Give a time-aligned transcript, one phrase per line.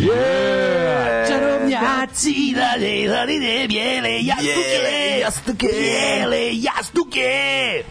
[0.00, 1.26] velda.
[1.28, 7.09] Čarobnjaci, dalje, dalje, bijele jastuke, jastuke, bijele jastuke.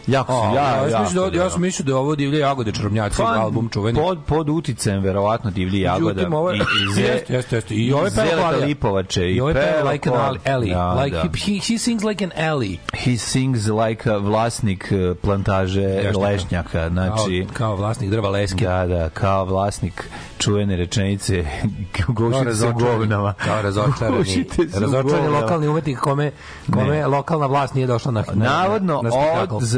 [0.08, 2.40] Jako su, ja, ja, ja, sam mislio da, ja sam mislio da je ovo divlje
[2.40, 4.00] jagode čarobnjaci Pa, album čuveni.
[4.00, 6.06] Pod, pod uticajem, verovatno, divlji jagoda.
[6.08, 7.76] Međutim, ovo je- I, i ze, Jeste, jeste, jeste.
[7.76, 8.66] I ovo je peva Zeleta.
[8.66, 9.26] Lipovače.
[9.26, 10.74] I ovo je peva like an Ellie.
[10.74, 11.22] Da, like, da.
[11.22, 12.78] He, he sings like an Ellie.
[12.96, 16.20] He sings like a vlasnik eh, plantaže Lešnjaka.
[16.20, 16.90] lešnjaka.
[16.90, 18.66] Znači, Kao, kao vlasnik drva leske.
[18.66, 21.46] da, da, kao vlasnik čuvene rečenice
[22.08, 23.34] gušite se govnama.
[23.36, 24.46] Kao razočarani,
[24.82, 26.32] razočarani lokalni umetnik kome,
[26.72, 27.08] kome Ne.
[27.08, 29.10] lokalna vlast nije došla na, na Navodno, na,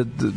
[0.03, 0.31] d-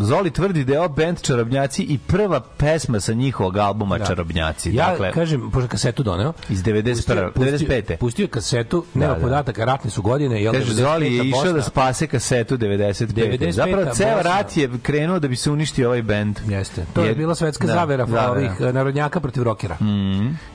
[0.00, 4.04] Zoli tvrdi da je ovo band Čarobnjaci i prva pesma sa njihovog albuma Da.
[4.04, 4.70] Čarobnjaci.
[4.70, 7.30] Ja dakle, kažem, pošto kasetu doneo, iz 91.
[7.30, 7.96] pustio- 95.
[7.96, 9.20] Pustio kasetu, nema Da, da.
[9.20, 10.42] podataka, ratne su godine.
[10.42, 10.74] Jel, Kaže, 95.
[10.84, 13.12] Zoli je išao da spase kasetu 95.
[13.14, 13.52] 95.
[13.52, 16.40] Zapravo, ceo rat je krenuo da bi se uništio ovaj bend.
[16.46, 16.84] Jeste.
[16.94, 18.30] To je, Je- bila svetska da, zavera zavera.
[18.30, 19.76] ovih eh, narodnjaka protiv rokera.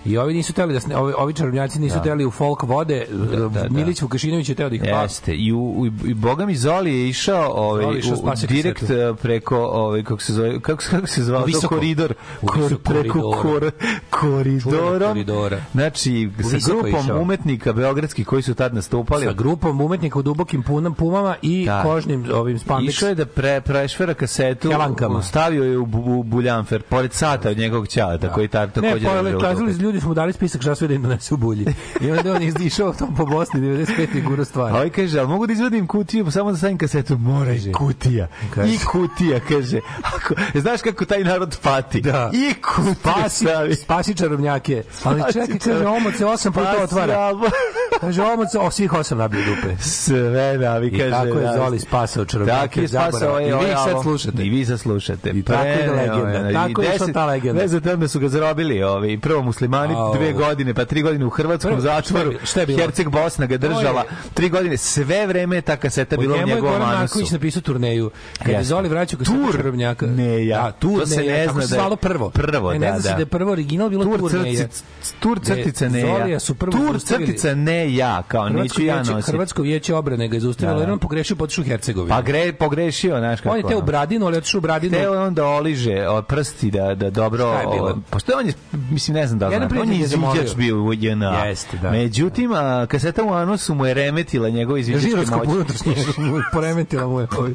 [0.06, 3.06] I ovi nisu teli da sne, ovi, ovi čarobnjaci nisu teli u folk vode.
[3.12, 3.70] da, da.
[3.70, 4.82] Milić Vukašinović je teo da ih.
[4.86, 5.34] Jeste.
[5.34, 8.02] I, u, u, i Boga mi Zoli je išao ovaj, u,
[8.48, 13.32] direkt eh, preko, ovaj, kako se zove, kako, kako se zvao, to koridor, kor, preko
[13.32, 13.42] koridora.
[13.42, 13.72] kor,
[14.12, 14.80] koridorom.
[14.80, 15.62] Čuvenog koridora.
[15.72, 17.20] Znači, sa grupom išao.
[17.20, 21.84] umetnika beogradskih koji su tad nastupali, Sa grupom umetnika u dubokim punam, pumama i Da.
[21.84, 22.90] kožnim ovim spandex.
[22.90, 25.22] Išao je da pre, prešvera kasetu, Helankama.
[25.22, 29.06] stavio je u, u buljanfer, pored sata od njegovog ćaleta, koji tad Ne, takođe...
[29.06, 29.82] pa držao kazali ruku.
[29.82, 31.66] ljudi su mu dali spisak šta sve da im donese u bulji.
[32.02, 34.18] I onda on izdišao tom po Bosni 95.
[34.18, 34.74] i guro A stvari.
[34.74, 37.72] ovaj kaže, ali mogu da izvadim kutiju, pa samo da stavim kasetu, mora i Kaže.
[37.72, 38.28] kutija.
[38.56, 38.74] Kaže.
[38.74, 39.80] I kutija, kaže.
[40.04, 42.02] Ako, znaš kako taj narod pati?
[42.02, 42.32] Da.
[42.34, 43.46] I kutija Spasi,
[43.76, 44.84] spasi čarobnjake.
[45.04, 47.32] Ali čekaj, kaže, omot se osam puta otvara.
[48.02, 49.76] Kaže, omot se, o, svih osam nabio dupe.
[49.84, 51.10] Sve da, vi I kaže.
[51.12, 51.54] tako je da.
[51.58, 54.44] Zoli spasao čarobnjake Tako je spasao ovaj, I vi sad slušate.
[54.44, 55.30] I vi sad slušate.
[55.30, 56.40] I tako je legenda.
[56.40, 57.62] ovaj, Tako je ta legenda.
[57.62, 61.30] Ne za da su ga zarobili, ovaj, prvo muslimani, dve godine, pa tri godine u
[61.30, 62.32] hrvatskom zatvoru.
[62.32, 62.80] šta je- šta je bilo?
[62.80, 64.04] Herceg Bosna ga držala.
[64.34, 67.19] Tri godine, sve vreme ta kaseta bila u njegovom anusu.
[67.20, 68.12] Marković napisao turneju.
[68.38, 68.64] Kad je.
[68.64, 69.52] Zoli vraćao Tur.
[69.54, 70.06] čarobnjaka.
[70.08, 70.62] Ne, ja.
[70.62, 72.30] Da, tur, To se ne tako zna da je- prvo.
[72.30, 73.14] Prvo, ne, ne da, zna se da.
[73.14, 74.56] da je prvo original bilo Tur turneja.
[74.58, 74.84] crtica,
[75.20, 76.40] tur crtica ne ja.
[76.40, 79.32] su prvo Tur crtica ne ja, kao neću ja nositi.
[79.32, 80.84] Hrvatsko vijeće obrane ga je zaustavilo, Da, da.
[80.84, 82.10] jer on pogrešio potišu Hercegovinu.
[82.10, 83.50] Pa gre, pogrešio, znaš kako.
[83.50, 83.86] on je te u ono.
[83.86, 84.94] Bradinu, ali otišao Bradinu.
[84.94, 85.96] Teo je onda oliže
[86.28, 87.54] prsti da, da dobro...
[88.10, 88.54] Pošto on je,
[88.92, 91.46] mislim, ne znam da znam, on je izviđač bio u JNA.
[91.46, 91.92] Jeste, da.
[91.92, 92.52] Međutim,
[92.88, 95.50] kaseta u anusu mu je remetila njegove izviđačke Žirovsko moći.
[95.52, 95.96] unutrašnje
[96.54, 97.52] poremetila mu je ovaj.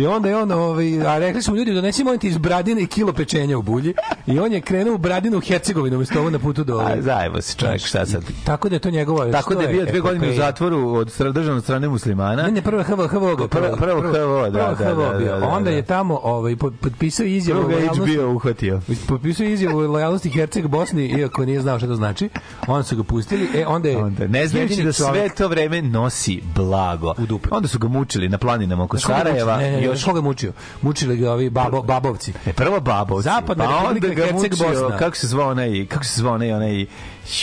[0.00, 2.86] I onda je on, ovaj, a rekli smo ljudi, donesi molim ti iz Bradine i
[2.86, 3.94] kilo pečenja u bulji.
[4.26, 6.78] I on je krenuo u Bradinu u Hercegovinu, umjesto ovo na putu do...
[6.78, 8.22] A, zajebo se čovjek, šta sad?
[8.44, 9.30] Tako da je to njegova...
[9.32, 12.42] Tako da je bio dve godine u zatvoru od državne strane muslimana.
[12.42, 13.48] Ne, ne, prvo je HVO, HVO ga.
[13.48, 15.76] Prvo- prvo HVO, da, da, da, da, da, Onda da.
[15.76, 17.86] je tamo ovaj, pot- potpisao izjavu Prvo ga.
[17.94, 18.80] HBO uhvatio.
[19.08, 22.28] Potpisao izjavu lojalnosti Herceg Bosni, iako nije znao šta to znači.
[22.66, 23.48] Onda su ga pustili.
[23.54, 23.96] E, onda je...
[23.96, 27.14] Onda, ne znajući da sve to vreme nosi blago.
[27.18, 27.48] U dupe.
[27.52, 28.38] Onda su ga mučili na
[28.74, 28.98] planinama oko?
[28.98, 29.56] Sarajeva.
[29.56, 30.52] Ne, ne, ne, još koga mučio?
[30.82, 32.32] Mučili ga ovi babo, babovci.
[32.46, 33.24] E, prvo babovci.
[33.24, 34.98] Zapadna pa onda ga Herceg mučio, Bosna.
[34.98, 36.86] kako se zvao onaj, kako se zvao onaj, onaj,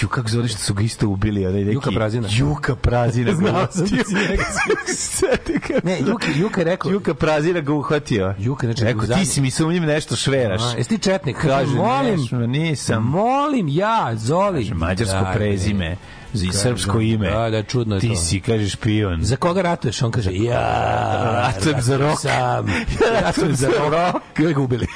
[0.02, 1.74] ju, kako se zove što su ga isto ubili, onaj neki...
[1.74, 2.28] Juka Prazina.
[2.32, 3.34] Juka Prazina.
[3.42, 4.44] Znao sam da njega
[4.98, 6.92] Sjeti kako Ne, Juka, Juka rekao...
[6.92, 8.34] Juka Prazina ga uhvatio.
[8.40, 10.62] Juka, znači, Rekao, ti si mi sumnjiv nešto šveraš.
[10.62, 11.38] A, jesi ti četnik?
[11.42, 13.04] Kaže, molim, nisam.
[13.04, 14.62] molim ja, Zoli.
[14.62, 17.30] Kaže, mađarsko Da, prezime i Kaže, srpsko ime.
[17.30, 18.16] Da, da, čudno je Ti to.
[18.16, 19.24] si, kaže, špion.
[19.24, 20.02] Za koga ratuješ?
[20.02, 22.20] On kaže, ja, Ratujem za rok.
[22.20, 22.66] Sam.
[23.22, 24.22] Ratujem za rok.
[24.50, 24.88] I ga ubili.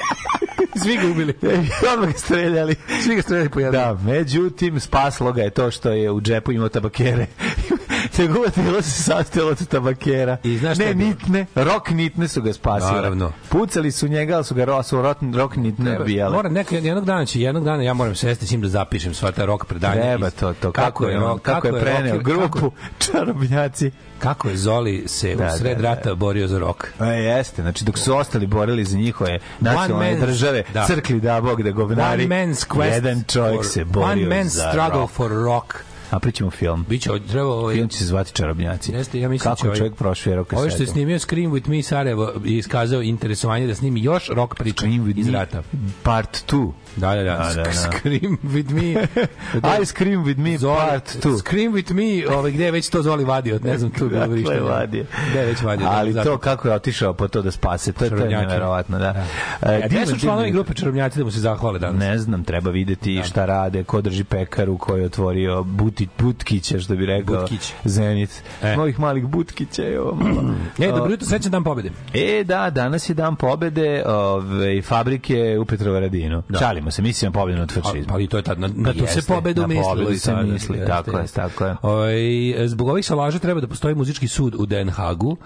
[0.82, 1.34] Svi ga ubili.
[1.92, 2.74] Odmah ga streljali.
[3.02, 3.82] Svi ga streljali po jednom.
[3.82, 7.26] Da, međutim, spaslo ga je to što je u džepu imao tabakere.
[8.18, 10.36] Njegova telo se sastojalo od tabakera.
[10.42, 12.92] I znaš ne, nitne, rok nitne su ga spasile.
[12.92, 13.32] Naravno.
[13.48, 16.30] Pucali su njega, ali su ga ro, su rok, rok nitne bijele.
[16.30, 19.32] Moram neka jednog dana će jednog dana ja moram sesti s njim da zapišem sva
[19.32, 19.94] ta rok predanja.
[19.94, 20.72] Treba to, to.
[20.72, 22.70] Kako, je, on, kako, je preneo rock- grupu Kako,
[23.00, 23.90] čarobnjaci.
[24.18, 25.88] kako je Zoli se Da, u sred da, da.
[25.88, 26.92] rata borio za rok.
[27.00, 30.86] E, jeste, znači dok su ostali borili za njihove nacionalne man's- države, da.
[30.86, 34.44] crkli da bog da govnari, One man's quest jedan čovjek for- se borio One man's
[34.46, 35.12] za struggle rock.
[35.12, 35.74] for rock.
[36.12, 36.84] Napričamo film.
[36.88, 38.92] Biće, treba ovaj, Film će se zvati Čarobnjaci.
[38.92, 40.60] Jeste, ja mislim Kako je ovaj- čovjek prošverao kasetu.
[40.60, 44.54] Ovo što je snimio Scream with Me Sarajevo i iskazao interesovanje da snimi još rock
[44.54, 44.86] priča
[45.16, 45.62] iz rata.
[46.02, 46.72] Part 2.
[46.96, 47.36] Da, da, da.
[47.36, 47.72] Da, da, da.
[47.72, 49.06] Scream with Me.
[49.80, 51.38] I Scream with me Zoli, part 2.
[51.38, 54.34] Scream with Me, ovaj, gde je već to Zoli vadio, ne znam tu bilo Dakle,
[54.34, 54.60] vrištanje.
[54.60, 55.04] vadio.
[55.30, 55.86] Gde je već vadio.
[55.90, 56.30] Ali zato.
[56.30, 59.24] to kako je otišao po to da spase, to je, to je neverovatno, da.
[59.62, 62.00] E, E, gde su članovi grupe Čarobnjaci da mu se zahvale danas?
[62.00, 66.96] Ne znam, treba videti šta rade, ko drži pekaru, ko je otvorio buti, Butkića, što
[66.96, 67.72] bi rekao Butkić.
[67.84, 68.42] Zenit.
[68.62, 68.76] E.
[68.76, 69.82] Mojih malih Butkića.
[69.82, 70.42] Jo, malo.
[70.86, 71.90] E, dobro jutro, srećan dan pobede.
[72.14, 76.42] E, da, danas je dan pobede ove, fabrike u Petrovaradinu.
[76.48, 76.58] Da.
[76.86, 78.14] Šalimo se, mislimo na pobedu nad fašizmom.
[78.14, 79.88] Ali to je tad na, na to Jeste, se pobedu na mislilo.
[79.88, 81.76] pobedu i se misli, Jeste, tako je, tako je.
[81.82, 82.16] Ovaj,
[82.68, 85.36] zbog ovih salaža treba da postoji muzički sud u Den Hagu.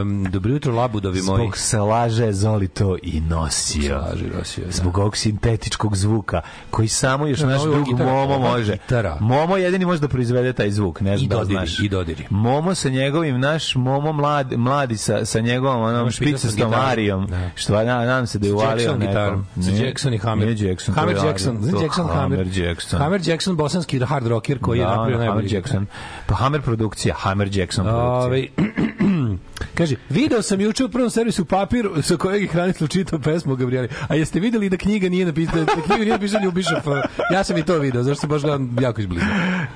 [0.00, 1.38] Um, dobro jutro, labudovi moji.
[1.38, 4.00] Zbog salaže Zoli to i nosio.
[4.00, 4.70] Salaži nosio, da.
[4.72, 8.72] Zbog ovog sintetičkog zvuka koji samo još naš drug Momo može.
[8.72, 9.16] gitara.
[9.20, 11.80] Momo jedini može da proizvede taj zvuk, ne znam da znaš.
[11.80, 12.24] i dodiri.
[12.30, 17.50] Momo sa njegovim, naš Momo mlad, mladi sa, sa njegovom onom špicastom arijom, Da.
[17.54, 19.46] što na, nadam se da je uvalio nekom.
[19.96, 20.46] Sa Jackson i Hammer.
[20.48, 20.94] Nije Jackson.
[20.94, 21.70] Hammer je Jackson.
[21.70, 22.38] To Jackson Hammer?
[22.38, 23.00] Hammer Jackson.
[23.00, 25.54] Hammer Jackson, bosanski hard rocker koji je Da, napravio ono, Hammer najbolji.
[25.54, 25.86] Jackson.
[26.26, 28.24] Pa Hammer produkcija, Hammer Jackson produkcija.
[28.24, 28.48] Ovaj
[29.74, 33.56] Kaže, video sam juče u prvom servisu papir sa kojeg je Hranitlo čitao pesmu o
[33.56, 33.88] Gabrieli.
[34.08, 36.86] A jeste videli da knjiga nije napisana, da knjiga nije napisana Ljubiša F.
[37.32, 39.26] Ja sam i to video, zašto sam baš gledam jako izbliza.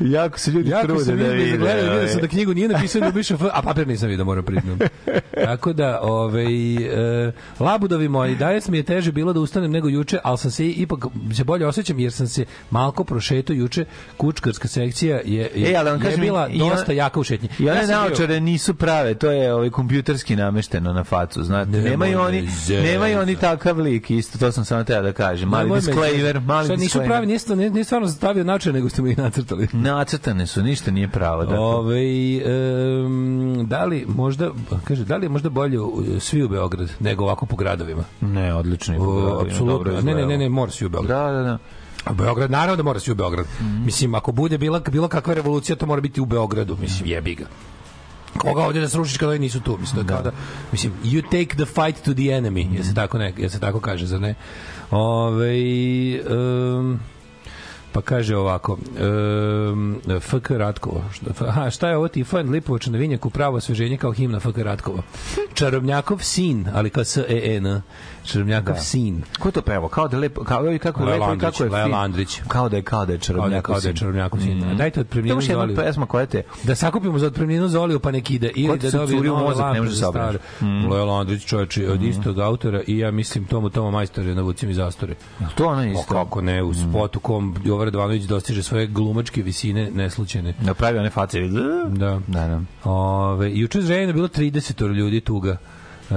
[0.01, 1.57] Jako se ljudi Jako trude da vide.
[1.59, 2.09] gledao, vidio ovaj.
[2.09, 4.79] sam da knjigu nije napisao Ljubiša F, a papir nisam vidio, moram priznam.
[5.37, 6.75] Tako da, ovaj,
[7.27, 10.67] e, labudovi moji, danas mi je teže bilo da ustanem nego juče, ali sam se
[10.67, 13.85] ipak se bolje osjećam jer sam se malko prošetao juče,
[14.17, 17.49] kučkarska sekcija je, je, E, ali vam je kažem, bila dosta jaka u šetnji.
[17.59, 21.71] I one Ja bio- naočare nisu prave, to je ovaj kompjuterski namešteno na facu, znate.
[21.71, 25.49] Nemoj nemaju oni, nemaju oni takav lik, isto to sam samo teo da kažem.
[25.49, 27.11] Mali Nemoj me disclaimer, mali Šta, nisu disclaimer.
[27.11, 29.69] pravi, nije, stvarno- nije stvarno stavio način, nego ste mi ih nacrtali.
[29.89, 31.43] Nacrtane su, ništa nije pravo.
[31.43, 31.59] Dakle.
[31.59, 32.01] Ove,
[32.99, 34.51] um, da li možda,
[34.85, 38.05] kaže, da li je možda bolje u- svi u Beograd nego ovako po gradovima?
[38.21, 38.95] Ne, odlično.
[38.95, 40.01] je O, pogledao, dobro Apsolutno.
[40.05, 41.19] Ne, ne, ne, ne, mora svi u Beograd.
[41.19, 41.59] Da, da, da.
[42.15, 43.47] Beograd, naravno da mora svi u Beograd.
[43.85, 46.77] Mislim, ako bude bila, bilo kakva revolucija, to mora biti u Beogradu.
[46.77, 47.45] Mislim, jebi ga.
[48.39, 49.79] Koga ovdje da srušiš kada oni nisu tu?
[49.81, 50.31] Mislim, da, kao da,
[50.73, 52.85] mislim, you take the fight to the enemy, mm.
[52.85, 54.35] se tako, ne, jel se tako kaže, zar ne?
[54.91, 55.55] Ove,
[56.31, 57.01] um,
[57.93, 58.79] pa kaže ovako,
[59.73, 61.03] um, FK Ratkova.
[61.13, 65.03] Šta, aha, šta je ovo Tifojan Lipovač na vinjaku pravo osveženje kao himna FK Ratkova?
[65.55, 67.83] Čarobnjakov sin, ali kao S-E-N.
[68.25, 69.23] Čarobnjakov sin.
[69.39, 69.89] Ko je to pevao?
[69.89, 71.93] Kao da lepo, kao, oj, kako je lepo i kako je Lea fin.
[71.93, 72.41] Landrić.
[72.49, 73.65] Kao da je, kao da je Kao da, čarobnjak.
[73.65, 74.65] kao da je Čarobnjakov sin.
[74.65, 75.77] A Dajte To otpremninu je jedna Zoliju.
[75.77, 76.43] pesma koja te...
[76.63, 79.87] Da sakupimo za otpremninu Zoliju pa nek ide ili da dobije curi mozak, ne za
[79.87, 80.41] da sabereš.
[80.57, 80.73] stare.
[80.91, 84.75] Lea Landrić, čoveče, od istog autora i ja mislim Tomu Toma Majstore na Vucim i
[84.75, 85.15] zastore.
[85.55, 86.15] To ona O, isto.
[86.15, 90.55] kako ne, u spotu kom Jovan Radovanović dostiže svoje glumačke visine neslučajne.
[90.61, 91.41] Napravio one face.
[91.89, 92.21] Da.
[92.27, 92.61] Da, da.
[92.85, 93.81] Ove, juče
[94.13, 95.57] bilo 30 ljudi tuga.
[96.11, 96.15] E,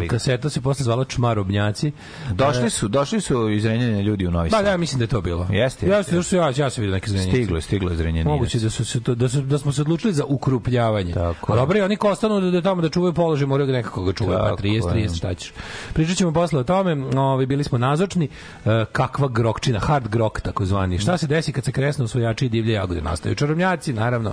[0.00, 0.06] ga.
[0.08, 1.92] kaseta se posle zvala Čmarobnjaci.
[2.32, 4.64] Došli su, došli su izrenjeni ljudi u Novi Sad.
[4.64, 5.46] da, mislim da je to bilo.
[5.50, 7.36] Jeste, Ja, sam- što ja, ja sam vidio neke zrenjenice.
[7.36, 8.30] Stiglo stiglo je izrenjeni.
[8.30, 11.12] Moguće da su se to, da su da smo se odlučili za ukrupljavanje.
[11.14, 14.12] Tako dobro, oni ko ostanu da, da tamo da čuvaju položaj, moraju ga nekako ga
[14.12, 15.08] čuvaju, pa Tako 30, je.
[15.08, 15.52] 30, šta ćeš.
[15.92, 18.28] Pričat ćemo posle o tome, ovaj, bili smo nazočni,
[18.64, 20.98] e, kakva grokčina, hard grok takozvani.
[20.98, 23.00] Šta se desi kad se kresnu osvojači i divlje jagode?
[23.00, 24.32] Nastaju čarobnjaci, naravno.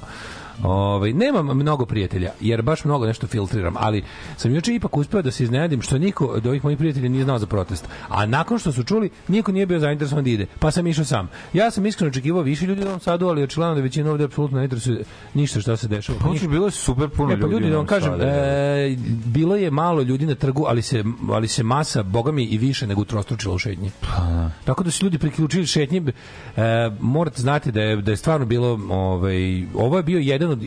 [0.63, 4.03] Ovaj nemam mnogo prijatelja jer baš mnogo nešto filtriram, ali
[4.37, 7.39] sam juče ipak uspeo da se iznenadim što niko od ovih mojih prijatelja nije znao
[7.39, 7.87] za protest.
[8.09, 11.29] A nakon što su čuli, niko nije bio zainteresovan da ide, pa sam išao sam.
[11.53, 14.57] Ja sam iskreno očekivao više ljudi u Novom Sadu, ali očigledno da većina ovde apsolutno
[14.57, 16.19] ne interesuje ništa šta se dešava.
[16.19, 18.29] Pa hoćeš, bilo je super puno Ne, pa ljudi, da vam kažem, Sadu, da.
[18.29, 18.95] e,
[19.25, 22.87] bilo je malo ljudi na trgu, ali se, ali se masa, boga mi, i više
[22.87, 23.91] nego utrostručila u šetnji.
[24.65, 26.03] Tako da su ljudi priključili šetnji.
[26.57, 26.61] E,
[26.99, 30.59] morate znati da je, da je stvarno bilo, ovaj, ovo je bio jedan od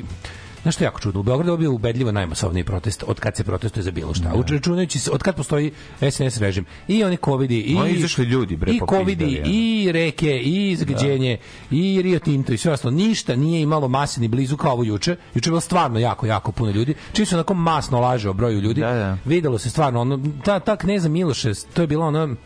[0.62, 1.20] Znaš što je jako čudno?
[1.20, 4.28] U Beogradu je bio ubedljivo najmasovniji protest od kad se protestuje za bilo šta.
[4.28, 4.54] Da.
[4.54, 5.73] Računajući se, od kad postoji
[6.11, 6.64] SNS režim.
[6.88, 9.42] I oni covidi, i, Oni izašli ljudi, bre, i covidi, ja.
[9.47, 11.38] i reke, i zagađenje,
[11.70, 12.94] i Rio Tinto i sve ostalo.
[12.94, 15.16] Ništa nije imalo mase ni blizu kao ovo juče.
[15.35, 16.94] Juče je bilo stvarno jako, jako puno ljudi.
[17.12, 18.80] Čiji su onako masno laže o broju ljudi.
[18.80, 19.18] Da, da.
[19.25, 22.37] Videlo se stvarno, ono, ta, ta kneza Miloše, to je bila ono,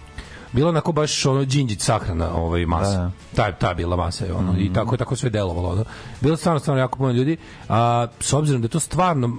[0.53, 2.99] bilo onako baš ono Đinđić sahrana ovaj masa.
[2.99, 3.51] Da, da.
[3.51, 5.85] Ta ta je bila masa ono i tako tako sve delovalo ono.
[6.21, 7.37] Bilo je stvarno stvarno jako puno ljudi,
[7.69, 9.37] a s obzirom da je to stvarno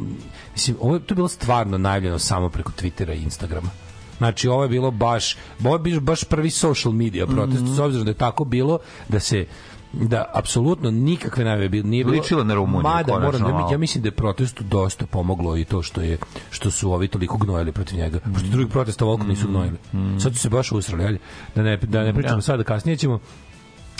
[0.51, 3.69] mislim ovo je to je bilo stvarno najavljeno samo preko Twittera i Instagrama.
[4.17, 8.11] Znači ovo je bilo baš ovo je baš prvi social media protest s obzirom da
[8.11, 8.79] je tako bilo
[9.09, 9.45] da se
[9.93, 14.01] da apsolutno nikakve najave bilo nije bilo Ličilo na Rumuniju, Mada moram da ja mislim
[14.01, 16.17] da je protestu dosta pomoglo i to što je
[16.51, 18.19] što su ovi toliko gnojili protiv njega.
[18.33, 19.77] Pošto drugih protesta ovoliko nisu gnojili.
[20.19, 21.19] Sad su se baš usrali, ajde.
[21.55, 23.19] Da ne da ne pričamo sada kasnije ćemo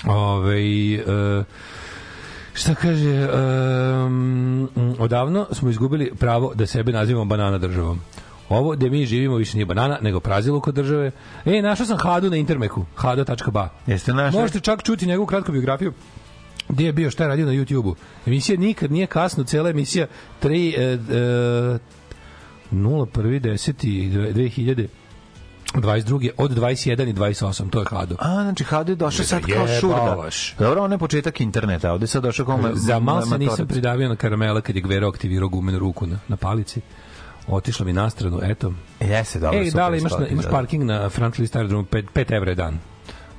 [0.06, 0.60] Ove,
[0.96, 1.44] e,
[2.54, 3.30] šta kaže,
[4.06, 4.70] um,
[5.00, 8.02] odavno smo izgubili pravo da sebe nazivamo banana državom.
[8.50, 11.12] Ovo gde mi živimo više nije banana, nego praziluk od države.
[11.46, 13.70] E, našao sam Hadu na intermeku, hada.ba.
[13.88, 14.40] Jeste našli?
[14.40, 15.94] Možete čak čuti njegovu kratku biografiju
[16.70, 17.96] gde je bio, šta je radio na YouTube-u.
[18.26, 20.08] Emisija nikad nije kasno, cela emisija
[20.44, 20.98] 3 e, e,
[22.72, 24.88] 01.10.
[25.74, 26.30] 2022.
[26.38, 28.16] od 21 i 28, to je Hado.
[28.20, 29.96] A, znači Hado je došao sad kao šurda.
[29.96, 30.56] Jebavaš.
[30.60, 32.60] Dobro, on je početak interneta, ovde je sad došao kao...
[32.74, 36.38] Za malo se nisam pridavio na karamela kad je Gvero aktivirao gumenu ruku na, na
[36.38, 36.82] palici.
[37.48, 38.74] Otišla mi na stranu, eto.
[39.00, 39.60] Jeste, dobro.
[39.60, 42.56] Ej, da li imaš, na, imaš parking na front list aerodromu 5, 5 evra je
[42.56, 42.80] dan.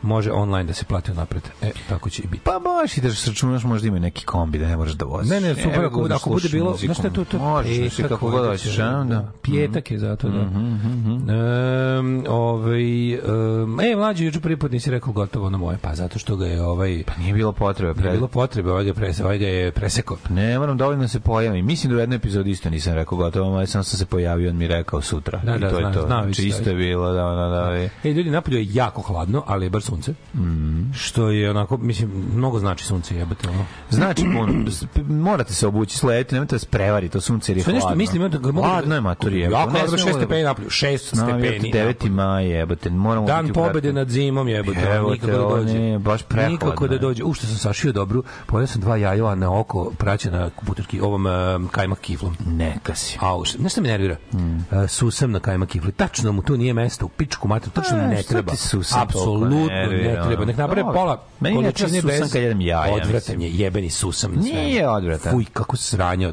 [0.05, 1.43] Može online da se plati napred.
[1.63, 2.43] E, tako će i biti.
[2.45, 5.31] Pa baš i da se računaš, možda ima neki kombi da ne možeš da voziš.
[5.31, 7.25] Ne, ne, super, Evo, ako, ako bude bilo, znaš šta je to?
[7.25, 9.05] to Možeš, petak, kako god valjda hoćeš, će- a?
[9.05, 9.33] Da.
[9.43, 10.41] Pijetak je zato, da.
[10.41, 16.19] Um, ovaj, um, e, mlađi, juče prvi put nisi rekao gotovo na moje, pa zato
[16.19, 17.03] što ga je ovaj...
[17.07, 17.93] Pa nije bilo potrebe.
[17.93, 18.13] Nije Pre...
[18.13, 20.17] bilo potrebe, ovaj ga, je prese, ovaj ga je presekao.
[20.29, 21.67] Ne, moram dovoljno da se pojavim.
[21.67, 24.69] Mislim da u jednoj epizodi isto nisam rekao gotovo, ali sam se pojavio, on mi
[24.69, 25.41] rekao sutra.
[25.41, 26.01] Da, I da, to je znam, to.
[26.01, 27.79] znam, Znači, isto isto je bilo, da, da, da.
[27.79, 30.15] i- E, ljudi, napolju je jako hladno, ali je sunce.
[30.35, 30.93] Mhm.
[30.93, 33.49] Što je onako, mislim, mnogo znači sunce jebate.
[33.49, 33.65] Ono.
[33.91, 34.65] Znači, puno,
[35.09, 37.99] morate se obući, slediti, nemojte da se prevari, to sunce jer je Sve nešto hladno.
[37.99, 38.69] mislim, da ga mogu...
[38.69, 39.61] Hladno je maturi, jebote.
[39.61, 41.73] Jako Ne hladno, 6 da- stepeni napolju, 6 Znam, stepeni.
[41.73, 41.87] 9.
[41.87, 42.13] napolju.
[42.13, 44.79] maj, jebote, moramo Dan pobede nad zimom jebote,
[45.11, 45.75] nikako da dođe.
[45.75, 47.25] ne, baš prehladno Nikako da dođe.
[47.25, 51.69] U što sam sašio dobru, pojeo sam dva jajova na oko, praćena putarki ovom um,
[51.69, 52.37] kajmak kiflom.
[52.49, 53.19] Neka si.
[53.21, 54.17] Au, znaš šta me nervira?
[54.33, 54.55] Mm.
[54.57, 55.93] Uh, susam na kajmak kifli.
[55.93, 58.53] Tačno mu tu nije mesto, u pičku mater, tačno A, ne treba.
[58.97, 60.45] Apsolutno toliko ne nervira, treba.
[60.45, 60.95] Nek naprave Dobro.
[60.95, 62.33] pola Meni količine susam bez...
[62.33, 64.53] kad jedem jaja, Odvratan je, jebeni susam na sve.
[64.53, 65.33] Nije odvratan.
[65.33, 66.33] Fuj, kako sranje.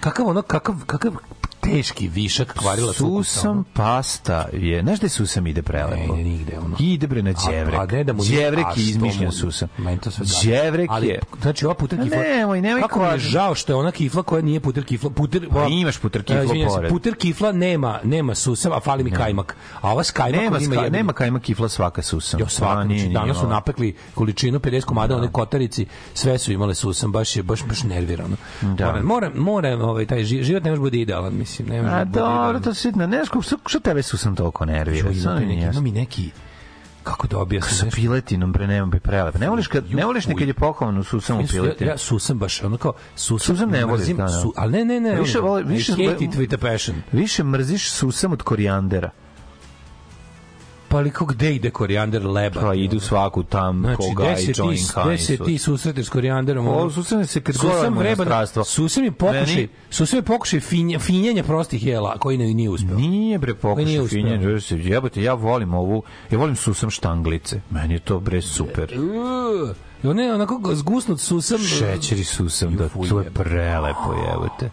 [0.00, 1.12] Kakav ono, kakav, kakav
[1.62, 6.12] teški višak kvarila Susam pasta je, znaš da je susam ide prelepo?
[6.12, 6.76] Ne, ne, nigde, ono.
[6.80, 7.74] Ide bre na A- đevrek.
[7.74, 9.68] a ne da mu đevrek a je izmišljen susam.
[9.78, 10.24] Meni to sve.
[10.44, 11.18] Đevrek Ali, je...
[11.42, 12.18] Znači, ova puter A kifla...
[12.20, 15.10] nemoj, nemoj Kako mi je kvar- žao što je ona kifla koja nije puter kifla...
[15.10, 16.90] Puter, Pa imaš puter kiflu E, se, pored.
[16.90, 19.56] Puter kifla nema, nema susam, a fali mi kajmak.
[19.80, 22.40] A ova s kajmakom Nema, ima jebeni- nema kajma kifla svaka susam.
[22.40, 26.52] Jo, svaka, Pa, nije, znači, danas su napekli količinu 50 komada one kotarici, sve su
[26.52, 28.36] imale susam, baš je baš baš nervirano.
[28.62, 28.86] Da.
[28.86, 32.04] Moram, moram, moram ovaj taj ži- život ne može biti idealan, mislim, ne može A
[32.04, 33.06] da dobro, to je sitno.
[33.06, 35.10] Ne znaš, što, što tebe susam toliko nervira?
[35.10, 36.30] Ima, neki, ima mi neki
[37.02, 37.96] kako da objasnim Sa nešto?
[37.96, 39.34] piletinom, bre, nema bi prelep.
[39.34, 41.90] Ne voliš, kad, ne voliš nekad je pokovan u susam u Ja, piletinu?
[41.90, 44.28] ja susam baš, ono kao susam, Susam ne voliš, mrzim da, da.
[44.30, 45.20] Su, ali ne, ne, ne.
[45.20, 46.96] Više voli- više- I hate it with a passion.
[47.12, 49.10] Više mrziš susam od korijandera.
[50.94, 52.60] Pa ali kako gde ide korijander leba?
[52.60, 56.68] Pa idu svaku tam Znači, koga i join gde se ti susreteš s korijanderom?
[56.68, 61.86] O, susam se kad Susam vreba, susam je pokušaj, susam je pokušaj finja, finjenja prostih
[61.86, 62.96] jela, koji ne, nije uspeo.
[62.96, 64.16] Nije bre pokušaj nije uspeo.
[64.16, 67.60] finjen, jebote, ja volim ovu, ja volim susam štanglice.
[67.70, 68.98] Meni je to bre super.
[68.98, 69.74] Uuu,
[70.04, 71.58] I on je onako zgusnut susam.
[71.58, 74.70] Šećeri susam, da, to je prelepo, jebote.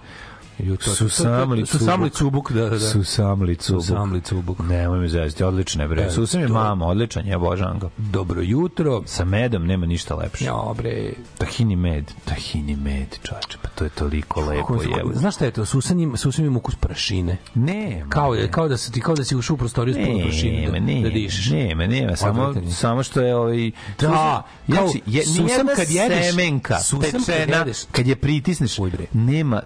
[0.62, 2.12] Ju, to- Susamli cubuk.
[2.12, 2.80] cubuk, da, da.
[2.82, 3.82] Susamli cubuk.
[3.82, 4.60] Susamli cubuk.
[4.60, 6.03] Nemoj mi zezati, odlične bre.
[6.03, 7.89] E, Susam je to- mama, odličan, ja obožavam ga.
[7.98, 9.03] Dobro jutro.
[9.06, 10.46] Sa medom nema ništa lepše.
[10.46, 11.13] Ja, bre.
[11.38, 15.20] Tahini med, tahini med, čoveče, pa to je toliko lepo, jebote.
[15.20, 15.65] Znaš šta je to?
[15.65, 17.38] Susan ima, susan ima ukus prašine.
[17.56, 20.20] Ne, Kao, je, kao da se ti kao da si ušao u prostoriju s puno
[20.22, 21.50] prašine da, nema, da dišeš.
[21.50, 22.72] Nema, nema, samo, Odvratan je.
[22.72, 23.72] samo što je ovaj...
[24.00, 24.44] Da, kao
[24.77, 29.06] znači, je, susam kad jedeš- semenka susam kad jedeš- kad je pritisneš, Uj, bre.
[29.13, 29.62] nema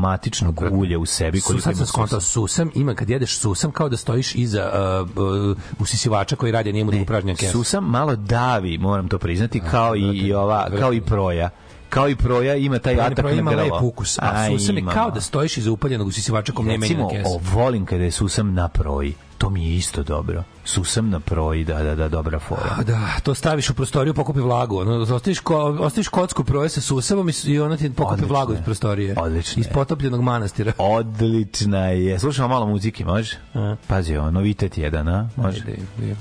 [0.00, 2.70] aromatičnog ulja u sebi koliko Susam ima sam skontao, susam.
[2.74, 4.70] ima kad jedeš susam kao da stojiš iza
[5.06, 5.10] uh,
[5.50, 7.34] uh, usisivača koji radi, a nije mu da upražnja.
[7.52, 11.50] Susam malo davi, moram to priznati, kao i, i ova, kao i proja.
[11.88, 13.62] Kao i proja ima taj Prani atak na grlo.
[13.64, 17.02] lep ukus, a A, susam je kao da stojiš iza upaljenog usisivača kom nema Recimo,
[17.02, 17.30] na kesu.
[17.30, 19.14] o, volim kada je susam na proji.
[19.40, 20.44] To mi je isto dobro.
[20.64, 22.76] Susam na proji, da, da, da, dobra fora.
[22.78, 24.78] A da, to staviš u prostoriju, pokupi vlagu.
[24.78, 28.52] Ono, ostaviš, ko, ostaviš kocku proje sa susavom i, i ona ti pokupi Odlično vlagu
[28.52, 29.14] iz prostorije.
[29.18, 29.72] Odlično Iz je.
[29.72, 30.72] potopljenog manastira.
[30.78, 32.18] Odlična je.
[32.18, 33.36] Slušamo malo muzike, može?
[33.54, 33.76] A.
[33.86, 35.28] Pazi, ovo, novitet jedan, a?
[35.36, 35.58] Može?
[35.58, 36.16] Ajde, je.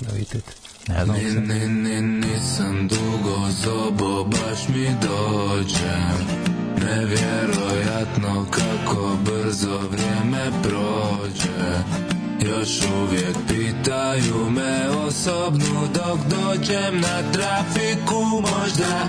[0.00, 0.56] Novitet.
[0.88, 1.16] Ne znam.
[1.16, 6.34] Ni, ni, ni, nisam dugo zobo, baš mi dođe
[6.84, 12.13] Nevjerojatno kako brzo vrijeme prođe
[12.50, 12.68] Još
[13.02, 18.24] uvijek pitaju me osobnu dok dođem na trafiku.
[18.24, 19.08] Možda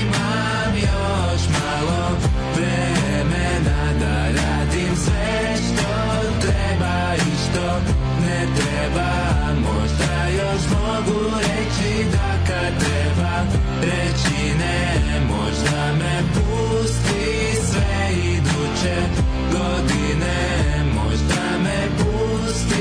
[0.00, 2.18] imam još malo
[2.54, 5.92] vremena da radim sve što
[6.40, 7.80] treba i što
[8.26, 9.10] ne treba.
[9.54, 13.34] Možda još mogu reći da kad treba
[13.82, 15.20] reći ne.
[15.28, 19.19] Možda me pusti sve iduće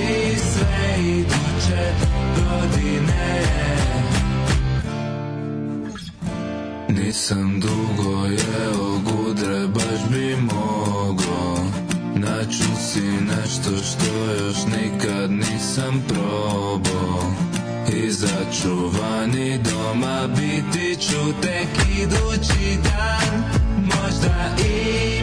[0.10, 1.94] pusti sve iduće
[2.36, 3.42] godine.
[6.90, 11.60] Nisam dugo jeo gudre, baš bi mogo
[12.16, 17.34] Naču si nešto što još nikad nisam probao.
[17.94, 21.68] I začuvani doma biti ću tek
[22.02, 23.44] idući dan.
[23.84, 25.19] Možda imam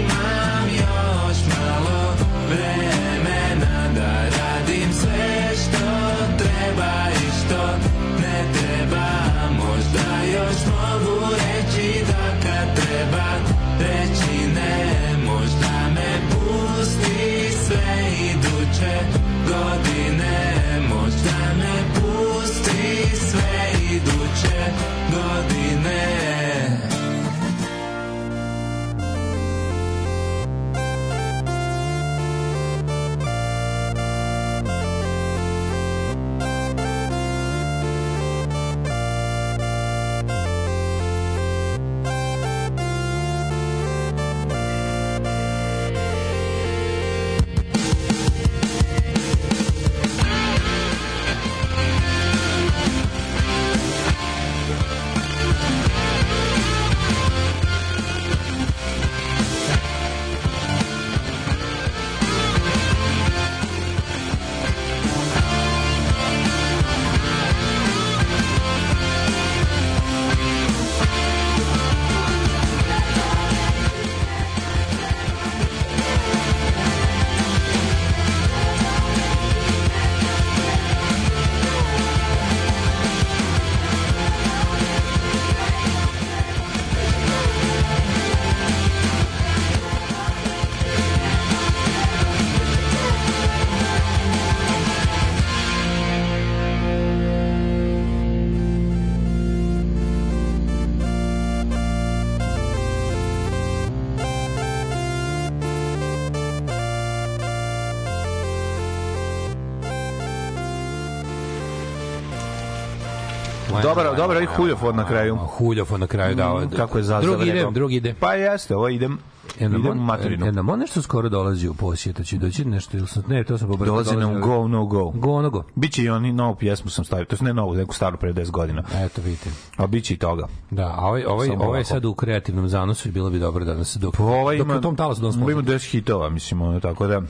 [113.97, 115.37] Dobar, dobar ovaj huljofon na kraju.
[115.37, 116.61] Huljofon na kraju dao.
[116.61, 117.71] Mm, Kako je zazvao Drugi ide, rekao.
[117.71, 118.15] drugi ide.
[118.21, 119.19] Pa jeste, ovo idem,
[119.61, 120.47] idem u materinu.
[120.47, 123.59] E, nam on nešto skoro dolazi u posjet, će doći nešto, ili sam, ne, to
[123.59, 123.87] sam pobrkao.
[123.87, 125.11] Dolazi nam Go, No Go.
[125.11, 125.63] Go, no go.
[125.75, 128.51] Biće i oni novu pjesmu sam stavio, to je ne novu, neku staru pre 10
[128.51, 128.83] godina.
[128.95, 129.51] Eto, vidite.
[129.77, 130.47] A biće i toga.
[130.71, 133.75] Da, a ovaj, ovaj, Samo ovaj sad u kreativnom zanosu i bilo bi dobro da
[133.75, 136.81] nas dok, Pa ovaj dok ima, u tom talasu da ima 10 hitova, mislim, ono,
[136.81, 137.23] tako da...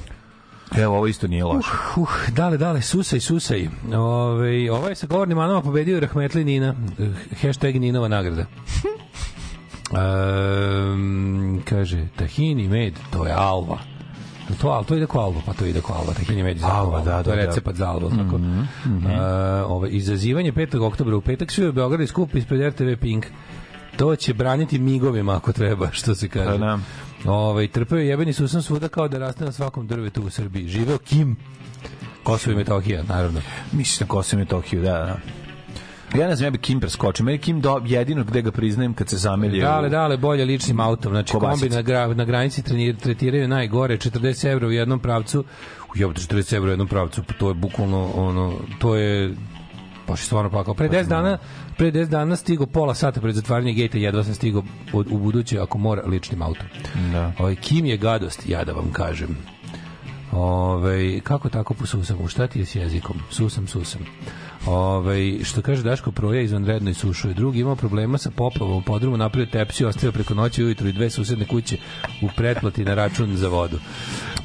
[0.74, 1.68] Evo, ovo isto nije loše.
[1.96, 3.68] Uh, dale, dale, susaj, susaj.
[3.94, 6.74] Ove, ovaj sa govornim manama pobedio Rahmetli Nina.
[6.98, 8.46] Eh, Hashtag Ninova nagrada.
[9.90, 13.79] Um, kaže, tahini med, to je alva.
[14.61, 16.14] To, al, to ide ko alva, pa to ide ko alva.
[16.14, 17.48] Tahini med iz Alva, alva, da, to je da, da.
[17.48, 18.11] recept za alva.
[18.11, 18.40] Tako.
[19.11, 19.20] E,
[19.62, 20.83] ovaj, izazivanje 5.
[20.83, 23.26] oktobra u petak svi u Beogradu i skup ispred RTV Pink.
[23.96, 26.50] To će braniti migovima ako treba, što se kaže.
[26.50, 26.79] Pa da.
[27.26, 30.68] Ovaj trpeo je jebeni susam svuda kao da raste na svakom drvetu u Srbiji.
[30.68, 31.36] Živeo Kim.
[32.22, 33.40] Kosovo i Metohija, naravno.
[33.72, 35.16] Misliš na Kosovo i Metohiju, da, da.
[36.18, 37.24] Ja ne znam, ja bi Kim preskočio.
[37.24, 39.62] Meni Kim do, jedino gde ga priznajem kad se zamelje.
[39.62, 41.12] Dale, dale, bolje ličnim autom.
[41.12, 41.68] Znači, Kobasice.
[41.68, 45.44] kombi na, gra, na granici trenir, tretiraju najgore, 40 evra u jednom pravcu.
[45.94, 49.34] Jebote, 40 evra u jednom pravcu, pa to je bukvalno, ono, to je
[50.09, 50.75] baš stvarno pakao.
[50.75, 51.38] Pre 10 dana,
[51.77, 55.61] pre 10 dana stigo pola sata pred zatvaranje gejta, jedva sam stigo od, u buduće
[55.61, 56.66] ako mora ličnim autom.
[57.12, 57.33] Da.
[57.38, 59.37] Ovaj Kim je gadost, ja da vam kažem.
[60.33, 62.29] Ove, kako tako po susamu?
[62.29, 63.16] Šta ti je s jezikom?
[63.31, 64.01] Susam, susam.
[64.66, 67.35] Ove, što kaže Daško Proja izvanredno i sušuje.
[67.35, 71.11] Drugi imao problema sa poplavom u podrumu, napravio tepsiju, ostavio preko noći ujutru i dve
[71.11, 71.77] susedne kuće
[72.23, 73.79] u pretplati na račun za vodu.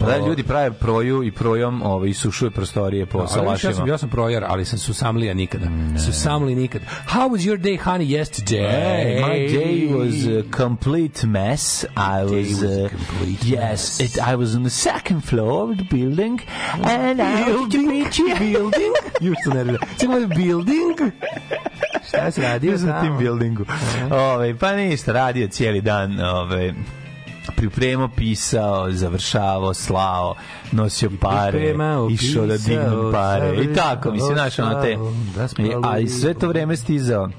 [0.02, 3.44] Pa da, ljudi prave proju i projom ovaj, i sušuje prostorije po Ali vidiš, ja
[3.44, 3.74] salašima.
[3.74, 5.66] sam, ja sam projar, ali sam susamlija nikada.
[6.06, 6.86] Susamli nikada.
[7.08, 8.72] How was your day, honey, yesterday?
[8.72, 11.84] Hey, my day was a complete mess.
[11.84, 14.00] I was, was uh, complete yes, mess.
[14.00, 16.42] it, I was on the second floor of the building,
[16.84, 18.36] and I wanted to meet you.
[18.52, 18.94] building?
[19.42, 19.78] Što nervira.
[19.98, 20.98] Samo je building?
[22.08, 23.66] Šta se radio Bio sam na tim buildingu.
[24.12, 26.74] Ove, pa ništa, radio cijeli dan, ove,
[27.62, 30.36] pripremao, pisao, završavao, slao,
[30.72, 31.76] nosio pare,
[32.12, 33.64] išao da dignem pisao, pare.
[33.64, 34.98] I tako, mislim, znaš, ono te,
[35.36, 36.48] da I- a i sve to.
[36.48, 37.30] vreme stizao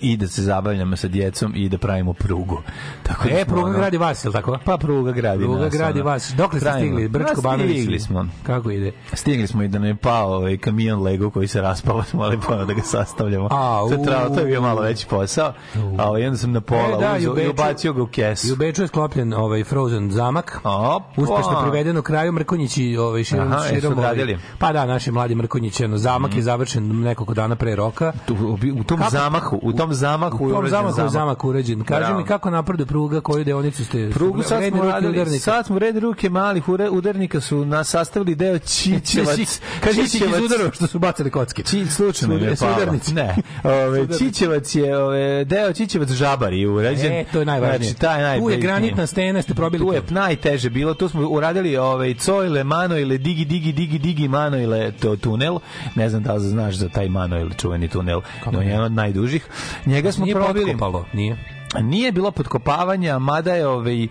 [0.00, 2.62] i da se zabavljamo sa djecom i da pravimo prugu.
[3.02, 4.58] Tako da E, pruga ono- gradi vas, je tako?
[4.64, 5.72] Pa pruga gradi Pruga nas.
[5.72, 6.10] gradi ono.
[6.10, 6.32] vas.
[6.32, 7.08] Dokle ste stigli?
[7.08, 7.72] Brčko Banović?
[7.72, 8.26] Stigli smo.
[8.42, 8.92] Kako ide?
[9.12, 12.64] Stigli smo i da ne pao ovaj kamion Lego koji se raspao, smo ali ponovno
[12.66, 13.46] da ga sastavljamo.
[13.46, 14.62] A, to, je trajalo, to je bio u.
[14.62, 15.52] malo veći posao.
[15.98, 18.06] A ovaj, onda sam na pola E, da, i u uzeo i ubacio ga u
[18.06, 18.48] kesu.
[18.48, 20.60] I u Beču je sklopljen ovaj Frozen zamak.
[20.60, 21.04] Opa.
[21.16, 24.38] Uspešno priveden u kraju Mrkonjići ovaj širom Aha, širom ovaj-?
[24.58, 28.12] Pa da, naši mladi Mrkonjići, ono zamak je završen nekoliko dana pre roka.
[28.26, 30.94] Tu- u, u tom Kako- zamahu, u u tom zamahu u tom urađen zamahu je
[30.94, 31.12] zamak.
[31.12, 31.84] zamak urađen.
[31.84, 32.20] Kaži Bravo.
[32.20, 34.10] mi kako napreduje pruga, koju deonicu ste...
[34.10, 38.58] Prugu sad smo radili, sad smo red ruke malih ure- udarnika su nas sastavili deo
[38.58, 39.60] Čičevac.
[39.80, 41.62] Kaži si ih izudarao što su bacali kocke.
[41.62, 42.74] Či, slučajno je palo.
[42.74, 43.14] sudarnici.
[43.14, 43.36] Ne,
[43.86, 44.18] ove.
[44.18, 47.12] Čičevac je, ove, deo Čičevac žabar je urađen.
[47.12, 47.78] E, to je najvažnije.
[47.78, 51.76] Znači, taj tu je granitna stena, ste probili Tu je najteže bilo, tu smo uradili
[51.76, 55.58] ovaj Cojle, Manojle, Digi, Digi, Digi, Digi, Manojle, to tunel.
[55.94, 58.20] Ne znam da li znaš za taj Manojle, čuveni tunel.
[58.46, 59.48] On je jedan od najdužih.
[59.86, 60.64] Njega smo Nije probili.
[60.72, 61.36] potkopalo, nije.
[61.74, 64.08] Nije bilo podkopavanja, mada je ovaj, e,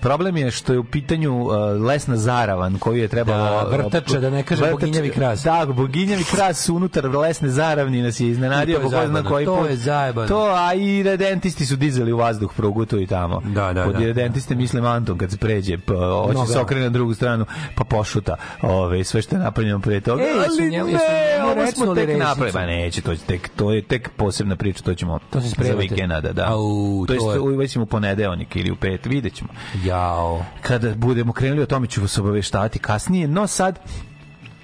[0.00, 3.44] problem je što je u pitanju e, lesna zaravan koju je trebalo...
[3.70, 5.42] Da, vrtača, da ne kažem boginjavi kras.
[5.42, 8.78] Da, boginjavi kras unutar lesne zaravni nas je iznenadio.
[8.78, 9.70] To je zajebano, koji to put.
[9.70, 10.28] je zajebano.
[10.28, 13.42] To, a i redentisti su dizali u vazduh prugu tu i tamo.
[13.44, 13.98] Da, da, Pod da.
[13.98, 16.52] redentiste mislim Anton kad se pređe, pa, hoće Noga.
[16.52, 20.22] se okrene na drugu stranu, pa pošuta ove, sve što je napravljeno pre toga.
[20.22, 22.52] Jesu Ali njemu- ne, ovo smo tek napravili.
[22.52, 26.20] Pa neće, to, tek, to je tek posebna priča, to ćemo To se za vikenda,
[26.20, 26.46] da.
[26.48, 29.50] Au, to, jest, to je- u- već ćemo u ponedeljnik ili u pet, vidjet ćemo.
[29.84, 30.44] Jao.
[30.62, 33.78] Kada budemo krenuli o tome ću vas obaveštavati kasnije, no sad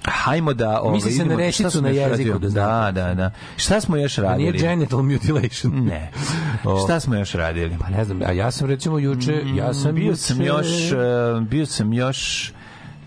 [0.05, 2.49] Hajmo da ovaj, Misli se na rečicu šta smo na jeziku, da.
[2.49, 3.31] Da, da, da.
[3.57, 4.59] Šta smo još A nije radili?
[4.61, 5.85] genital mutilation.
[5.85, 6.11] Ne.
[6.85, 7.77] Šta smo još radili?
[7.81, 11.43] Pa ne znam, a ja sam recimo juče, ja sam bio juče- sam još uh,
[11.43, 12.53] bio sam još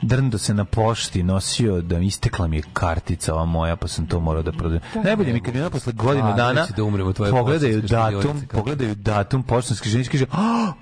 [0.04, 4.20] drndo se na pošti nosio da istekla mi je kartica ova moja pa sam to
[4.20, 4.82] morao da prodajem.
[5.04, 8.96] Najbolje mi kad mi ona posle godinu dana da umrem od tvoje pogledaju datum, pogledaju
[8.96, 10.74] datum poštanske ženice kaže "Ah,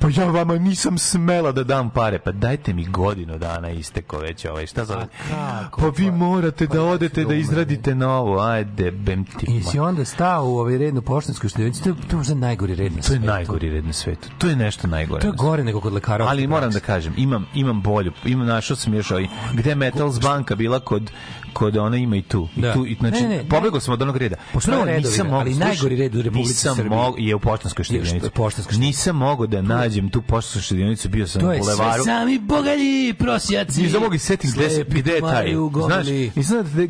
[0.00, 2.18] pa ja vama nisam smela da dam pare.
[2.18, 4.66] Pa dajte mi godinu dana isteko već ovaj.
[4.66, 5.06] Šta za...
[5.28, 5.80] kako?
[5.80, 8.40] Pa vi Pa- morate pa da odete da izradite novo.
[8.40, 9.46] Ajde, bem ti.
[9.48, 12.74] I si onda stao u ovaj rednu poštansku štedionicu, to je, to je možda najgori
[12.74, 13.26] red na To je svetu.
[13.26, 14.28] najgori red na svetu.
[14.38, 15.20] To je nešto najgore.
[15.20, 15.42] To je svetu.
[15.42, 16.24] gore nego kod lekara.
[16.24, 18.12] Ali moram da kažem, imam imam bolju.
[18.24, 21.10] Imam našao sam još ovaj gde Metals banka bila kod
[21.50, 22.48] kod ona ima i tu.
[22.56, 22.72] I Da.
[22.72, 24.36] tu i znači Ne, ne, ne, pobegao sam od onog reda.
[24.54, 26.88] Prvo, nisam ali mogao, slušaj, najgori red u Republici Srbiji.
[26.88, 28.16] mogao- je u poštanskoj štedionici.
[28.18, 28.76] Štedionica.
[28.76, 32.04] Nisam mogao da nađem tu poštansku štedionicu, bio sam To na je sve bulevaru.
[32.04, 33.82] sami bogalji prosjaci.
[33.82, 35.56] Nisam mogao setim gde, gde je taj.
[35.56, 36.86] u Znaš, nisam znao gde,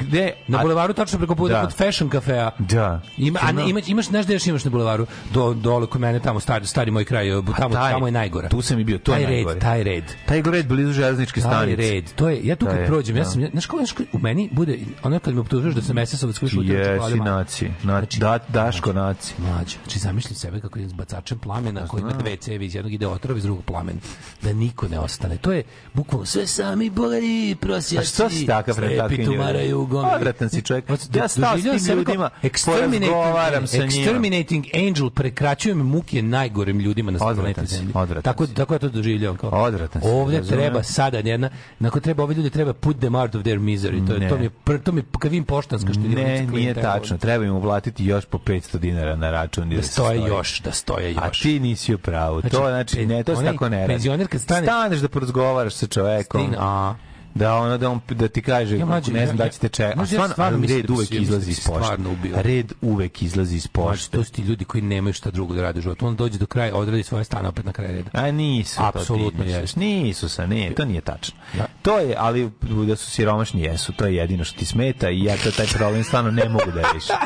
[0.00, 1.60] gde, Na bulevaru tačno preko puta Da.
[1.60, 2.50] kod Fashion kafea.
[2.60, 3.00] Da.
[3.18, 5.06] Ima, a ne, Ima- imaš, imaš, znaš gde još imaš na bulevaru?
[5.32, 7.26] Do, dole kod mene, tamo, stari, stari moj kraj,
[7.58, 8.48] tamo, taj- tamo je najgora.
[8.48, 9.54] tu sam i bio, to je taj najgore.
[9.54, 10.04] red, taj red.
[10.26, 11.76] Taj red blizu železničke Taj stanice.
[11.82, 13.30] red, to je, ja tu kad prođem, ja da.
[13.30, 16.74] sam, znaš kako, u meni bude, ono kad me optužuješ da sam mesesovac koji šutio
[16.74, 17.70] na Jesi naci.
[17.82, 19.34] Na, da, Daško naci.
[19.38, 23.06] Mlađe, znači zamišljam sebe kako s bacačem plamena koji ima dve cevi, iz jednog ide
[23.06, 24.00] otrov, iz drugog plamen.
[24.42, 25.36] Da niko ne ostane.
[25.36, 25.62] To je
[25.94, 27.98] bukvalno sve sami bogalji prosjaci.
[27.98, 30.14] A što si takav pred takvim tumaraju u gomili.
[30.14, 30.84] Odvratan si čovjek.
[31.14, 33.88] Ja stao s tim ljudima, exterminating- porazgovaram sa njima.
[33.90, 37.92] Exterminating angel prekraćuje me muke najgorim ljudima na planeti Zemlji.
[38.22, 39.36] Tako, tako ja to doživljavam.
[39.36, 40.46] Kao, Odvratan si, razumem.
[40.46, 43.89] treba sada jedna, nakon treba ove ljude treba put them out of their misery.
[44.00, 46.74] To, je, to mi je, pr- to mi je, kad vidim poštanska štedionica Ne, nije
[46.74, 47.18] tačno.
[47.18, 49.72] Treba im uplatiti još po 500 dinara na račun.
[49.72, 50.28] i Da stoje stoji.
[50.28, 51.40] još, da stoje A još.
[51.40, 52.40] ti nisi u pravu.
[52.40, 53.88] Znači, to znači, ne, to se tako ne radi.
[53.88, 56.54] penzioner kad stane- Staneš da porazgovaraš sa čovekom.
[56.58, 56.94] A
[57.34, 59.98] Da ono da on da ti kaže Ja, mlađe, ne znam ja- da ćete čekati.
[59.98, 61.96] A ja stvarno, stvarno ali red da bi uvek izlazi iz pošte.
[62.34, 64.16] Red uvek izlazi iz pošte.
[64.16, 66.06] to su ti ljudi koji nemaju šta drugo da rade u životu.
[66.06, 68.10] On dođe do kraja, odradi svoje stane opet na kraj reda.
[68.12, 69.80] A nisu to Apsolutno ti, jeste.
[69.80, 71.38] Nisu sa, ne, to nije tačno.
[71.54, 71.66] Da.
[71.82, 72.50] To je, ali
[72.86, 76.04] da su siromašni jesu, to je jedino što ti smeta i ja to taj problem
[76.04, 77.16] stvarno ne mogu da rešim.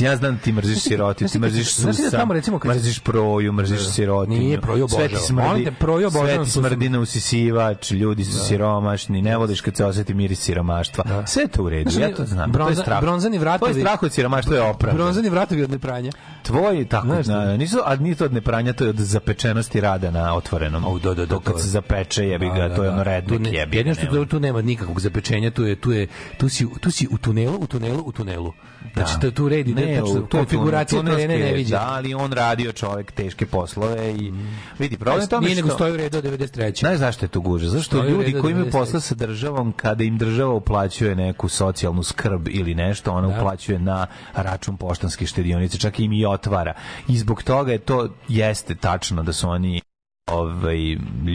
[0.00, 2.26] Ja znam da ti mrziš sirotinu, ti mrziš da susa,
[2.66, 4.38] mrziš proju, mrziš sirotinju.
[4.38, 5.70] Nije, proju sve ti smrdi,
[6.10, 10.40] sve ti to smrdi na usisivač, ljudi su siromašni, ne voliš kad se osjeti miris
[10.40, 11.04] siromaštva.
[11.26, 12.52] Sve je to u redu, ja to znam.
[12.52, 13.00] to je bronza- strah.
[13.00, 14.96] bronzani vratovi- To je strah od siromaštva, je opravdan.
[14.96, 16.10] Bronzani vratovi od nepranja.
[16.44, 17.56] Tvoj tako, Znaš na, šta?
[17.56, 20.84] nisu, a nije to od nepranja, to je od zapečenosti rada na otvorenom.
[20.94, 23.02] Da, da, da, to kad se zapeče, jebi ga, Da, to je da, ono da.
[23.04, 23.78] rednik, Tu ne- jebi ga.
[23.78, 24.26] Jedino što nema.
[24.26, 26.06] tu, nema nikakvog zapečenja, tu je tu je
[26.38, 28.52] tu si tu si u tunelu, u tunelu, u tunelu.
[28.94, 29.20] Znači Da.
[29.20, 31.70] to tu red ide Ne, tačno to konfiguracija terena ne red, vidi.
[31.70, 34.32] Da, ali on radio čovjek teške poslove i
[34.78, 35.44] vidi, problem tome Mm.
[35.44, 35.74] Nije nego što...
[35.74, 36.80] stoji u redu od 93.
[36.80, 37.68] Znaš zašto je to guže?
[37.68, 38.72] Zašto ljudi koji imaju 93.
[38.72, 43.34] posla sa državom, kada im država uplaćuje neku socijalnu skrb ili nešto, ona Da.
[43.34, 46.74] uplaćuje na račun poštanske štedionice, čak im i otvara.
[47.08, 49.80] I zbog toga je to jeste tačno da su oni
[50.26, 50.78] ovaj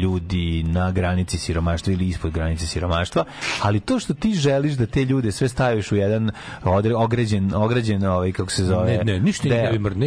[0.02, 3.26] ljudi na granici siromaštva ili ispod granice siromaštva,
[3.62, 6.32] ali to što ti želiš da te ljude sve staviš u jedan
[6.64, 8.98] odre, ograđen, ograđen ovaj kako se zove.
[8.98, 9.64] Ne, ne, ništa deo.
[9.64, 10.06] ne bi mrdno,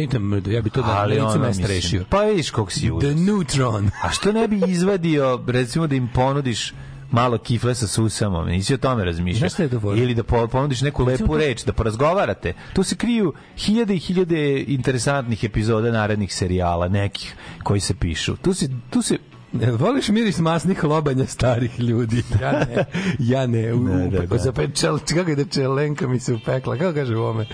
[0.51, 2.05] ja bi to na ali licu ono, mesta rešio.
[2.09, 3.11] Pa vidiš kog si užas.
[3.11, 3.91] The neutron.
[4.01, 6.73] A što ne bi izvadio, recimo da im ponudiš
[7.13, 9.49] malo kifle sa susamom, nisi o tome razmišljao.
[9.95, 12.53] Ili da po- ponudiš neku Recimo lepu to- reč, da porazgovarate.
[12.73, 18.35] Tu se kriju hiljade i hiljade interesantnih epizoda narednih serijala, nekih koji se pišu.
[18.35, 19.17] Tu se, tu se
[19.53, 22.23] voliš miris masnih lobanja starih ljudi?
[22.41, 22.85] Ja ne.
[23.33, 23.73] Ja ne.
[23.73, 24.37] U, Ne, da, da.
[24.37, 26.77] zapečel, kako ide čelenka mi se upekla.
[26.77, 27.47] Kako kaže u ome?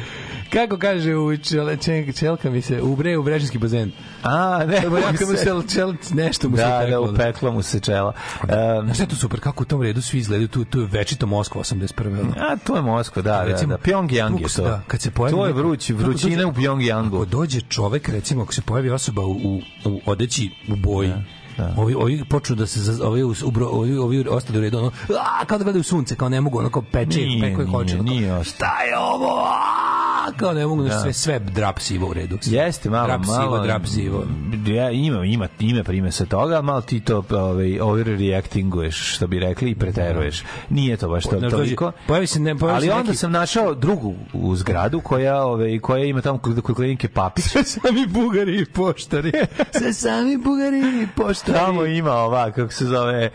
[0.53, 3.91] Kako kaže u čele, čel, čelka mi se, ubre u brežinski bazen.
[4.23, 7.11] A, ne, jako mu se, čel, nešto mu se da, da, peklo.
[7.13, 8.13] upeklo mu se čela.
[8.43, 8.49] Um,
[8.85, 11.27] Znaš šta je to super, kako u tom redu svi izgledaju, tu, tu je večito
[11.27, 12.19] Moskva 81.
[12.21, 12.33] ono.
[12.37, 13.83] a, to je Moskva, da, da, Recimo, da.
[13.83, 14.63] Pyongyang je kako to.
[14.63, 17.15] Da, kad se pojavi to je vrući, kako vrućina u Pyongyangu.
[17.15, 21.13] Ako dođe čovek, recimo, ako se pojavi osoba u, u, u odeći u boji,
[21.77, 25.57] Ovi, ovi počnu da se ovi, ubro, ovi, ovi ostali u redu ono, a, kao
[25.57, 28.43] da gledaju sunce kao ne mogu ono kao peče Nije, peko ih hoće nije, nije
[28.43, 29.43] šta je ovo?
[29.45, 30.99] A, kao ne mogu da.
[30.99, 34.23] sve sve drap sivo u redu Jeste malo drap malo sivo drap sivo
[34.67, 39.71] Ja ima ima ime prime sa toga, malo ti to ovaj overreactinguješ, što bi rekli
[39.71, 40.43] i preteruješ.
[40.69, 41.91] Nije to baš to toliko.
[42.07, 46.03] pojavi se ne pojavi Ali onda neki- sam našao drugu u zgradu koja ovaj koja
[46.03, 47.45] ima tamo kod kod klinike Papić.
[47.45, 49.31] sami bugari i poštari
[49.77, 51.57] Sve sami bugari i poštari.
[51.57, 53.29] Tamo ima ova kako se zove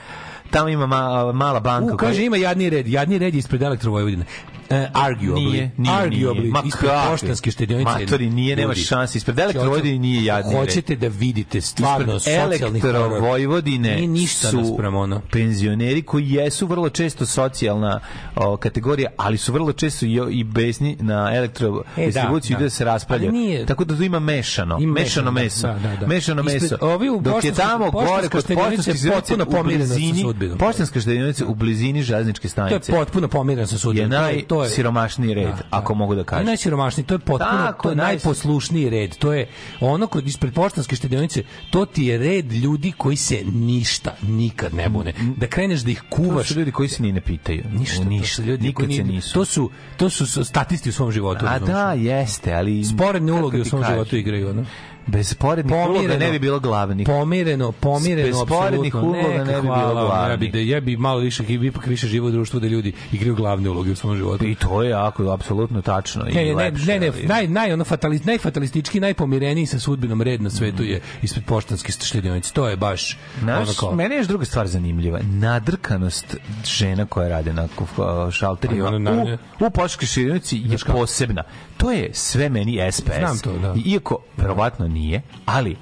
[0.50, 0.98] Tamo ima ma,
[1.32, 1.94] mala banka.
[1.94, 4.24] U, kaže koja- ima jadni red, jadni red ispred Elektrovojvodine.
[4.66, 5.34] Uh, arguably.
[5.42, 6.10] Nije, nije, arguably.
[6.34, 6.50] nije.
[6.52, 7.90] Ma ispred poštanske štedionice.
[7.92, 9.18] Matori, nije, Ljudi, šanse.
[9.18, 10.54] Ispred Elektrovojvodine nije jadni.
[10.54, 12.96] Hoćete da vidite stvarno Ispred socijalni horor.
[12.96, 15.20] Elektrovojvodine Nije ništa su ono.
[15.22, 18.00] penzioneri koji jesu vrlo često socijalna
[18.36, 22.84] o, kategorija, ali su vrlo često i, i besni na elektrodistribuciju E, da, da, se
[22.84, 22.92] da.
[22.92, 23.30] raspravljaju.
[23.30, 24.78] Ali nije- Tako da tu ima mešano.
[24.80, 25.66] Ima mešano mešano, meso.
[25.82, 26.06] da, da, da.
[26.06, 26.76] Mešano Ispred- meso.
[26.82, 30.58] ovi u Dok je tamo gore kod štedionica potpuno pomirena sa sudbinom.
[30.58, 34.10] poštanska štedionica u blizini železničke To je stanice potpuno pomiren sa sudbinom.
[34.48, 35.62] To je- to je- najsiromašniji red, Da, da.
[35.70, 36.46] ako mogu da kažem.
[36.46, 39.16] najsiromašniji, to je potpuno, Tako, to je najposlušniji red.
[39.16, 39.48] To je
[39.80, 44.88] ono kod ispred poštanske štedionice, to ti je red ljudi koji se ništa nikad ne
[44.88, 45.12] bune.
[45.36, 47.64] Da kreneš da ih To kuvaš, su ljudi koji se ni ne pitaju.
[47.70, 48.36] ništa, ništa.
[48.36, 49.34] to ljudi Nikad koji se ni- nisu.
[49.34, 51.46] To su to su statisti u svom životu.
[51.46, 52.84] A da, jeste, ali...
[52.84, 54.64] sporedne uloge u svom životu igraju, ono.
[55.06, 56.18] Bez sporednih uloga Pomireno.
[56.18, 57.06] ne bi bilo glavnih.
[57.06, 60.30] Pomireno, pomireno, Bez sporednih uloga ne bi bilo glavnih.
[60.30, 63.34] Ja bi, da, ja bi malo više, ipak više živo u društvu da ljudi igraju
[63.34, 64.44] glavne uloge u svom životu.
[64.44, 66.28] I to je jako, apsolutno tačno.
[66.28, 69.78] i Ne, ne, ne, lepše, ne, ne, ali- naj, naj, ono fatalistički, najfatalistički, najpomireniji sa
[69.78, 72.52] sudbinom red na svetu je ispred poštanske štedionice.
[72.52, 73.94] To je baš ono Znaš, kao...
[73.94, 75.20] meni je još druga stvar zanimljiva.
[75.22, 76.36] Nadrkanost
[76.66, 81.42] žena koja rade na kuf- šalterima i ono, u, u poštanskoj štedionici je posebna.
[81.76, 83.16] To je sve meni SPS.
[83.18, 83.74] Znam to, da.
[83.86, 85.76] Iako, verovatno nije, ali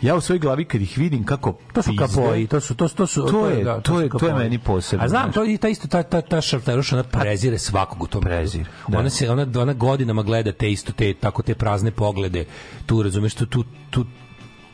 [0.00, 3.06] ja u svojoj glavi kad ih vidim kako To su kapoi, to su to to
[3.06, 5.58] su To je- da, to su je- to je meni posebno, A znam, to i
[5.58, 8.98] ta isto ta ta ta šarteruša ona prezire svakog u tom Prezir, da.
[8.98, 12.44] Ona se ona ona godinama gleda te isto te tako te prazne poglede.
[12.86, 14.04] Tu razumeš tu tu tu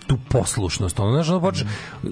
[0.06, 1.00] tu poslušnost.
[1.00, 1.66] Ona znaš, ona počne,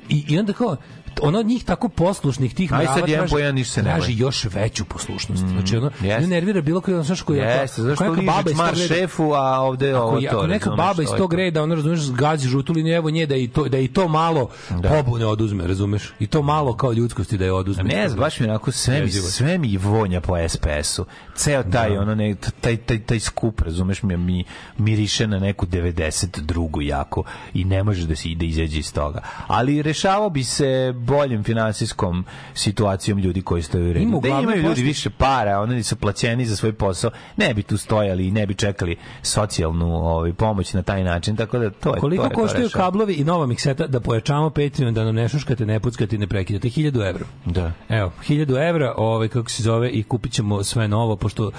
[0.08, 0.76] i, i onda kao
[1.22, 4.16] ono njih tako poslušnih tih Aj, sad mrava jedan po jedan ništa se ne traži
[4.16, 5.44] još veću poslušnost.
[5.46, 6.22] Znači ono jeste.
[6.22, 9.60] nju nervira bilo koji ono znaš koji Jeste, zašto neka baba iz tog šefu, a
[9.60, 10.26] ovde ovo to.
[10.36, 11.36] ako neka baba iz to je tog to.
[11.36, 14.48] reda, ono razumeš, gazi žutu liniju, evo nje da i to da i to malo
[14.88, 16.12] pobune oduzme, razumeš?
[16.18, 17.84] I to malo kao ljudskosti da je oduzme.
[17.84, 19.22] Ne znam, baš mi onako sve mi, je.
[19.22, 21.04] sve mi vonja po SPS-u.
[21.36, 24.44] Ceo taj, ono, ne, taj, taj, taj skup, razumeš mi, mi
[24.78, 26.82] miriše na neku 92.
[26.82, 27.24] jako
[27.54, 29.22] i ne može da se ide izađe iz toga.
[29.46, 34.00] Ali rešavao bi se boljim finansijskom situacijom ljudi koji stoje u redu.
[34.00, 37.76] Ima Da imaju ljudi više para, oni su plaćeni za svoj posao, ne bi tu
[37.76, 42.00] stojali i ne bi čekali socijalnu ovaj, pomoć na taj način, tako da to je
[42.00, 42.84] Koliko to je to koštaju rešava.
[42.84, 46.26] kablovi i nova mikseta da pojačamo Patreon, da nam ne šuškate, ne puckate i ne
[46.26, 46.68] prekidate?
[46.70, 47.24] 1000 evra.
[47.46, 47.72] Da.
[47.90, 51.52] Evo, 1000 evra, ovaj, kako se zove, i kupit ćemo sve novo, pošto uh,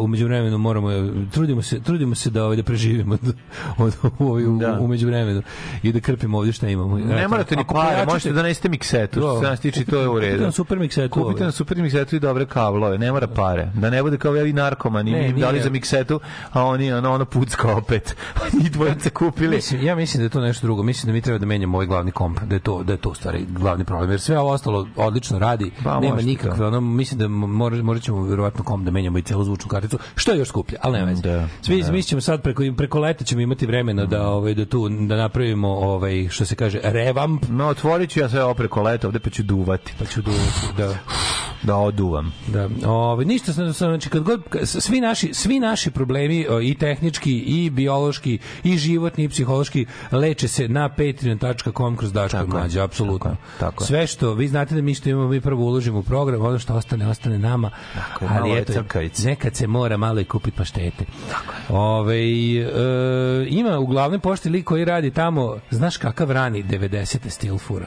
[0.00, 0.88] umeđu vremenu moramo,
[1.28, 3.34] trudimo se, trudimo se da, ovaj, da preživimo od,
[3.78, 4.78] od, ovaj, u, Da.
[4.80, 5.42] umeđu vremenu
[5.82, 6.98] i da krpimo ovdje šta imamo.
[6.98, 9.26] Ne morate ni ako pare, pojačate- možete da nesete miksetu, Da.
[9.26, 10.30] što se nas tiče to je u redu.
[10.32, 13.70] Kupite na super miksetu, Kupite na super miksetu i dobre kablove, ne mora pare.
[13.74, 16.20] Da ne bude kao ovi narkomani, Ne, mi dali za miksetu,
[16.52, 18.16] a oni ono, ono pucka opet.
[18.60, 19.56] Njih dvojice kupili.
[19.56, 20.82] Mislim, ja mislim da je to nešto drugo.
[20.82, 23.14] Mislim da mi treba da menjamo ovaj glavni komp, da je to da je to
[23.14, 24.10] stvari glavni problem.
[24.10, 28.22] Jer sve ovo ostalo odlično radi, Pa, nema nikakve, ono mislim da mora morat ćemo
[28.22, 31.22] verovatno komp da menjamo i celu zvučnu karticu, što je još skuplje, ali nema veze.
[31.22, 31.92] Da, Svi da.
[31.92, 35.68] mi ćemo sad preko preko leta ćemo imati vremena da ovaj da tu da napravimo
[35.68, 39.30] ovaj što se kaže revamp No, otvorit ću ja sve ovo preko leta ovde pa
[39.30, 39.94] ću duvati.
[39.98, 40.94] pa ću duvati, da
[41.62, 42.32] Da oduvam.
[42.46, 47.38] Da, ovaj ništa sam znači kad god svi naši svi naši problemi o, i tehnički
[47.38, 52.80] i biološki i životni i psihološki leče se na patreon.com kroz daško Tako je, mlađe
[52.80, 53.30] apsolutno.
[53.30, 53.86] tako je, tako je.
[53.86, 56.74] Sve što vi znate da mi što imamo mi prvo uložimo u program, ono što
[56.74, 57.70] ostane ostane nama.
[57.94, 59.28] Tako je, ali je eto crkavice.
[59.28, 61.04] nekad se mora malo i kupiti paštete.
[61.68, 67.28] Ovaj e, ima u glavnoj pošti lik koji radi tamo, znaš kakav rani 90.
[67.28, 67.86] stil fura.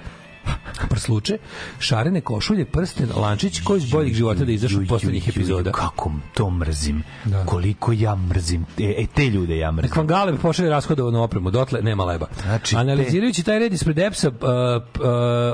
[0.89, 1.37] Prsluče,
[1.79, 5.71] šarene košulje, prsten, lančić, koji iz boljeg života da od poslednjih epizoda.
[5.71, 7.03] Kako to mrzim.
[7.25, 7.45] Da.
[7.45, 8.65] Koliko ja mrzim.
[8.79, 9.89] E, e, te ljude ja mrzim.
[9.89, 12.27] Nek vam Galeb pošalje rashodovanu opremu, dotle nema leba.
[12.41, 15.05] Znači, Analizirajući taj red ispred EPS-a, uh, uh,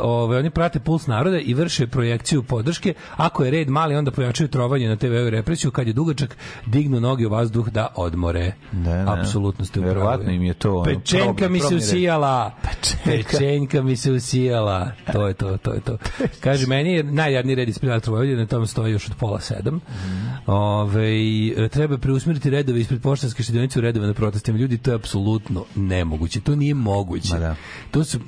[0.02, 2.94] ove, oni prate puls naroda i vrše projekciju podrške.
[3.16, 5.72] Ako je red mali, onda pojačaju trovanje na TV-u i represiju.
[5.72, 8.54] Kad je dugačak, dignu noge u vazduh da odmore.
[8.72, 9.14] Da, da.
[9.14, 9.96] Apsolutno ste u pravu.
[9.96, 12.52] Verovatno im je to, ono, Pečenka mi se usijala.
[12.62, 13.30] Pečenka.
[13.32, 14.87] Pečenka mi se usijala.
[15.14, 15.98] To je to, to je to.
[16.40, 19.76] Kaže, meni je najjadniji red ispred Elektra Vojvodine, na tome stoji još od pola sedam.
[19.76, 20.52] Mhm.
[20.52, 24.58] Ove, treba preusmeriti redove ispred poštanske štedionice u redove na protestima.
[24.58, 26.42] Ljudi, to je apsolutno nemoguće.
[26.42, 27.34] To nije moguće.
[27.34, 27.56] Ma da.
[27.92, 28.20] To su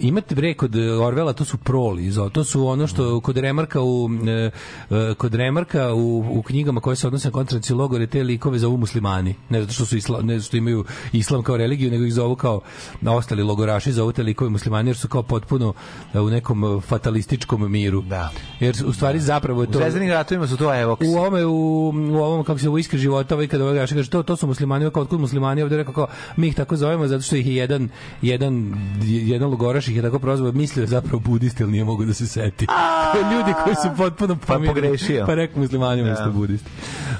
[0.00, 4.50] imate bre kod Orvela to su proli to su ono što kod Remarka u e,
[4.90, 8.76] e, kod Remarka u, u knjigama koje se odnose na koncentracione logore te likove zovu
[8.76, 12.12] muslimani ne zato što su isla, ne zato što imaju islam kao religiju nego ih
[12.14, 12.60] zovu kao
[13.00, 15.72] na ostali logoraši zovu te likove muslimani jer su kao potpuno
[16.14, 18.30] e, u nekom e, fatalističkom miru Da.
[18.60, 21.08] jer u stvari zapravo je U to Zvezdanim ratovima su to evoksi.
[21.08, 24.22] u ovome u, u ovom kako se u iskri života ovaj kada ovaj kaže to
[24.22, 27.36] to su muslimani kao otkud muslimani ovde rekao kao mi ih tako zovemo zato što
[27.36, 27.88] ih je jedan
[28.22, 32.14] jedan jedan logoraš ih je tako prozvao mislio je zapravo budisti ali nije mogu da
[32.14, 32.66] se seti
[33.32, 35.24] ljudi koji su potpuno Pa pogrešio.
[35.26, 36.70] pa rekao muslimani umesto budisti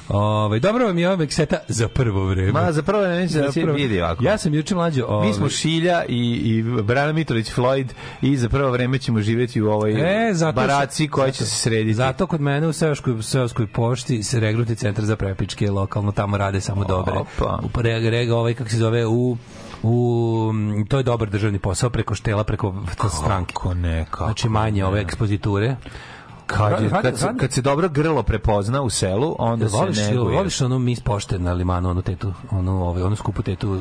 [0.08, 3.64] ovaj dobro vam je ova mekseta za prvo vreme Ma, za prvo ne da se
[3.64, 4.24] vidi ovako.
[4.24, 7.86] ja sam juče mlađo ovaj, Mi smo Šilja i, i Brana Mitrović Floyd
[8.22, 9.92] i za prvo vreme ćemo živjeti u ovoj
[10.28, 11.94] E, zato baraci koja će se srediti.
[11.94, 16.60] Zato kod mene u Seoskoj, Seoskoj pošti se regruti centar za prepičke lokalno tamo rade
[16.60, 17.14] samo dobre.
[17.14, 17.60] Opa.
[17.64, 19.36] U re, rega ovaj kako se zove u
[19.82, 20.52] u
[20.88, 22.74] to je dobar državni posao preko štela preko
[23.08, 23.54] stranke.
[23.54, 24.86] Kako ne, kako Znači manje ne.
[24.86, 25.76] ove ekspoziture.
[26.46, 30.10] Kad, je, kad, se, kad se dobro grlo prepozna u selu, onda Jel voliš, se
[30.10, 30.36] neguje.
[30.36, 33.80] voliš onu mis pošte na limanu, onu tetu, onu, ovaj, onu skupu tetu, uh,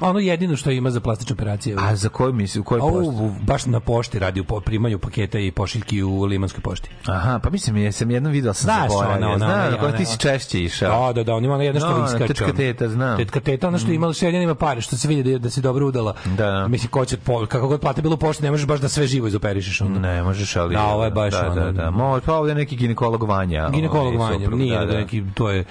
[0.00, 1.76] ono jedino što ima za plastične operacije.
[1.78, 3.08] A za koju misli, u kojoj pošti?
[3.14, 6.90] u, baš na pošti radi u primanju paketa i pošiljki u limanskoj pošti.
[7.06, 9.16] Aha, pa mislim, ja sam jednom vidio, sam Znaš, zaboravio.
[9.16, 10.06] ona, ona, Znam, ona, na kojoj ti ona.
[10.06, 11.06] si češće išao.
[11.06, 12.26] Da, da, da, on ima ona jedna što No, ona iskače.
[12.26, 12.54] tečka ono.
[12.54, 13.16] teta, znam.
[13.16, 15.86] Tetka teta, ona što imala šeljan ima pare, što se vidi da, da si dobro
[15.86, 16.14] udala.
[16.26, 16.68] Da.
[16.68, 19.06] Mislim, ko će, po, kako god plate bilo u pošti, ne možeš baš da sve
[19.06, 19.80] živo izoperišeš.
[19.80, 19.98] Onda.
[20.00, 20.74] Ne, možeš, ali...
[20.74, 23.70] Da, ovo je baš da, ono- Da, da, može, pa ovdje je neki ginekolog Vanja.
[23.70, 24.98] Ginekolog ovaj, Vanja, suprug, nije da, da, da.
[24.98, 25.64] neki, to je...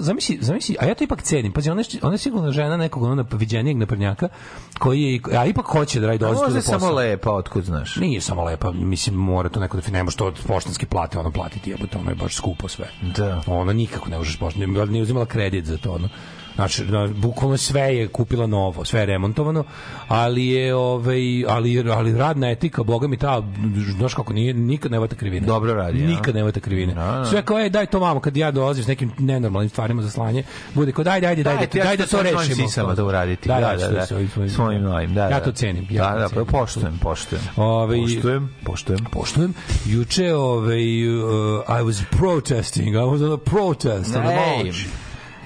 [0.00, 1.52] Zamisli, zamisli, a ja to ipak cenim.
[1.52, 3.24] Pazi, ona je, ona je sigurno žena nekog ono
[3.54, 4.28] viđenijeg naprednjaka,
[4.78, 7.32] koji je, a ipak hoće da radi A dolazi tu možda da je samo lepa,
[7.32, 7.96] otkud znaš.
[7.96, 11.30] Nije samo lepa, mislim, mora to neko da ne može to od poštanske plate ono
[11.30, 12.88] platiti, jebote, ono je baš skupo sve.
[13.16, 13.42] Da.
[13.46, 16.08] Ona nikako ne možeš poštanski, ne, ne uzimala kredit za to, ono.
[16.54, 19.64] Znači, na, bukvalno sve je kupila novo, sve je remontovano,
[20.08, 23.42] ali je ovaj ali ali radna etika, boga mi ta,
[23.90, 25.46] znaš kako nije nikad ne vata krivine.
[25.46, 25.98] Dobro radi?
[25.98, 26.94] Nikad ne vata krivine.
[26.94, 27.24] Da, da.
[27.24, 30.42] Sve kao ej daj to vamo kad ja dolazim s nekim nenormalnim stvarima za slanje,
[30.74, 32.44] bude kao daj daj daj daj, daj, ja da to rešimo.
[32.58, 33.48] sisama to uraditi.
[33.48, 34.06] Da, Da, ja da, da.
[34.06, 35.40] svojim- Svojim novim, da, Ja da.
[35.40, 35.86] to cenim.
[35.86, 36.46] Da, Ja da, cenim.
[36.46, 37.42] poštujem, poštujem.
[37.56, 39.04] Ovaj, Poštujem, poštujem.
[39.04, 39.54] poštujem.
[39.86, 40.78] Juče ovaj
[41.08, 41.24] uh,
[41.70, 42.88] I was protesting.
[42.88, 44.16] I was on a protest.
[44.16, 44.64] on Ej.
[44.64, 45.03] march.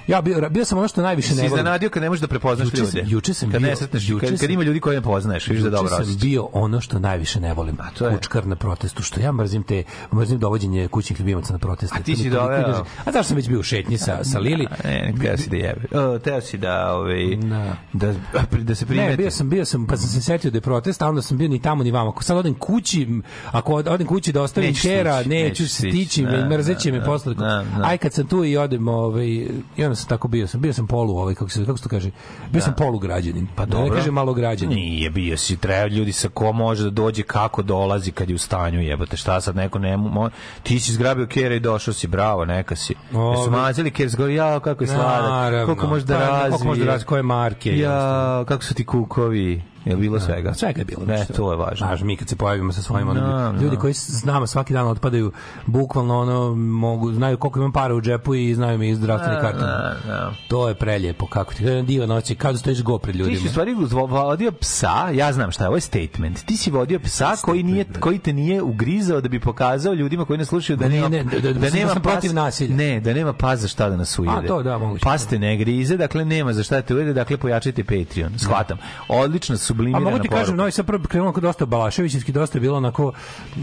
[0.09, 1.47] Ja bio, bio sam ono što najviše ne volim.
[1.49, 3.05] iznenadio kad ne možeš da prepoznaš Juče sam- ljude.
[3.07, 5.49] juče sam kad bio- ne sretneš, juče kad, kad sam- ima ljudi koje ne poznaješ,
[5.49, 6.23] vidiš da dobro sam osjećaš.
[6.23, 7.77] bio ono što najviše ne volim.
[7.99, 8.15] to je?
[8.15, 9.83] Kučkar na protestu, što ja mrzim te,
[10.15, 11.97] mrzim dovođenje kućnih ljubimaca na proteste.
[11.99, 12.85] A ti si doveo?
[12.99, 14.67] A zašto sam već bio u šetnji sa, sa Lili?
[14.85, 15.99] Ne, ne, teo si da jebe.
[16.01, 17.77] O, teo si da, ovaj, Da.
[17.93, 18.15] da,
[18.53, 19.11] da se primeti.
[19.11, 21.39] Ne, bio sam, bio sam, pa sam se setio da je protest, a onda sam
[21.39, 22.11] bio ni tamo ni vamo.
[22.11, 23.09] Ako sad odem kući,
[23.47, 26.49] ako od- odem kući da ostavim Nećeš kera, stići, neću nećeš stići, stići, me da,
[26.49, 27.35] mrzeće da, me da, posle.
[27.35, 27.45] da,
[27.77, 27.85] da.
[27.85, 29.49] Aj kad sam tu i odem, ovaj, i
[29.79, 32.11] onda sam tako bio, sam bio sam polu, ovaj, kako se, kako se to kaže,
[32.51, 33.47] bio sam polu građanin.
[33.49, 33.97] Pa Da ne dobro.
[33.97, 34.77] kažem malo građanin.
[34.77, 38.39] Nije bio si, treba ljudi sa ko može da dođe, kako dolazi kad je u
[38.39, 40.31] stanju, jebote, šta sad neko ne mo...
[40.63, 42.95] Ti si zgrabio kera i došao si, bravo, neka si.
[43.13, 45.67] Ovi- Jesu mazili kjer, zgori, ja, kako je sladak, Naravno.
[45.67, 46.51] koliko može da Pa, razvije.
[46.51, 50.55] koliko može da razvije, koje marke, Ja, kako su ti kukovi, je bilo svega?
[50.55, 51.03] Svega je bilo.
[51.07, 51.87] Ne, to je važno.
[51.87, 53.81] Znaš, mi kad se pojavimo sa svojim ono, Da, ljudi da.
[53.81, 55.33] koji s nama svaki dan otpadaju,
[55.67, 59.61] bukvalno ono, mogu, znaju koliko imam para u džepu i znaju mi i zdravstveni karton.
[59.61, 60.33] Da, da.
[60.49, 63.39] To je preljepo, kako ti, jedan divan noći, kad stojiš go pred Ti ljudima.
[63.39, 63.75] si u stvari
[64.09, 66.45] vodio psa, ja znam šta je, ovo je statement.
[66.45, 70.39] Ti si vodio psa koji nije koji te nije ugrizao da bi pokazao ljudima koji
[70.39, 72.77] ne slušaju da Da nema ne, da- da- da da sam protiv nasilja.
[72.77, 74.37] Ne, da nema pas za šta da nas ujede.
[74.39, 75.03] A, to da, moguće.
[75.05, 78.39] Pas te ne grize, dakle nema za šta da te ujede, dakle pojačajte Patreon.
[78.39, 78.79] Shvatam.
[79.09, 80.43] Odlična A sublimirana mogu ti poruka.
[80.43, 83.13] kažem, Novi Sad prvo krenulo kod dosta Balaševićevski, dosta je bilo onako,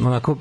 [0.04, 0.38] onako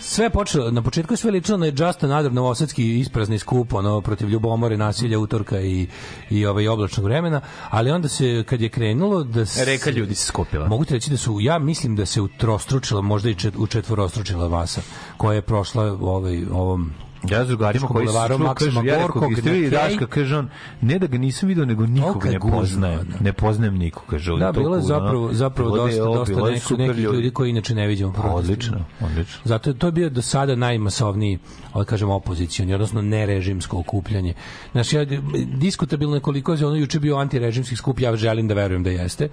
[0.00, 4.28] sve počelo, na početku je sve ličilo na Just Another novosadski isprazni skup, ono, protiv
[4.28, 5.86] ljubomore, nasilja, utorka i,
[6.30, 7.40] i ovaj oblačnog vremena,
[7.70, 9.64] ali onda se, kad je krenulo da se...
[9.64, 10.68] Reka ljudi se skupila.
[10.68, 14.48] Mogu ti reći da su, ja mislim da se utrostručila, možda i čet, u četvorostručila
[14.48, 14.80] masa,
[15.16, 16.92] koja je prošla ovaj, ovom
[17.30, 19.70] Ja s drugarima koji su Maksima Gorkog, Nekej?
[19.70, 20.48] Daška, kaže on,
[20.80, 23.14] ne da ga nisam video, nego nikog ne poznajem.
[23.20, 24.32] Ne poznajem nikog, kaže.
[24.32, 28.12] ovdje Da, bilo je zapravo, zapravo dosta, dosta neko, nekih ljudi koji inače ne vidimo.
[28.12, 29.40] Pa, Odlično, odlično.
[29.44, 31.38] Zato to je bio do sada najmasovniji,
[31.72, 34.34] ali kažem opozicioni, odnosno nerežimsko okupljanje.
[34.72, 35.06] Znaš, ja,
[35.54, 39.28] diskutabilno je koliko je ono juče bio antirežimski skup, ja želim da verujem da jeste.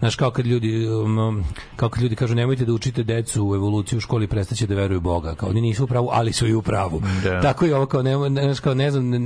[0.00, 1.44] Znaš, kao kad ljudi, um,
[1.76, 5.00] kao kad ljudi kažu nemojte da učite decu u evoluciju u školi, prestaće da veruju
[5.00, 5.34] Boga.
[5.34, 7.02] Kao oni nisu u pravu, ali su i u pravu.
[7.24, 7.29] Da.
[7.42, 9.18] Tako i ovo kao ne, ne, kao ne znam, ne,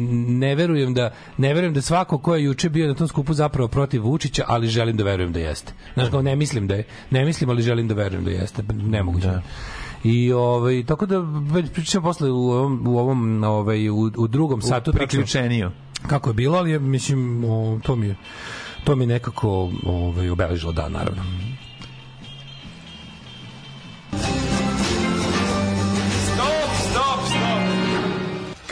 [0.48, 3.68] ne verujem da ne verujem da svako ko je juče bio na tom skupu zapravo
[3.68, 5.72] protiv Vučića, ali želim da verujem da jeste.
[5.94, 8.62] Znaš, kao ne mislim da je, ne mislim, ali želim da verujem da jeste.
[8.72, 9.26] Nemoguće.
[9.26, 9.42] Da.
[10.04, 11.18] I ovaj tako da
[11.52, 15.70] već pričam posle u ovom u ovom ovaj u, u drugom satu tačno Priključeniju.
[16.06, 18.16] kako je bilo, ali mislim o, to mi je
[18.84, 21.22] to mi nekako ovaj obeležilo dan naravno.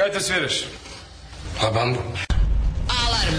[0.02, 0.64] Kaj te sviraš?
[1.60, 2.00] Pa bambu.
[2.90, 3.38] Alarm.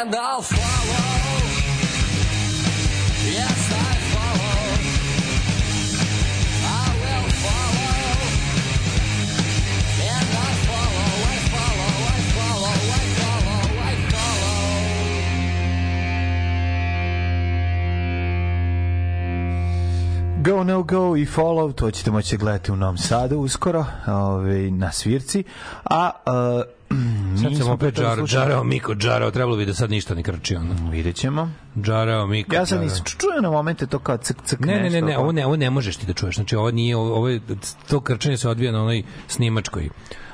[0.00, 1.06] And I'll follow.
[3.38, 4.58] Yes, I follow.
[6.80, 8.00] I will follow.
[10.14, 14.56] And I follow, I follow, I follow, I follow, I follow.
[20.42, 24.92] Go, no go i follow, to ćete moći gledati u Novom Sadu uskoro, ovaj, na
[24.92, 25.44] svirci.
[25.84, 26.75] A uh,
[27.56, 29.74] Sad mi sam smo opet pre toga džar, slušali- džarao Miko, džarao, trebalo bi da
[29.74, 30.90] sad ništa ne krči, ono.
[30.90, 31.50] Vidjet ćemo.
[31.82, 32.54] Džarao Miko.
[32.54, 32.84] Ja sam džarao.
[32.84, 35.46] nisam čuo na momente to kao ck ck Ne, ne, ne, nešto, ne, ovo ne,
[35.46, 36.34] ovo ne možeš ti da čuješ.
[36.34, 37.40] Znači ovo nije ovo, je,
[37.88, 39.88] to krčenje se odvija na onoj snimačkoj.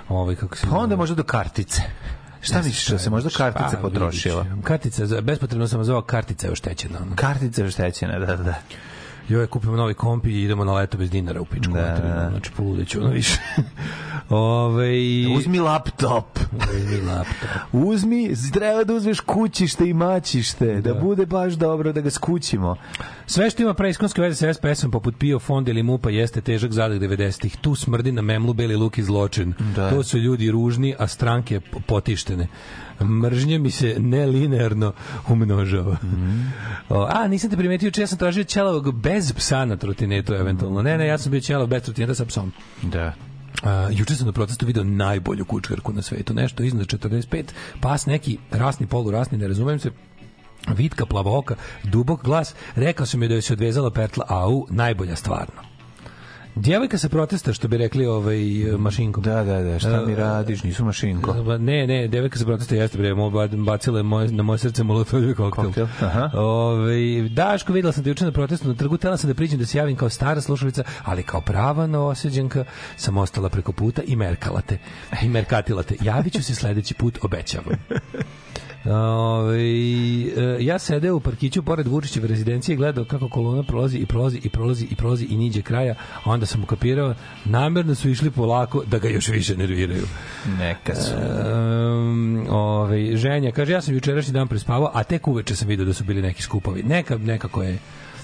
[0.08, 1.82] Ovaj kako se Pa onda možda do kartice.
[2.40, 4.46] Šta misliš, da se možda kartica Pa, potrošila?
[4.64, 6.98] Kartica, bespotrebno sam zvao kartica je oštećena.
[7.14, 8.54] Kartica je oštećena, da, da, da.
[9.28, 11.72] Joj, kupimo novi komp i idemo na leto bez dinara u pičku.
[11.72, 12.28] Da, materinu, da.
[12.30, 13.38] Znači, poludeću ono više.
[14.28, 14.92] Ove,
[15.36, 16.38] Uzmi laptop.
[16.52, 17.48] Uzmi laptop.
[17.72, 22.76] Uzmi, treba da uzmeš kućište i maćište, da, bude baš dobro da ga skućimo.
[23.26, 27.00] Sve što ima preiskonske veze sa SPS-om poput PIO fonda ili MUPA jeste težak zadak
[27.00, 27.56] 90-ih.
[27.56, 29.54] Tu smrdi na memlu beli luk i zločin.
[29.76, 29.90] Da.
[29.90, 32.48] To su ljudi ružni, a stranke potištene.
[33.04, 34.92] Mržnje mi se nelinearno
[35.28, 35.96] umnožava.
[36.88, 40.82] O, a, nisam te primetio, če ja sam tražio ćelavog bez psa na trotinetu eventualno.
[40.82, 42.52] Ne, ne, ja sam bio ćelav bez trotineta sa psom.
[42.82, 43.14] Da.
[43.62, 47.44] A, juče sam na protestu video najbolju kučkarku na svetu, nešto iznad 45,
[47.80, 49.90] pas neki rasni, polurasni, ne razumem se,
[50.68, 55.71] Vitka plavoka, dubok glas, rekao sam joj da joj se odvezala petla, au, najbolja stvarno.
[56.54, 58.38] Djevojka sa protesta, što bi rekli ovaj,
[58.78, 59.22] mašinkom.
[59.22, 61.32] Da, da, da, šta mi E, radiš, nisu mašinko.
[61.32, 63.14] Ba, Ne, ne, devojka sa protesta jeste bre,
[63.56, 65.64] bacila je moje, na moje srce molotovljevi koktel.
[65.64, 66.30] Koktel, aha.
[66.34, 69.66] Ove, Daško, videla sam te juče na protestu na trgu, tela sam da priđem da
[69.66, 72.64] se javim kao stara slušalica, ali kao prava novoseđenka
[72.96, 74.78] sam ostala preko puta i merkala te.
[75.22, 75.96] I merkatila te.
[76.00, 77.74] Javit ću se sledeći put, obećavam.
[78.84, 84.40] Ove, e, ja sedeo u parkiću pored Vučićeve rezidencije gledao kako kolona prolazi i prolazi
[84.44, 87.14] i prolazi i prolazi i niđe kraja, a onda sam ukapirao
[87.44, 90.06] namerno su išli polako da ga još više nerviraju.
[90.58, 91.12] Neka su.
[91.14, 95.92] Um, ovaj, ženja, kaže, ja sam jučerašnji dan prespavao, a tek uveče sam vidio da
[95.92, 96.82] su bili neki skupovi.
[96.82, 97.78] Neka, nekako je,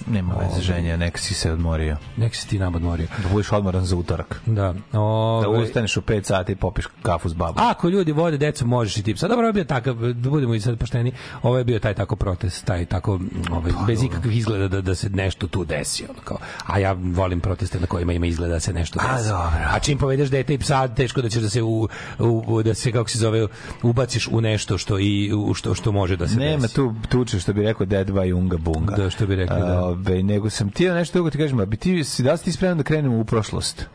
[0.07, 1.97] Nema veze, ženja, neka si se odmorio.
[2.17, 3.07] nek se ti nam odmorio.
[3.23, 4.41] Da budeš odmoran za utorak.
[4.47, 4.75] Da.
[4.93, 7.55] Da Ovaj, ustaneš u 5 sati i popiš kafu s babom.
[7.61, 9.17] Ako ljudi vode decu, možeš i ti.
[9.17, 11.95] Sad dobro, ovo je bio takav, da budemo i sad pošteni, ovo je bio taj
[11.95, 13.21] tako protest, taj tako,
[13.51, 16.05] ovaj, bez ikakvih izgleda da, da se nešto tu desi.
[16.05, 16.39] Ono, kao.
[16.67, 19.29] A ja volim proteste na kojima ima izgleda da se nešto A, desi.
[19.29, 19.49] dobro.
[19.71, 21.89] A čim povedeš dete i psa, teško da ćeš da se, u,
[22.19, 23.47] u, da se kako se zove,
[23.83, 26.75] ubaciš u nešto što, i, u što, što može da se Nema desi.
[26.75, 28.97] tu tuče što bi rekao Dead by Unga Bunga.
[28.97, 29.88] Da, što bi rekli, da.
[29.89, 32.45] Ove, nego sam ti nešto drugo ti kažem, a bi ti, si, da li si
[32.45, 33.87] ti spreman da krenemo u prošlost?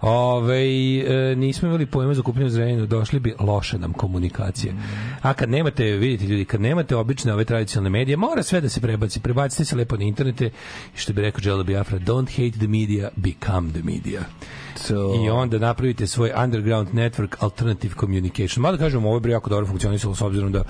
[0.00, 0.62] Ove,
[1.00, 4.72] e, nismo imali pojma za kupljenu zrenjenu, došli bi loša nam komunikacija.
[5.22, 8.80] A kad nemate, vidite ljudi, kad nemate obične ove tradicionalne medije, mora sve da se
[8.80, 9.20] prebaci.
[9.20, 10.46] Prebacite se lepo na internete
[10.94, 14.20] i što bi rekao Jello Biafra, don't hate the media, become the media.
[14.76, 18.62] So, I onda napravite svoj underground network alternative communication.
[18.62, 20.64] Mada kažem, ovo je jako dobro funkcionisalo s obzirom da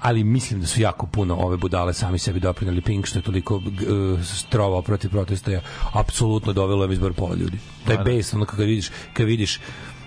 [0.00, 3.62] ali mislim da su jako puno ove budale sami sebi doprinali Pink što je toliko
[3.66, 7.58] e, strovao protiv protesta je apsolutno dovelo u izbor pola ljudi.
[7.86, 9.60] Taj bes, ono kad vidiš, kad vidiš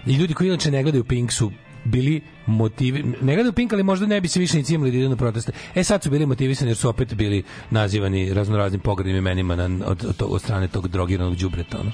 [0.05, 1.51] i ljudi koji inače ne gledaju Pink su
[1.83, 5.09] bili motivi, ne gledaju Pink, ali možda ne bi se više ni cimali da idu
[5.09, 5.51] na proteste.
[5.75, 10.05] E sad su bili motivisani jer su opet bili nazivani raznoraznim pogrednim imenima na, od,
[10.05, 11.79] od, od strane tog drogiranog đubreta.
[11.79, 11.91] Ono.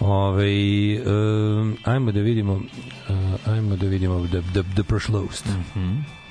[0.00, 0.46] Ove,
[1.06, 5.46] um, ajmo da vidimo uh, ajmo da vidimo the, the, the prošlost.
[5.76, 6.23] Mm Dogodilo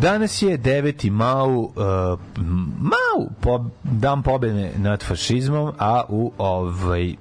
[0.00, 1.10] Danas je 9.
[1.10, 2.18] mau, uh,
[2.78, 7.14] mau, po, dan pobede nad fašizmom, a u ovaj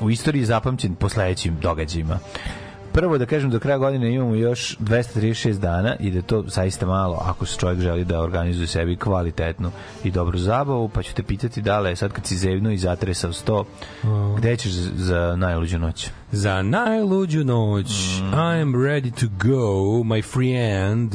[0.00, 2.18] u istoriji zapamćen po sledećim događajima.
[2.92, 7.22] Prvo da kažem do kraja godine imamo još 236 dana i da to zaista malo
[7.24, 9.70] ako se čovjek želi da organizuje sebi kvalitetnu
[10.04, 12.78] i dobru zabavu, pa ću te pitati da li je sad kad si zevno i
[12.78, 13.64] zatresao sto,
[14.36, 16.10] gde ćeš za, najluđu noć?
[16.32, 17.86] Za najluđu noć
[18.32, 21.14] I am ready to go, my friend.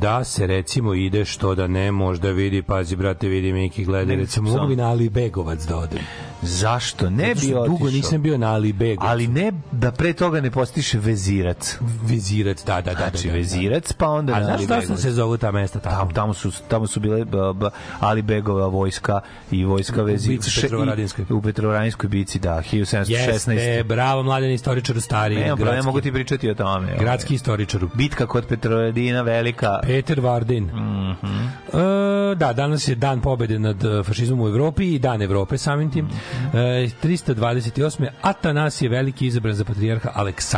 [0.00, 4.22] Da se recimo ide što da ne možda vidi, pazi brate, vidi Miki, gledaj, Ne,
[4.22, 6.00] recimo mogu bi na Ali Begovac da odem.
[6.42, 7.10] Zašto?
[7.10, 7.66] Ne bi otišao.
[7.66, 9.10] dugo nisam bio na Ali Begovcu.
[9.10, 11.78] Ali ne da pre toga ne postigneš posjetiš Vezirac.
[12.02, 12.96] Vizirac, da, da, da.
[12.98, 13.34] Znači, da, da, da.
[13.34, 14.32] Vezirac, pa onda...
[14.32, 15.00] A na znaš Begovac.
[15.00, 15.96] se zovu ta mesta tamo?
[15.96, 17.66] Tamo, tamo, su, tamo su bile b, b,
[18.00, 19.20] Ali Begova vojska
[19.50, 20.28] i vojska vezi...
[20.28, 21.24] bici še- Petrovaradinskoj.
[21.30, 23.10] U Petrovaradinskoj bici, da, 1716.
[23.50, 25.34] Jeste, bravo, mladen istoričar u stari.
[25.34, 26.86] Nema problema, gradski- mogu ti pričati o tome.
[26.86, 26.98] ovaj.
[26.98, 27.90] Gradski istoričaru.
[27.94, 29.78] Bitka kod Petrovaradina, velika.
[29.82, 30.64] Peter Vardin.
[30.64, 31.46] Mhm.
[31.72, 35.90] e, da, danas je dan pobede nad e, fašizmom u Evropi i dan Evrope samim
[35.90, 36.04] tim.
[36.04, 36.56] Mhm.
[36.56, 38.08] E, 328.
[38.22, 40.10] Atanas je veliki izabran za patrijarha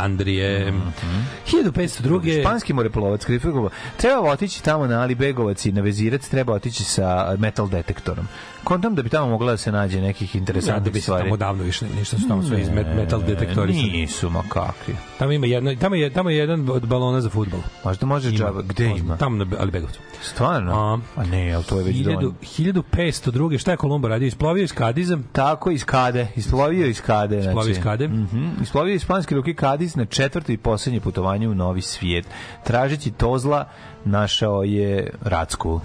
[0.09, 0.71] Aleksandrije.
[0.71, 1.21] Mhm.
[1.45, 2.41] 1502.
[2.41, 3.69] Španski moreplovac Krifigova.
[3.97, 8.27] Treba otići tamo na Ali Begovac i na Vezirac, treba otići sa metal detektorom.
[8.63, 11.23] Kontam da bi tamo mogla da se nađe nekih Ja, da interesantnih bi se stvari.
[11.23, 13.73] tamo davno išli, ništa su tamo sve iz met- metal detektori.
[13.73, 14.95] Nisu, ma kakvi.
[15.19, 17.59] Tamo ima jedno, tamo je tamo je jedan od balona za fudbal.
[17.85, 18.61] Možda može džaba.
[18.61, 19.17] Gde ima?
[19.17, 19.99] Tamo na Ali Begovcu.
[20.23, 20.73] Stvarno?
[20.73, 20.99] A.
[21.15, 22.33] A ne, ali to je već 1000 dovoljno.
[22.41, 23.57] 1502.
[23.57, 24.27] Šta je Kolumba radio?
[24.27, 25.17] Isplovio iz Kadiza.
[25.31, 27.35] Tako iz Kade, isplovio iz Kade.
[27.35, 28.07] Znači, Isplovio iz Kade.
[28.07, 32.25] Mhm, Isplovio iz španski ruki Kadiz na četvrto i poslednje putovanje u novi svijet.
[32.63, 33.65] Tražeći Tozla,
[34.05, 35.81] našao je Racku.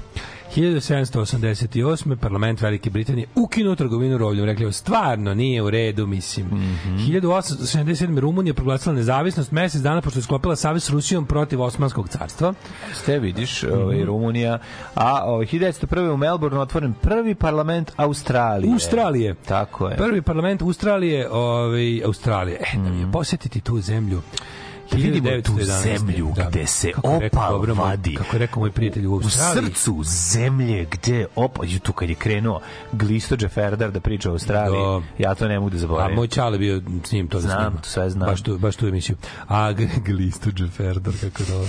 [0.54, 2.16] 1788.
[2.16, 4.44] parlament Velike Britanije ukinuo trgovinu robljem.
[4.44, 6.46] Rekli, stvarno nije u redu, mislim.
[6.46, 6.96] Mhm.
[6.98, 8.18] 1877.
[8.18, 12.54] Rumunija proglasila nezavisnost mesec dana pošto je sklopila savez s Rusijom protiv Osmanskog carstva.
[12.94, 13.72] Ste vidiš, Mhm.
[13.74, 14.58] ovaj, Rumunija.
[14.94, 15.84] A ovaj, 1901.
[16.10, 18.72] u Melbourneu otvoren prvi parlament Australije.
[18.72, 19.34] Australije.
[19.34, 19.96] Tako je.
[19.96, 22.56] Prvi parlament Australije, ovaj, Australije.
[22.56, 24.22] E, da mi je posjetiti tu zemlju.
[24.90, 25.98] Da vidimo tu 1911.
[25.98, 28.14] zemlju gde se rekao opal moj- vadi.
[28.14, 29.64] Kako je rekao moj prijatelj u u Australiji.
[29.66, 32.60] srcu zemlje gde opal tu kad je krenuo
[32.92, 35.02] Glisto Džeferdar da priča o Australiji Da.
[35.18, 37.56] ja to ne mogu da A zaboravim moj čale bio s njim to da Znam,
[37.62, 37.82] snima.
[37.84, 38.26] sve znam.
[38.26, 39.16] Baš tu, baš tu emisiju.
[39.48, 39.72] A
[40.06, 41.68] Glisto Džeferdor, kako dobro.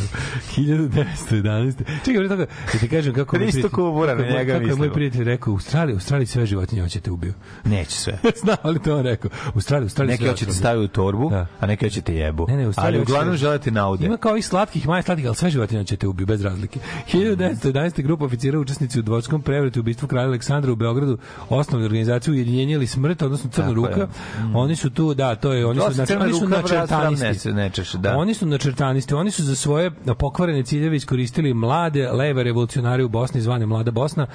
[0.49, 1.73] 1911.
[2.05, 3.37] Čekaj, toga, da ti kažem kako...
[3.37, 6.45] Hristo prijatelj- Kubura, kako njega Kako je moj prijatelj rekao, u Australiji, u Australiji sve
[6.45, 7.33] životinje hoće te ubiju.
[7.65, 9.31] neće sve Znam, ali to on rekao.
[9.45, 11.47] U Australiji, u Australiji neki sve hoće te hoće staviti u torbu Da.
[11.59, 14.37] a neki hoće te jebu Ne, ne, u stvari uglavnom te- želite naude Ima kao
[14.37, 16.79] i slatkih, manje slatkih, ali sve životinje će te ubiju, bez razlike.
[17.13, 18.03] 1911.
[18.03, 19.03] grupa oficira učesnici u
[19.43, 21.17] prevretu i ubistvu kralja Aleksandra u Beogradu
[21.49, 24.07] osnovnu organizaciju Ujedinjenje ili smrt, odnosno Crna Tako ruka.
[24.53, 27.49] Oni su tu, da, to je, oni To su, znači, Crna oni su načrtanisti.
[27.49, 28.17] ne, ne češe, da.
[28.17, 33.41] Oni su načrtanisti, oni su za svoje pokvarene ciljeve iskoristili mlade leve revolucionare u Bosni
[33.41, 34.27] zvane Mlada Bosna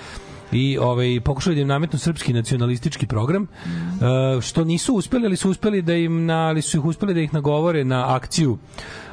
[0.52, 5.50] i ovaj pokušali da im nametnu srpski nacionalistički program e, što nisu uspeli ali su
[5.50, 8.58] uspeli da im na ali su ih uspeli da ih nagovore na akciju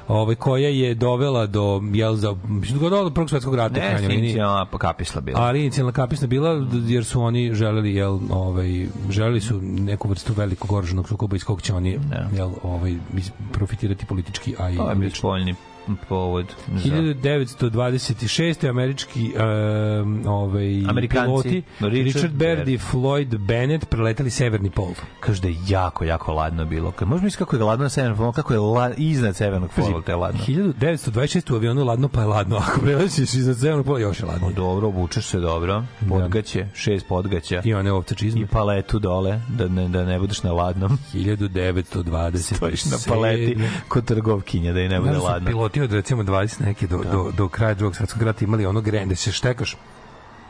[0.08, 4.08] ovaj koja je dovela do jel za mislim da do prvog svetskog rata ne, krajnjoj
[4.08, 4.24] liniji.
[4.24, 5.42] inicijalna pa kapisla bila.
[5.42, 10.72] Ali inicijalna kapisna bila jer su oni želeli jel ovaj želeli su neku vrstu velikog
[10.72, 12.00] oružanog sukoba iz kog će oni
[12.36, 12.96] jel ovaj
[13.52, 15.56] profitirati politički a i to je spoljni
[16.10, 18.70] povod za 1926.
[18.70, 19.34] američki
[20.02, 24.90] um, ovaj Amerikanci, piloti Richard Richard, Baird i Floyd Bennett preleteli severni pol.
[25.20, 26.92] kaže da je jako, jako ladno bilo.
[26.92, 30.02] Kad možeš misliti kako je ladno na severnom polu, kako je la, iznad severnog pola
[30.02, 30.40] te ladno.
[30.48, 31.54] 1926.
[31.54, 32.58] u avionu ladno pa je ladno.
[32.68, 34.52] Ako preletiš iznad severnog pola još je ladno.
[34.52, 38.42] Dobro, obučeš se dobro, podgaće, šest podgaća I one ovce čizme.
[38.42, 40.98] i paletu dole, da ne, da ne budeš na ladnom.
[41.14, 42.56] 1920.
[42.56, 43.58] Stojiš na paleti
[43.88, 45.48] kod trgovkinja da i ne bude Da ladno.
[45.48, 49.16] piloti od recimo 20 neke do, do, do kraja drugog svetskog rata imali ono grende,
[49.16, 49.78] se štekaš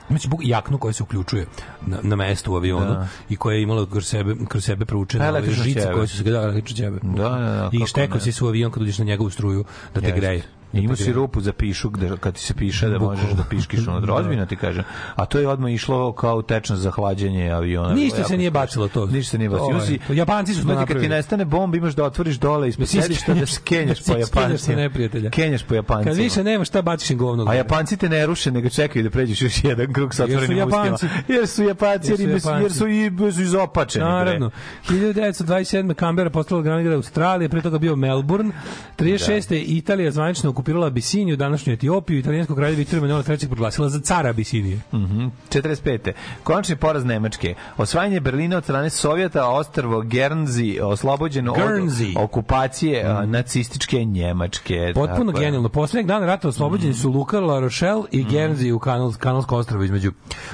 [0.10, 1.46] Znači, buk jaknu koja se uključuje
[1.86, 3.08] na, na mesto u avionu Da.
[3.30, 6.24] i koja je imala kroz sebe, kroz sebe proučene Pa, ove žice koje su se
[6.24, 7.00] da, električne ćebe.
[7.04, 10.02] Da, da, da, I štekao si se u avion kad uđeš na njegovu struju da
[10.02, 10.20] te Jeste.
[10.20, 10.44] greje.
[10.74, 13.88] Ima Da si rupu za pišuk da kad ti se piše da možeš da piškiš
[13.88, 14.84] ono ozbiljno ti kažem.
[15.16, 17.94] A to je odmah išlo kao tečnost za hlađenje aviona.
[17.94, 19.06] Ništa se nije bacilo to.
[19.06, 19.74] Ništa se nije bacilo.
[19.74, 23.34] Je- si- Japanci su Znate, kad ti nestane bomba imaš da otvoriš dole Mislim, sedišta
[23.34, 24.78] da skenjaš po da Japancima.
[24.78, 25.30] neprijatelja.
[25.30, 26.12] Kenjaš po Japancima.
[26.12, 27.46] Kad više nema šta baciš im govno.
[27.48, 27.54] A.
[27.54, 30.84] Japanci te ne ruše, nego čekaju da pređeš još jedan krug sa Jer otvorenim ustima.
[30.86, 31.08] Japanci.
[31.28, 32.30] Jer su Japanci, jer, Jer
[32.62, 34.06] jer su i jer su izopačeni.
[34.06, 34.52] Naravno.
[34.90, 35.94] 1927.
[35.94, 38.52] Canberra postala glavni grad Australije, pre toga bio Melbourne.
[38.98, 39.52] 36.
[39.54, 42.20] je Italija zvanično okupirala Abisiniju, današnju Etiopiju.
[42.20, 43.48] Italijansko kralje Viktor Emanuela III.
[43.48, 44.80] proglasila za cara Abisinije.
[44.94, 45.26] Mhm.
[45.50, 46.12] 45.
[46.44, 47.56] Končni poraz Nemačke.
[47.78, 52.18] Osvajanje Berlina od strane Sovjeta, ostrvo Guernsey oslobođeno Guernsey.
[52.18, 54.92] od okupacije a, nacističke Njemačke.
[54.96, 55.46] Potpuno Tako je.
[55.46, 55.70] genijalno.
[55.70, 60.12] Poslednjeg dana rata oslobođeni su Luka, La Rochelle i Guernsey u kanal, kanalsko ostrvo između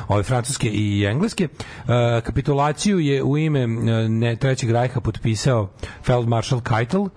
[0.07, 1.43] ove francuske i engleske.
[1.87, 3.67] E, kapitulaciju je u ime e,
[4.09, 5.69] ne, Trećeg rajha potpisao
[6.05, 7.07] Feldmaršal Keitel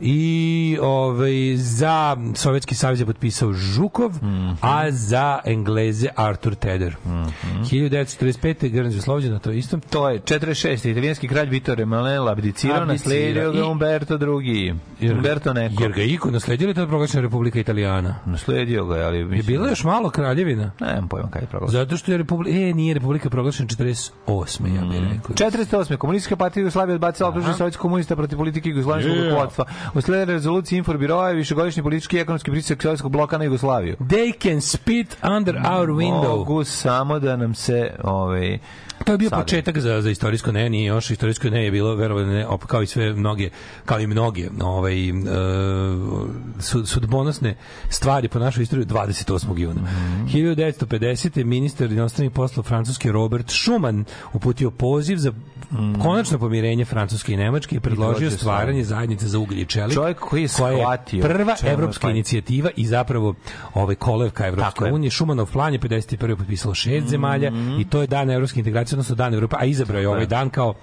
[0.00, 4.12] i ovaj, za Sovjetski savez je potpisao Žukov,
[4.60, 6.96] a za Engleze Arthur Teder.
[7.06, 8.70] 1945.
[8.70, 9.78] Guernsey oslobođena, to je isto.
[9.90, 10.90] To je 46.
[10.90, 14.74] Italijanski kralj Vittore Emanuel abdicirao, nasledio ga Umberto II.
[15.12, 15.82] Umberto neko.
[15.82, 18.14] Jer ga iko nasledio to je proglašena Republika Italijana?
[18.26, 19.46] Nasledio ga, ali Je mislim...
[19.46, 20.70] bila još malo kraljevina?
[20.80, 21.72] Nemam pojma kada je proglašen.
[21.72, 24.76] Zato što je Republika, e, nije Republika proglašena 48.
[24.76, 25.50] ja bih rekao.
[25.50, 25.96] 48.
[25.96, 29.89] Komunistička partija Jugoslavije odbacila optužbe sovjetskih komunista protiv politike jugoslovenskog Yeah.
[29.94, 33.96] Usled rezolucije Inforbiroa je višegodišnji politički i ekonomski pritisak Sovjetskog bloka na Jugoslaviju.
[34.00, 36.36] They can spit under our window.
[36.36, 38.58] Mogu samo da nam se ovaj
[39.00, 39.42] To je bio Sada.
[39.42, 42.82] početak za, za istorijsko ne, nije još istorijsko ne je bilo verovatno ne, op- kao
[42.82, 43.50] i sve mnoge,
[43.84, 45.12] kao i mnoge ovaj, e,
[46.60, 47.56] sud, sudbonosne
[47.88, 49.24] stvari po našoj istoriji 28.
[49.58, 49.80] juna.
[49.82, 50.26] Mhm.
[50.26, 51.44] 1950.
[51.44, 55.32] ministar inostranih poslova francuski Robert Schuman uputio poziv za
[56.02, 59.94] konačno pomirenje Francuske i Nemačke i predložio dođe stvaranje zajednice za ugalj i čelik.
[59.94, 62.10] Čovjek koji je koja shvatio prva čemu je evropska plan.
[62.10, 63.34] inicijativa i zapravo
[63.74, 64.92] ovaj kolevka Tako Evropske je.
[64.92, 65.10] unije.
[65.10, 66.36] Šumanov plan je 51.
[66.36, 70.08] potpisalo šest zemalja i to je dan evropske integracije, odnosno dan Evrope, a izabrao je
[70.08, 70.74] ovaj dan kao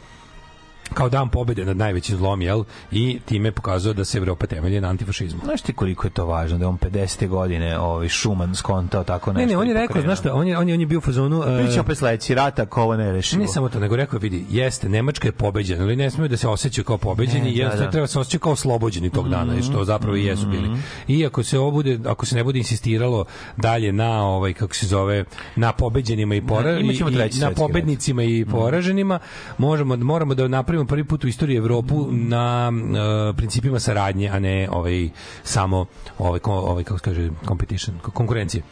[0.89, 2.63] kao dan pobede nad najvećim zlom, jel?
[2.91, 5.39] I time pokazao da se Evropa temelji na antifašizmu.
[5.43, 7.27] Znaš ti koliko je to važno da je on 50.
[7.27, 9.39] godine ovaj Šuman skontao tako nešto.
[9.41, 10.05] Ne, ne, on je rekao, pokrenuo.
[10.05, 11.43] znaš šta, on je, on je, on je bio u fazonu...
[11.43, 13.41] e, Priča opet sledeći rata ako ovo ne rešimo.
[13.41, 16.37] Ne samo to, nego rekao je, vidi, jeste, Nemačka je pobeđena, ali ne smiju da
[16.37, 17.91] se osjećaju kao pobeđeni, Ne, ne, da, da.
[17.91, 20.69] treba se osjećati kao oslobođeni tog dana, i što zapravo i jesu bili.
[21.07, 23.25] I ako se ovo bude, ako se ne bude insistiralo
[23.57, 25.23] dalje na ovaj kako se zove,
[25.55, 27.55] na pobeđenima i, pora, imaćemo i- i na svetski rat.
[27.55, 29.19] pobednicima i poraženima,
[29.57, 34.69] možemo moramo da napravimo prvi put u istoriji Evropu na e, principima saradnje, a ne
[34.71, 35.09] ovaj
[35.43, 35.85] samo
[36.17, 38.63] ovaj ovaj kako se kaže competition, konkurencije.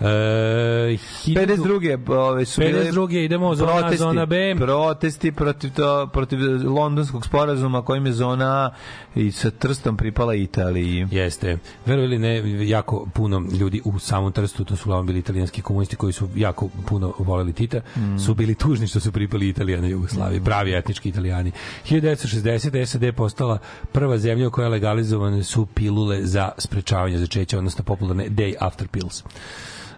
[0.00, 2.10] E, 1000 52.
[2.16, 3.24] Ove su bile 52.
[3.24, 4.54] idemo zona protesti, zona B.
[4.58, 8.70] Protesti protiv, to, protiv londonskog sporazuma kojim je zona A
[9.14, 11.06] i sa Trstom pripala Italiji.
[11.10, 11.58] Jeste.
[11.86, 15.96] Verovali ili ne, jako puno ljudi u samom Trstu, to su uglavnom bili italijanski komunisti
[15.96, 17.80] koji su jako puno voleli Tita,
[18.26, 21.52] su bili tužni što su pripali Italija na Jugoslaviji, pravi etnički italijani.
[21.90, 22.86] 1960.
[22.86, 23.58] SAD je postala
[23.92, 29.24] prva zemlja u kojoj legalizovane su pilule za sprečavanje začeća, odnosno popularne day after pills.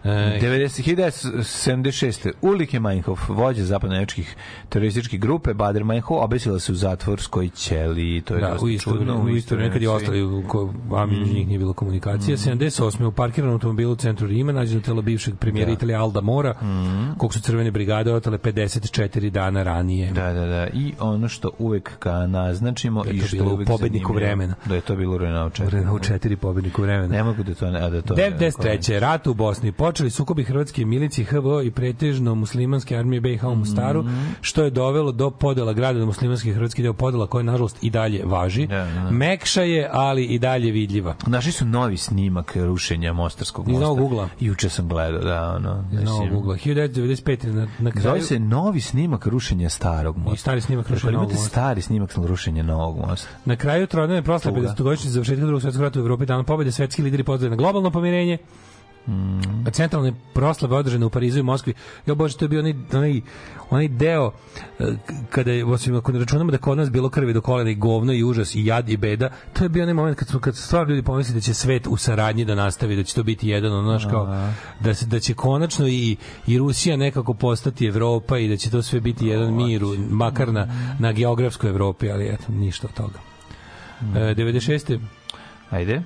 [0.04, 2.30] E, 90, 1976.
[2.42, 4.36] Ulrike Meinhof, vođa zapadnonemečkih
[4.68, 8.20] terorističkih grupe, Bader Meinhof, obesila se u zatvorskoj ćeliji.
[8.20, 9.22] To je da, u isto, čudno.
[9.22, 12.36] u isto vreme kad je ostali, u ko, a među njih nije bilo komunikacije.
[12.36, 13.04] 78.
[13.04, 15.72] u parkiranom automobilu u centru Rima nađeno telo bivšeg premijera Da.
[15.72, 16.54] Italije Alda Mora,
[17.18, 20.12] kog su crvene brigade otale 54 dana ranije.
[20.12, 20.66] Da, da, da.
[20.66, 24.54] I ono što uvek ka naznačimo Da i to što bilo pobedniku vremena.
[24.66, 25.68] Da je to bilo u Renault 4.
[25.68, 27.08] Renault 4 pobedniku vremena.
[27.16, 28.14] Ne mogu da to ne, a da to...
[28.14, 28.98] 93.
[28.98, 29.72] rat u Bosni.
[29.92, 34.20] Počeli sukobi hrvatske milicije HVO i pretežno muslimanske armije BiH u Mostaru, Mhm.
[34.40, 37.90] što je dovelo do podela grada na muslimanski i hrvatski deo podela koja nažalost i
[37.90, 38.66] dalje važi.
[38.66, 39.10] Da, da.
[39.10, 41.14] Mekša je, ali i dalje vidljiva.
[41.26, 43.86] Našli su novi snimak rušenja Mostarskog Iz mosta.
[43.86, 44.28] novog ugla.
[44.40, 45.84] Juče sam gledao, da, ono.
[45.92, 46.56] Iz novog ugla.
[46.56, 47.46] 1995.
[47.46, 48.02] na, na kraju...
[48.04, 50.34] Zove se novi snimak rušenja starog mosta.
[50.34, 51.48] I stari snimak rušenja novog mosta.
[51.48, 53.28] stari snimak rušenja novog mosta.
[53.44, 54.68] Na kraju trodnevne proslave Tuga.
[54.68, 58.38] 50-godišnjice završetka drugog svetskog rata u Evropi danom pobede svetski lideri pozvali na globalno pomirenje.
[59.06, 59.70] Mm.
[59.72, 61.74] Centralne proslave održane u Parizu i Moskvi.
[62.06, 63.20] Jo bože, to je bio onaj, onaj,
[63.70, 64.30] onaj deo
[64.78, 64.84] eh,
[65.30, 68.12] kada je, osim ako ne računamo da kod nas bilo krvi do kolena i govno
[68.12, 70.62] i užas i jad i beda, to je bio onaj moment kad su kad su
[70.62, 73.72] stvarno ljudi pomislili da će svet u saradnji da nastavi, da će to biti jedan
[73.72, 78.48] ono znaš kao da se da će konačno i i Rusija nekako postati Evropa i
[78.48, 80.66] da će to sve biti jedan mir, makar na,
[80.98, 83.18] na geografskoj Evropi, ali eto, ništa od toga.
[84.14, 84.98] E, 96.
[85.70, 86.02] Ajde.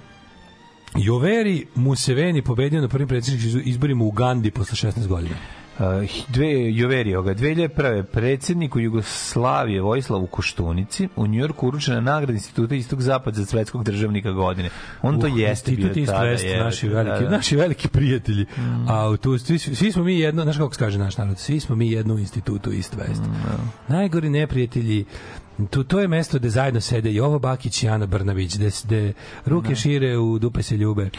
[0.95, 5.37] Joveri Museveni pobedio na prvim predsjedničkim izborima u Ugandi posle 16 godina.
[5.78, 5.84] Uh,
[6.28, 8.03] dve Joverioga, 2001.
[8.03, 14.70] predsjedniku Jugoslavije Vojislavu Koštunici u Njujorku uručena nagrada Instituta Istog Zapad za svetskog državnika godine.
[15.03, 16.14] On to Uh, jeste bio Institut.
[16.14, 17.30] West, je, naši da, veliki, da.
[17.30, 18.47] naši veliki prijatelji.
[18.89, 21.76] A tu svi, svi smo mi jedno, znaš kako se kaže naš narod, svi smo
[21.76, 23.22] mi jedno u institutu East West.
[23.89, 25.05] Najgori neprijatelji
[25.65, 29.13] Tu, to je mesto gde zajedno sede Jovo Bakić i Ana Brnabić, gde, gde
[29.47, 31.11] ruke šire u dupe se ljube.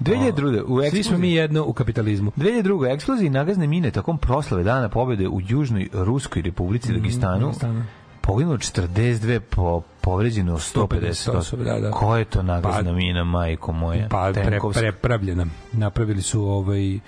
[0.00, 0.62] 2002.
[0.62, 2.32] u Svi smo eksploziji- mi jedno u kapitalizmu.
[2.32, 2.86] 2002.
[2.86, 7.84] eksploziji nagazne mine tokom proslave dana pobede u Južnoj Ruskoj republici Dagestanu Dagestanu.
[8.20, 11.90] poginulo 42 po povređeno 150 osoba, da, da.
[11.90, 14.08] Ko je to nagazna Pa- mina, majko moja?
[14.08, 15.46] Pa pre, prepravljena.
[15.72, 16.98] Napravili su ovaj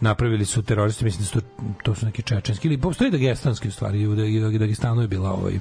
[0.00, 1.46] napravili su teroristi, mislim da su to,
[1.82, 5.58] to su neki čečenski ili postoji dagestanski u stvari, Da- u Dagestanu je bila ovaj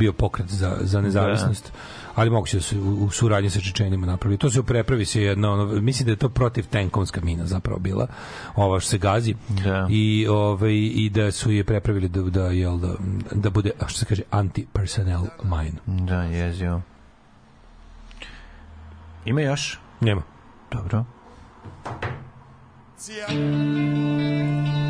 [0.00, 1.72] bio pokret za, za nezavisnost.
[2.14, 4.38] Ali moguće da su u, u suradnji sa Čečenima napravili.
[4.38, 7.78] To se u prepravi se jedna, ono, mislim da je to protiv tenkovska mina zapravo
[7.78, 8.06] bila,
[8.56, 9.34] ova što se gazi.
[9.48, 9.86] Da.
[9.90, 12.94] I, ovaj, I da su je prepravili da, da, jel, da,
[13.32, 16.06] da bude, što se kaže, anti-personnel mine.
[16.06, 16.80] Da, jezio.
[19.24, 19.78] Ima još?
[20.00, 20.22] Nema.
[20.70, 21.04] Dobro.
[23.30, 24.89] In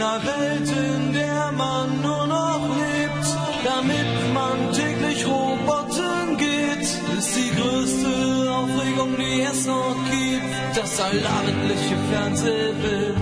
[0.00, 3.26] einer Welt, in der man nur noch lebt,
[3.64, 6.86] damit man täglich Roboter geht,
[7.18, 13.16] ist die größte Aufregung, die es noch gibt, das allabendliche Fernsehbild.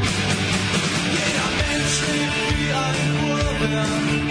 [1.16, 4.25] Jeder Mensch lebt wie ein Uhrwerk,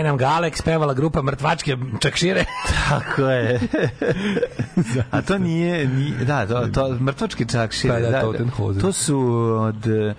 [0.00, 2.44] Evo nam ga Alex pevala grupa Mrtvačke čakšire.
[2.88, 3.60] Tako je.
[5.10, 7.94] A to nije, nije da, to, to mrtvački čakšire.
[7.94, 8.80] Pa da, da, Totenhausen.
[8.80, 9.18] to su
[9.60, 10.14] od e,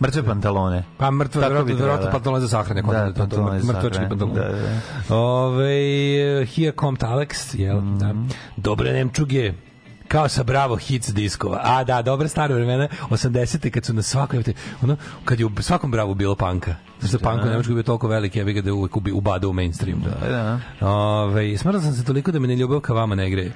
[0.00, 0.84] mrtve pantalone.
[0.98, 2.12] Pa Tako verovatno, verovatno trebalo.
[2.12, 2.82] pantalone za sahrane.
[2.82, 4.08] Da, Da, to, to, pantalone za mrtvački sahrane.
[4.08, 4.40] pantalone.
[4.40, 4.58] Da,
[5.08, 5.16] da.
[5.16, 5.74] Ove,
[6.46, 7.80] here komt Alex, jel?
[7.80, 8.14] Da.
[8.56, 9.52] Dobre Nemčuge,
[10.12, 11.60] kao sa Bravo hits diskova.
[11.62, 13.70] A da, dobre stare vremena, 80.
[13.70, 14.42] kad su na svakoj,
[14.82, 16.74] ono, kad je u svakom Bravo bilo panka.
[17.00, 17.24] Zašto da.
[17.24, 20.00] pank u Nemačkoj bio toliko veliki, ja bih ga da je uvek ubadao u mainstream.
[20.00, 20.86] Da, da.
[20.88, 23.52] Ove, smrla sam se toliko da me ne ljubav ka vama ne greje.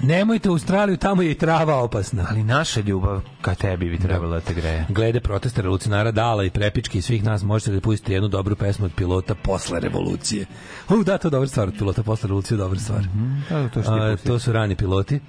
[0.00, 2.26] Nemojte u Australiju, tamo je i trava opasna.
[2.30, 4.86] Ali naša ljubav ka tebi bi trebala da te greje.
[4.88, 8.86] Glede protesta revolucionara Dala i Prepički i svih nas možete da pustite jednu dobru pesmu
[8.86, 10.46] od pilota posle revolucije.
[10.88, 13.04] U, da, to je dobra stvar od pilota posle revolucije, dobra stvar.
[13.50, 15.20] Da, to što A, to su rani piloti.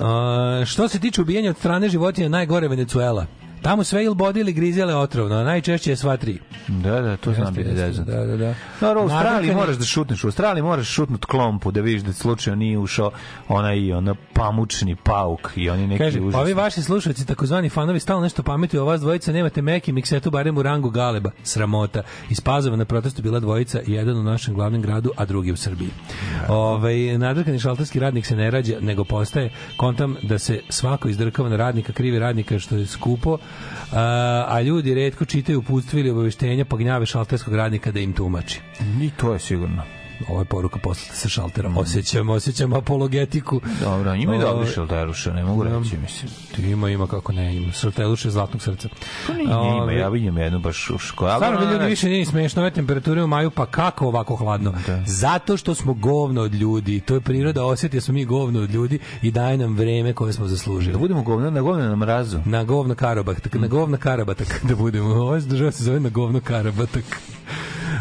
[0.00, 3.26] A, što se tiče ubijanja od strane životinja, najgore Venecuela.
[3.64, 6.38] Tamo sve ili bodi ili grizele otrovno, najčešće je sva tri.
[6.68, 8.10] Da, da, to znam Jeste, biti jeste, zeznuto.
[8.10, 8.54] Da, da, da.
[8.80, 10.24] Dobro, u Australiji Nadrkanje- moraš da šutneš.
[10.24, 13.10] U Australiji moraš šutnut klompu da vidiš da slučajno nije ušao
[13.48, 16.40] onaj ono pamučni pauk i oni neki Kaže, užasni.
[16.40, 20.58] ovi vaši slušalci, takozvani fanovi, stalno nešto pametuju o vas dvojica, nemate meki miksetu, barem
[20.58, 21.30] u rangu Galeba.
[21.42, 22.02] Sramota.
[22.30, 25.88] Iz Pazova na protestu bila dvojica, jedan u našem glavnom gradu, a drugi u Srbiji.
[26.48, 31.56] Ovaj nadrkani šalterski radnik se ne rađa, nego postaje kontam da se svako izdrkava na
[31.56, 33.38] radnika, krivi radnika što je skupo,
[33.92, 38.60] a, ljudi redko čitaju uputstva ili obaveštenja pa gnjave šalterskog radnika da im tumači.
[39.02, 39.82] I to je sigurno.
[40.28, 41.72] Ovo je poruka poslata sa šaltera.
[41.76, 43.60] Osjećam, osjećam apologetiku.
[43.80, 46.30] Dobro, ima i Ove, dobri šelteruša, ne mogu reći, mislim.
[46.56, 47.72] Ti ima, ima kako ne, ima.
[47.72, 48.88] Šalteruše zlatnog srca.
[49.26, 51.30] Pa nije, ima, Ove, ja vidim jednu baš u školu.
[51.34, 54.74] Stvarno, vi ljudi više nije smešno ove temperature u maju, pa kako ovako hladno?
[55.06, 57.00] Zato što smo govno od ljudi.
[57.00, 60.32] To je priroda osjeti, da smo mi govno od ljudi i daje nam vreme koje
[60.32, 60.92] smo zaslužili.
[60.92, 62.38] Da budemo govno, na govno na mrazu.
[62.44, 65.14] Na govno karabatak, na govno karabatak da budemo.
[65.14, 67.04] Ovo država se zove na govno karabatak.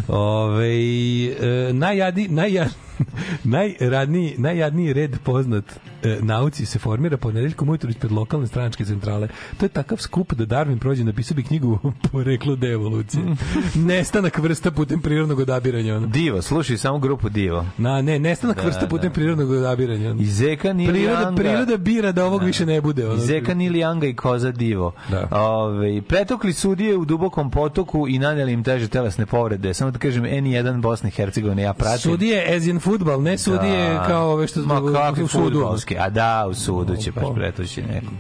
[0.07, 2.67] Ove, e, najjadi, najja,
[3.43, 5.65] najradniji, najjadniji red poznat
[6.03, 9.27] e, nauci se formira ponedeljkom ujutru ispred lokalne stranačke centrale.
[9.57, 11.79] To je takav skup da Darwin prođe, napisao bi knjigu
[12.11, 13.23] Poreklo devolucije.
[13.87, 15.95] Nestanak vrsta putem prirodnog odabiranja.
[15.95, 16.07] Ono.
[16.07, 17.65] Divo, slušaj samo grupu Divo.
[17.77, 19.13] Na, ne, nestanak Da, vrsta putem da.
[19.13, 20.11] prirodnog odabiranja.
[20.11, 20.21] ono.
[20.21, 21.41] I Zeka Nili Priroda, Anga.
[21.41, 23.07] priroda bira da ovog više ne bude.
[23.07, 23.15] Ono.
[23.15, 24.93] I Zeka Nili Anga i Koza Divo.
[25.09, 25.27] Da.
[25.31, 29.73] Ove, pretokli sudije u dubokom potoku i naneli im teže telesne povrede.
[29.73, 32.11] Samo da kažem, N1 Bosne i Hercegovine ja pratim.
[32.11, 34.03] Sudije as in futbal, ne sudije Da.
[34.03, 35.65] kao ove što Ma u- u sudu.
[35.99, 37.33] A da, u sudu će baš Pa.
[37.33, 38.11] pretući neko.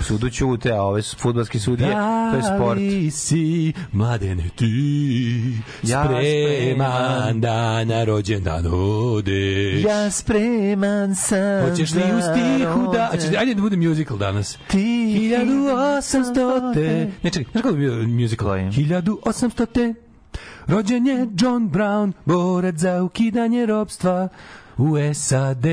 [0.00, 1.90] U sudu ćute, a ove fudbalski sudije,
[2.30, 2.68] to je sport.
[2.70, 4.66] Da li si, mladene, ti
[5.82, 7.40] Ja spreman spreman.
[7.40, 9.84] da na rođendan odeš?
[9.84, 13.10] Ja spreman sam Hoćeš li u stihu da...
[13.12, 14.58] rođen- Ajde, da bude musical danas.
[14.68, 17.10] Ti 1800 te...
[17.22, 18.48] Ne, čekaj, znaš kako bi bio musical?
[18.48, 18.64] Koji?
[18.64, 19.94] 1800 te...
[20.70, 24.28] Rođen je John Brown, borac za ukidanje robstva
[24.76, 25.64] u SAD.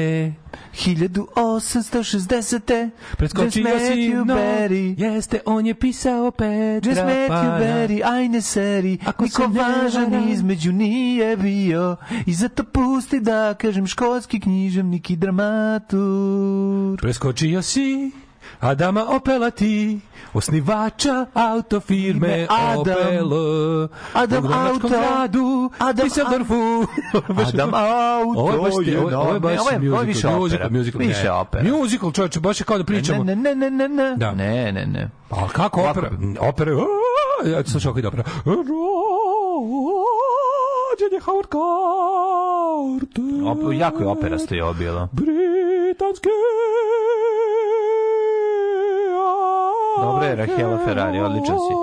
[0.73, 2.89] 1860.
[3.17, 4.95] Preskočio Just si no, Berry.
[4.99, 7.59] jeste, on je pisao Petra Just Matthew.
[7.59, 10.29] Berry, ajne seri, Ako niko se ne važan varam.
[10.29, 11.95] između nije bio
[12.25, 16.99] i zato pusti da kažem školski književnik i dramatur.
[17.01, 18.11] Preskočio si
[18.59, 19.99] Adama Opelati,
[20.33, 22.79] osnivača autofirme Ime Adam.
[22.79, 23.31] Opel.
[24.13, 24.87] Adam u Auto.
[24.87, 26.85] gradu, Adam Düsseldorfu.
[27.47, 30.27] Adam Auto Ovo je baš, je ovo, ovo je baš ovo je- ovo je više
[30.27, 30.77] musical, musical, opera.
[30.79, 31.31] musical, Više ne.
[31.31, 31.63] opera.
[31.71, 33.23] Musical, čovječe, baš je kao da pričamo.
[33.23, 34.15] Ne, ne, ne, ne, ne.
[34.15, 34.31] Da.
[34.31, 35.09] Ne, ne, ne.
[35.29, 36.11] A kako opera?
[36.41, 36.71] Opera,
[37.45, 38.23] ja ću ide opera.
[38.45, 38.67] Rođen
[41.11, 41.49] je Howard
[42.99, 43.23] Carter.
[43.79, 45.09] Jako je operasto je ovo bilo.
[45.11, 46.29] Britanski
[50.01, 51.73] Dobro je, Rahela Ferrari, odličan si.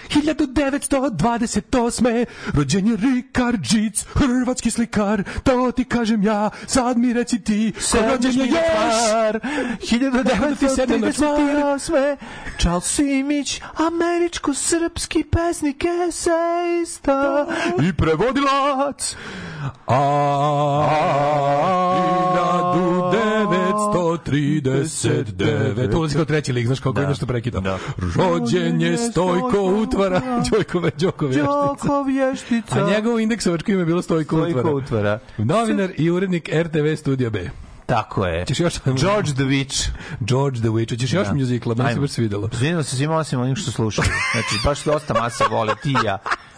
[0.10, 2.26] 1928.
[2.54, 7.98] rođen je Rikard Žic, hrvatski slikar, to ti kažem ja, sad mi reci ti, ko
[8.12, 8.58] rođen je još?
[9.82, 12.16] 1938.
[12.60, 17.48] Charles Simić, američko-srpski pesnik, esejista
[17.84, 19.16] i prevodilac.
[19.88, 20.90] A
[23.80, 27.62] 1939 Ulazi kao treći lik, znaš kako je nešto prekidao.
[27.62, 27.78] Da.
[28.16, 30.22] Rođen je Stojko Utvara,
[30.52, 31.46] Đojko Đoko Vještica.
[31.52, 32.86] Đoko vještica.
[32.86, 34.76] A njegovo indeksovačko ime je bilo Stojko, Stojko Utvara.
[34.76, 35.20] Utvara.
[35.38, 37.50] Novinar i urednik RTV Studio B.
[37.86, 38.46] Tako je.
[38.46, 38.74] Ćeš još...
[38.86, 39.90] George the Witch.
[40.20, 41.16] George the Witch.
[41.16, 41.34] Još Da.
[41.34, 42.50] muzikla, meni se baš svidelo.
[42.54, 44.08] Izvinimo se svima osim onih što slušaju.
[44.32, 46.18] Znači, baš dosta masa vole, ti ja.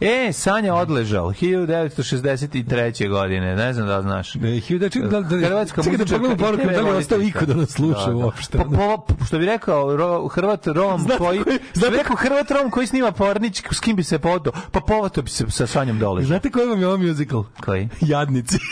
[0.00, 2.72] E, Sanja odležal, 1963.
[3.10, 4.36] godine, ne znam da li znaš.
[4.36, 7.20] E, hiljada- čekaj, da, da, Hrvatska čekaj da muzičarka pogledam poruku, da li je ostao
[7.20, 8.58] iko da nas sluša uopšte.
[8.58, 11.58] Pa, po, što bi rekao ro, Hrvat Rom Znate koji, koji-
[11.90, 15.30] bi rekao Hrvat Rom koji snima pornić, s kim bi se podo, pa povato bi
[15.30, 16.24] se sa Sanjom dole.
[16.24, 17.44] Znate koji vam je ovo musical?
[17.64, 17.88] Koji?
[18.00, 18.58] Jadnici.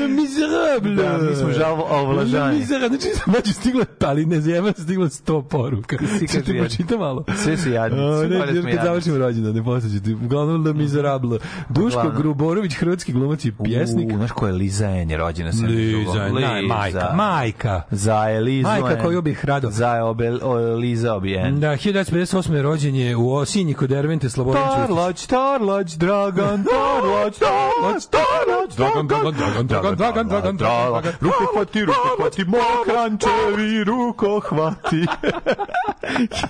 [0.00, 0.94] Le Miserable.
[0.94, 2.52] Da, mi smo žal ovlažani.
[2.52, 2.98] Le Miserable.
[2.98, 5.96] Znači, znači stiglo, ali ne zjema, stiglo 100 poruka.
[6.18, 7.24] Svi Ćete kažu pročita malo.
[7.42, 10.14] Sve su jadnici, O, Ne, jer kad završimo rođendan, ne posjećate.
[10.24, 11.38] Uglavnom Le Miserable.
[11.68, 12.22] Duško Uglavnom.
[12.22, 14.08] Gruborović, hrvatski glumac i pjesnik.
[14.14, 17.82] U, znaš ko je Liza En je rođena sa Liza, ne, majka, majka.
[17.90, 19.70] Za Elizu Majka koju bih rado.
[19.70, 21.60] Za je obel, o, Liza Obijen.
[21.60, 22.62] Da, 1958.
[22.62, 24.86] rođen je u Osinji kod Dervente Slobodan Ćustić.
[24.86, 31.12] Tarlać, Tarlać, Dragan, Tarlać, Tarlać, Tarlać, Dragan, Dragan, Dragan, Dragan, Dragan, Dragan, Dragan.
[31.20, 35.06] Ruko hvati, ruko hvati, mokrančevi, ruko hvati.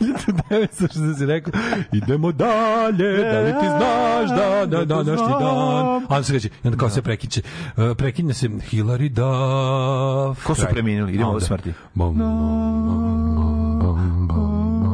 [0.01, 1.53] 1960 rekao,
[1.93, 5.47] idemo dalje, da li ti znaš da na današnji dan.
[5.49, 7.43] A onda se kaže, i onda kao se prekiče,
[7.77, 10.47] uh, prekinje se Hilary Duff.
[10.47, 11.13] Ko su preminuli?
[11.13, 11.73] Idemo do smrti.
[11.95, 12.29] Bom, bom,
[13.79, 14.85] bom, bom, bom, bom.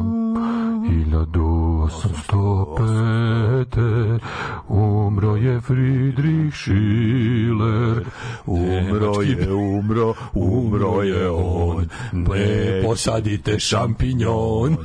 [1.91, 4.19] 1805.
[4.67, 8.05] Umro je Friedrich Schiller.
[8.45, 11.89] Umro je, umro, umro je on.
[12.11, 14.77] Ne posadite šampinjon.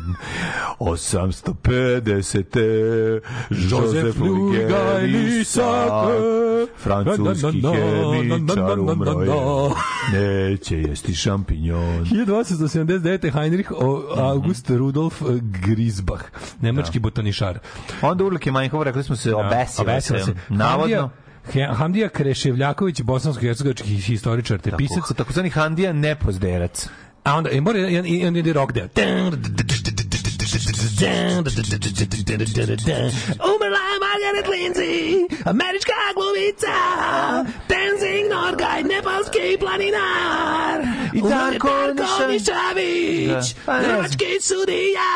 [0.78, 3.20] 850.
[3.50, 5.06] Josef Lugaj
[6.76, 9.30] francuski hemičar, umro je.
[10.12, 12.04] Neće jesti šampinjon.
[12.04, 13.32] 1879.
[13.32, 13.72] Heinrich
[14.16, 16.24] August Rudolf Grisbach,
[16.60, 17.58] nemački botanišar.
[18.02, 20.24] Onda Urlike Manjkov, rekli smo se, obesio Obesila se.
[20.24, 20.34] se.
[20.48, 21.10] Navodno.
[21.46, 24.96] Hamdija, Hamdija Kreševljaković, bosansko-hercegovački historičar te pisac.
[24.96, 26.88] Tako, takozvani Handija nepozderac.
[27.24, 28.88] A onda, i mora, i i ide rock deo.
[33.50, 35.00] Umrla je Margaret Lindsay,
[35.44, 36.76] američka glumica,
[37.68, 40.78] dancing Norgaj, nepalski planinar,
[41.12, 41.68] I Darko
[42.28, 43.54] Nišavić.
[43.66, 43.80] Da.
[43.80, 45.10] Nemački sudija.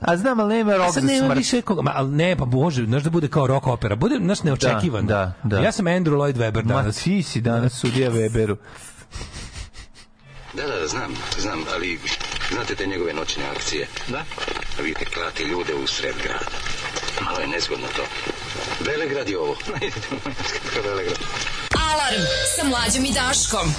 [0.00, 1.38] A znam, ali nema rok za smrt.
[1.38, 4.42] više koga, ma, ali ne, pa može, znaš da bude kao rock opera, bude, znaš,
[4.42, 5.08] neočekivano.
[5.08, 5.62] Da, da, da.
[5.62, 7.02] Ja sam Andrew Lloyd Webber Ma danas.
[7.02, 8.56] ti si danas sudija Weberu.
[10.54, 11.98] Da, da, da, znam, znam, ali
[12.52, 13.86] znate te njegove noćne akcije?
[14.08, 14.24] Da.
[14.82, 16.50] Vidite, klati ljude u sred grada.
[17.20, 18.02] Malo je nezgodno to.
[18.80, 19.56] Velegrad je ovo.
[20.74, 21.18] Kako Velegrad?
[21.92, 22.22] Alarm
[22.56, 23.74] sa mlađom i Daškom.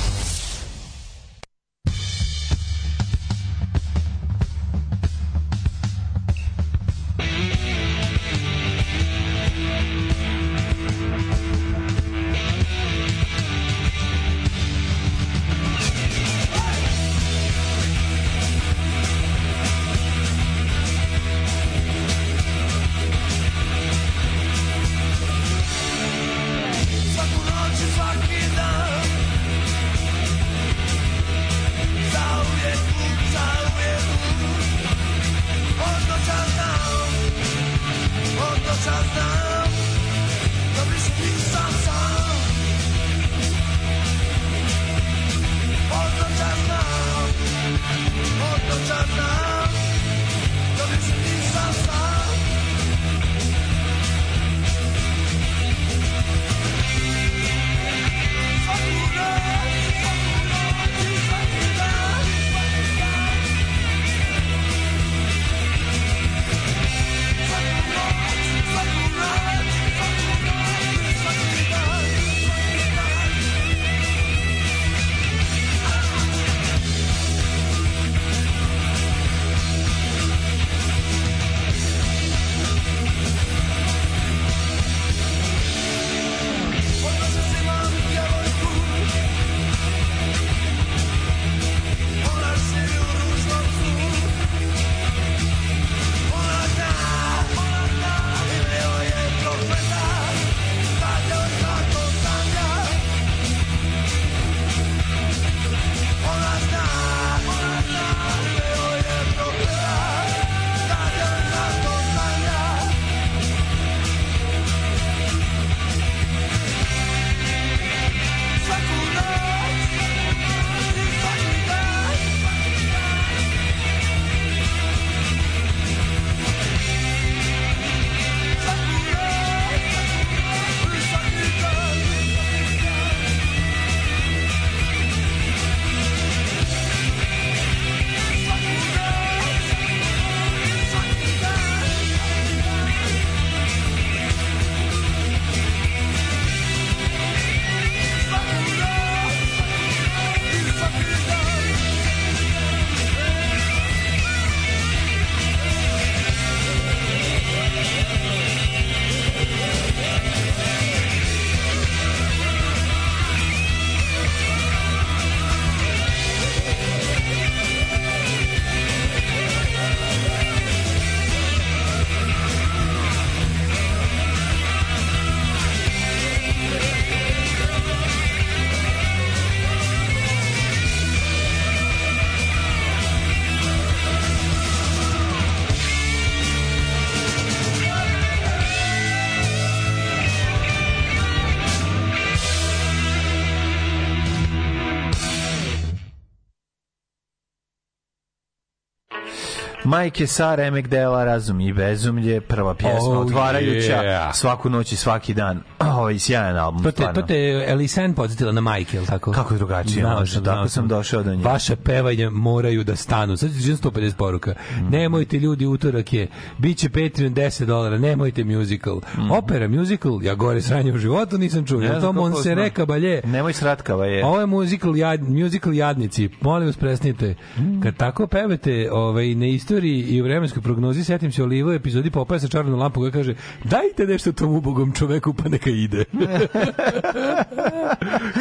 [199.87, 204.33] Majke sa remek dela Razum i bezumlje, prva pjesma Oh, otvarajuća yeah.
[204.33, 205.63] svaku noć i svaki dan.
[205.97, 206.83] Ovaj sjajan album.
[206.83, 207.21] To te, stvarno.
[207.21, 209.31] to te Elisen podsjetila na Mike, je li tako?
[209.31, 211.43] Kako je drugačije Znao sam, Tako znao sam došao do nje.
[211.43, 213.37] Vaše pevanje moraju da stanu.
[213.37, 214.53] Sad ću 150 poruka.
[214.71, 214.89] Mhm.
[214.89, 216.27] Nemojte ljudi, utorak je.
[216.57, 219.01] Biće Patreon 10 dolara, nemojte musical.
[219.31, 221.79] Opera, musical, ja gore sranje u životu nisam čuo.
[221.79, 222.87] Ne znam to kako Monserrat znam.
[222.87, 223.25] Caballé.
[223.25, 224.25] Nemoj sratkava je.
[224.25, 226.29] Ovo je musical, jad, musical jadnici.
[226.41, 227.35] Molim vas, presnite.
[227.57, 227.81] Mhm.
[227.81, 232.11] Kad tako pevate ovaj, na istoriji i u vremenskoj prognozi, setim se Olivo u epizodi
[232.11, 235.86] Popaja sa čarnom lampom koja kaže dajte nešto tom ubogom čoveku pa neka ide.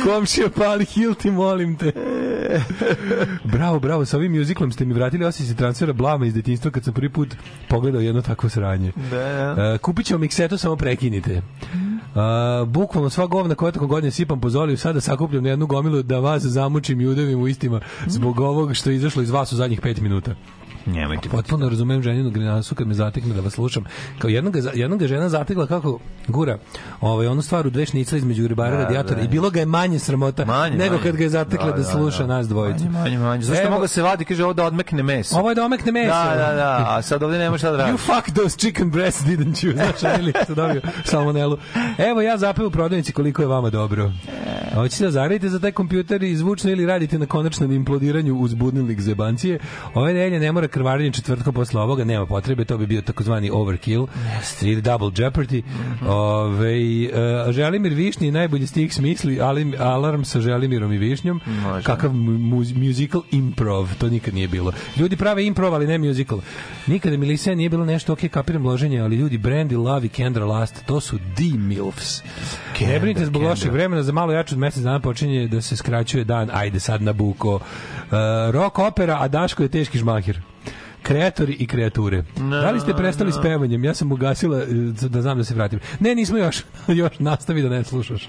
[0.05, 1.93] Komšija pali hilti, molim te.
[3.45, 6.95] bravo, bravo, sa ovim musicalom ste mi vratili osjećaj transfera blama iz detinjstva kad sam
[6.95, 7.35] prvi put
[7.69, 8.93] pogledao jedno takvo sranje.
[9.11, 11.43] Da, Uh, kupit ćemo miksetu, samo prekinite.
[12.17, 16.03] Uh, bukvalno sva govna koja tokom godine sipam po zoliju, sada sakupljam na jednu gomilu
[16.03, 19.57] da vas zamučim i udavim u istima zbog ovog što je izašlo iz vas u
[19.57, 20.35] zadnjih pet minuta.
[20.87, 21.29] Nemojte.
[21.29, 23.85] Potpuno razumem ženinu grinasu kad me zatekne da vas slušam.
[24.19, 25.99] Kao jednog, ga- jednog ga žena zatekla kako
[26.29, 26.59] gura
[27.01, 29.23] ovaj, onu stvar u dve šnicle između ribara Da, radijatora da.
[29.23, 31.03] i bilo ga je manje sramota Manje, nego manje.
[31.03, 32.27] kad ga je zatekla da, Da, da, sluša da.
[32.27, 32.85] nas dvojicu.
[32.85, 33.43] Manje, manje, manje.
[33.43, 35.39] Zašto Evo- mogu se vadi, kaže ovo da odmekne meso.
[35.39, 36.09] Ovo je da omekne meso.
[36.09, 37.93] Da, da, da, a sad ovde nema šta da radi.
[37.93, 39.73] You fuck those chicken breasts, didn't you?
[39.99, 41.59] Znaš, ili ste dobio salmonelu.
[42.01, 44.13] Evo ja zapeo u prodavnici koliko je vama dobro.
[44.75, 49.01] Hoćete da zaradite za taj kompjuter i zvučno ili radite na konačnom implodiranju uz budnilnik
[49.01, 49.59] zebancije.
[49.95, 54.07] Ove nedelje ne mora krvarenje četvrtkom posle ovoga, nema potrebe, to bi bio takozvani overkill
[54.63, 55.63] ili double jeopardy.
[56.07, 61.41] Ove, e, Želimir Višnji najbolji stih smisli, ali alarm sa Želimirom i Višnjom.
[61.47, 61.85] Može.
[61.85, 64.73] Kakav mu- musical improv, to nikad nije bilo.
[64.97, 66.41] Ljudi prave improv, ali ne musical.
[66.87, 70.45] Nikada mi Lisija nije bilo nešto, ok, kapiram loženje, ali ljudi Brandy, Love i Kendra
[70.45, 72.23] Last, to su D-MILFs.
[72.81, 76.25] Ne brinite zbog lošeg vremena, za malo jače od mesec dana počinje da se skraćuje
[76.25, 77.55] dan, ajde sad na buko.
[77.55, 77.61] Uh,
[78.51, 80.41] rock opera, a Daško je teški žmahir
[81.07, 82.25] kreatori i kreature.
[82.51, 83.85] da li ste prestali s pevanjem?
[83.85, 84.67] Ja sam ugasila e,
[85.09, 85.81] da znam da se vratim.
[86.01, 86.65] Ne, nismo još.
[87.03, 88.25] još nastavi da ne slušaš.
[88.25, 88.29] E,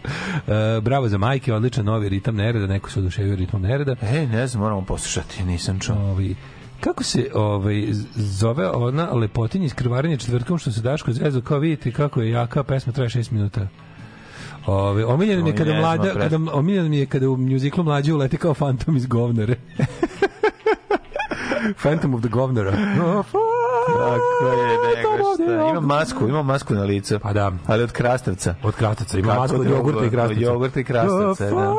[0.82, 3.96] bravo za majke, odličan novi ritam nereda, neko se oduševio ritmom nereda.
[4.02, 5.96] Ej, ne znam, moramo poslušati, nisam čuo.
[5.96, 6.36] Ovi,
[6.80, 11.92] kako se ovaj zove ona lepotinja iz krvarenja četvrtkom što se Daško zezo kao vidite
[11.92, 13.68] kako je jaka pesma traje 6 minuta.
[14.66, 18.38] Ove, omiljeno mi je kada mlada, kada omiljeno mi je kada u mjuziklu mlađi uleti
[18.38, 19.56] kao fantom iz govnare.
[21.74, 22.72] Phantom of the Governora.
[23.88, 25.70] Tako je, nego šta.
[25.70, 27.20] Ima masku, ima masku na licu.
[27.20, 27.52] Pa da.
[27.68, 28.56] Ali od krastavca.
[28.64, 30.34] Od krastavca, ima Kako masku od jogurta i krastavca.
[30.36, 31.74] Od jogurta i krastavca, da.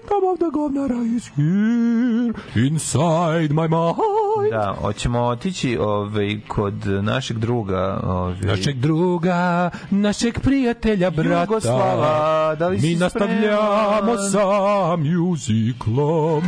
[0.00, 2.32] Phantom of the Governor is here
[2.66, 4.50] inside my mind.
[4.50, 8.00] Da, hoćemo otići ovaj, kod našeg druga.
[8.04, 11.40] Ovaj, Našeg druga, našeg prijatelja, brata.
[11.42, 14.30] Jugoslava, da li Mi si nastavljamo spreman?
[14.30, 16.42] sa muziklom.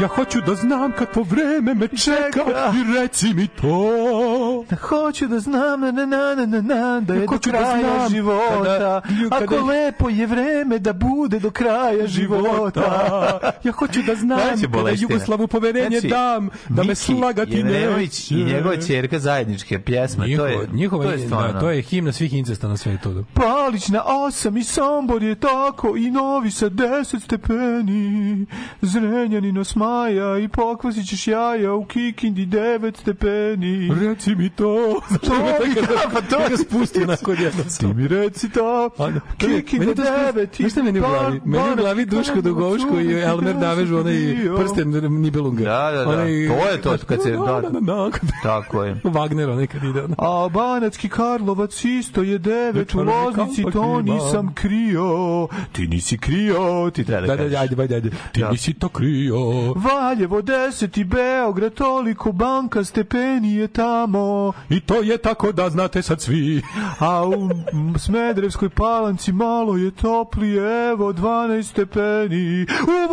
[0.00, 2.40] Ja hoću da znam kakvo vreme me čeka
[2.74, 4.64] i reci mi to.
[4.80, 7.78] Hoću da znam na na na na na na da je do hoću da kraja
[7.98, 8.64] znam života.
[8.64, 13.38] kada- Ako kada- lepo je vreme da bude do kraja života.
[13.64, 14.90] Ja hoću da znam kada.
[14.92, 18.34] Jugoslavu poverenje Znači, dam, da me Miki slagati Jevremović neće.
[18.34, 20.18] i njegova ćerka zajedničke pjesme.
[20.18, 21.52] to Njihova, je, njihova, to je stvarno.
[21.52, 23.24] da, to je himna svih incesta na svetu.
[23.34, 28.46] Palić na osam i Sombor je tako i Novi sa deset stepeni.
[28.82, 29.58] Zrenjanin
[29.88, 33.90] osmaja i pokvasit ćeš jaja u Kikindi devet stepeni.
[34.00, 35.00] Reci mi to.
[35.20, 38.90] To mi da, pa to ga spustio nakon jednog Ti mi reci to.
[39.38, 40.56] Skroz- devet.
[40.56, 41.40] Znaš šta meni u glavi?
[41.44, 44.14] Meni u glavi Duško Dugovško i Elmer Davežu onaj
[44.56, 45.64] prsten Nibelunga.
[45.64, 46.16] Da, da, da.
[46.16, 47.32] To je to, kad se-
[47.80, 48.10] da.
[48.42, 48.94] Tako je.
[49.04, 50.02] Wagner onaj kad ide.
[50.18, 55.48] A Banacki Karlovac isto je devet u Večer Loznici, to nisam krio.
[55.72, 57.58] Ti nisi krio, ti treba da, Da, da, kažeš.
[57.60, 58.10] ajde, ajde, ajde.
[58.32, 58.50] Ti Da.
[58.50, 59.38] nisi to krio.
[59.78, 64.52] Valjevo 10 i Beograd, toliko banka stepeni je tamo.
[64.70, 66.62] I to je tako da znate sad svi.
[66.98, 67.50] A u
[67.98, 72.62] Smedrevskoj palanci malo je toplije, evo 12 stepeni.
[72.62, 73.08] U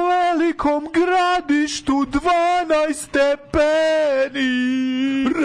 [0.56, 4.50] velikom gradištu 12 stepeni.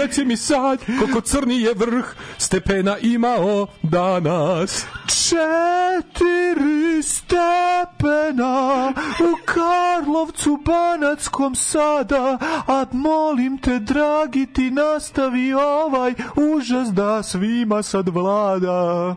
[0.00, 4.86] Reci mi sad, koliko crni je vrh stepena imao danas.
[5.06, 17.22] Četiri stepena u Karlovcu Banackom sada, a molim te, dragi, ti nastavi ovaj užas da
[17.22, 19.16] svima sad vlada.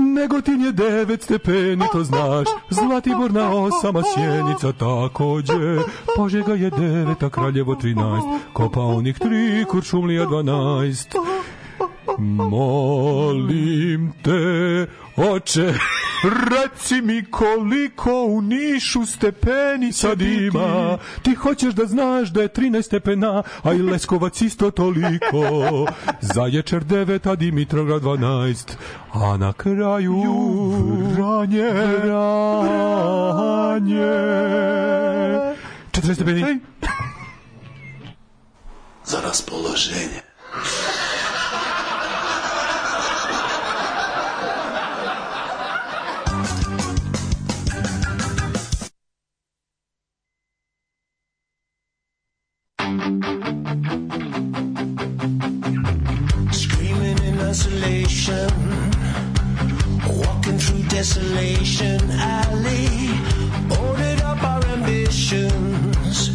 [0.00, 2.48] Negotin je devet stepeni, to znaš.
[2.70, 5.78] Zlatibor na osam, a Sjenica takođe.
[6.16, 8.26] Požega je devet, a Kraljevo trinaest.
[8.52, 11.14] Kopaonik tri, Kuršumlija dvanaest.
[12.18, 14.86] Molim te,
[15.28, 15.74] oče.
[16.22, 20.98] Reci mi koliko u Nišu stepeni sad ima.
[21.22, 25.86] Ti hoćeš da znaš da je 13 stepena, a i Leskovac isto toliko.
[26.34, 28.72] Zaječar 9, a Dimitrograd 12.
[29.12, 30.22] A na kraju
[31.16, 31.70] Vranje.
[32.04, 33.20] Vranje.
[35.90, 36.60] 40 stepeni.
[39.04, 40.20] Za raspoloženje.
[61.00, 63.08] Desolation alley.
[63.80, 66.28] Ordered up our ambitions,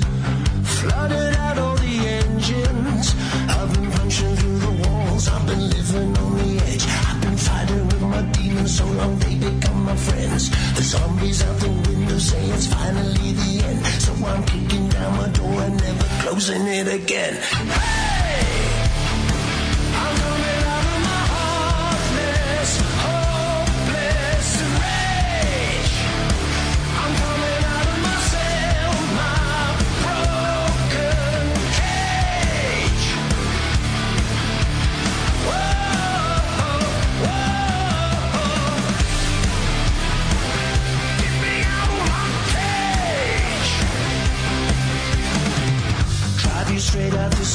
[0.77, 3.13] flooded out all the engines.
[3.47, 6.85] I've been punching through the walls, I've been living on the edge.
[6.87, 10.49] I've been fighting with my demons so long they become my friends.
[10.75, 13.85] The zombies out the window say it's finally the end.
[14.05, 17.37] So I'm kicking down my door and never closing it again.
[17.53, 18.04] I'm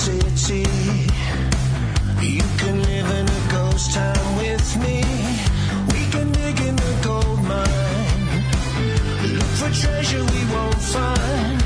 [0.01, 0.65] city.
[2.23, 5.05] You can live in a ghost town with me.
[5.93, 8.41] We can dig in the gold mine.
[9.37, 11.57] Look for treasure we won't find.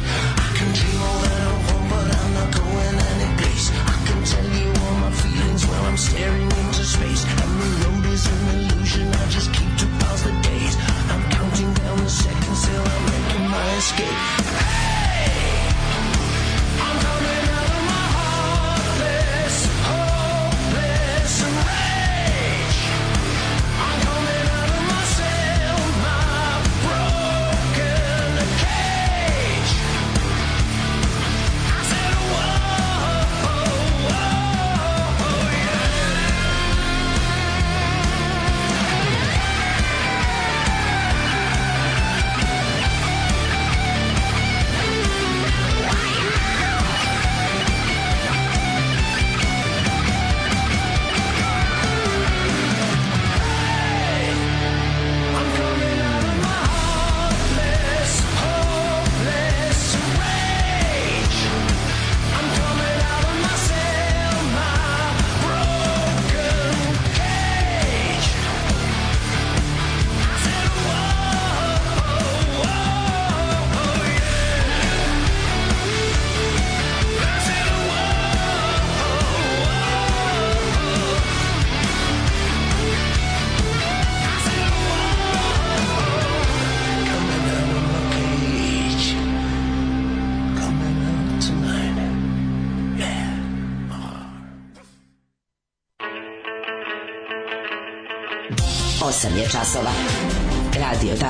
[0.47, 3.67] I can dream all that I want, but I'm not going any place.
[3.71, 7.23] I can tell you all my feelings while I'm staring into space.
[7.41, 9.07] And the road is an illusion.
[9.15, 10.75] I just keep to pass the days.
[11.13, 14.44] I'm counting down the seconds till I'm making my escape.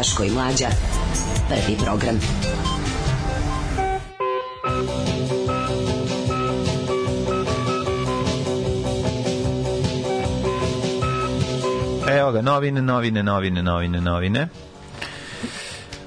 [0.05, 0.69] Daško i Mlađa.
[1.49, 2.21] Prvi program.
[12.19, 14.49] Evo ga, novine, novine, novine, novine, novine.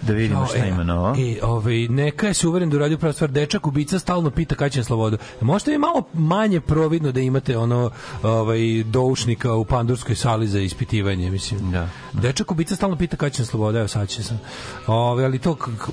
[0.08, 1.16] Da vidimo šta ima novo.
[1.18, 3.32] E, ovaj, neka je se uveren da uradio pravu stvar.
[3.32, 5.18] Dečak ubica stalno pita kada će na slobodu.
[5.42, 7.92] Možete mi malo manje providno da imate ono
[8.24, 11.72] ovaj, doušnika u pandurskoj sali za ispitivanje, mislim.
[11.72, 11.90] Da.
[12.14, 14.40] Dečak ubica stalno pita kada će na slobodu, evo sad će sam.
[14.88, 15.92] Ove, ali to kako,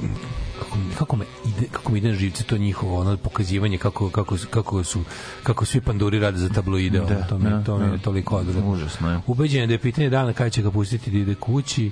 [0.98, 4.84] kako, me ide, kako mi ide na živce to njihovo ono pokazivanje kako, kako, kako
[4.84, 5.00] su
[5.42, 7.98] kako svi panduri rade za tabloide ono, Da, to mi, da, to mi je da.
[7.98, 8.70] toliko odvratno.
[8.70, 9.20] Užasno je.
[9.26, 11.90] Ubeđen da je pitanje dana kada će ga pustiti da ide kući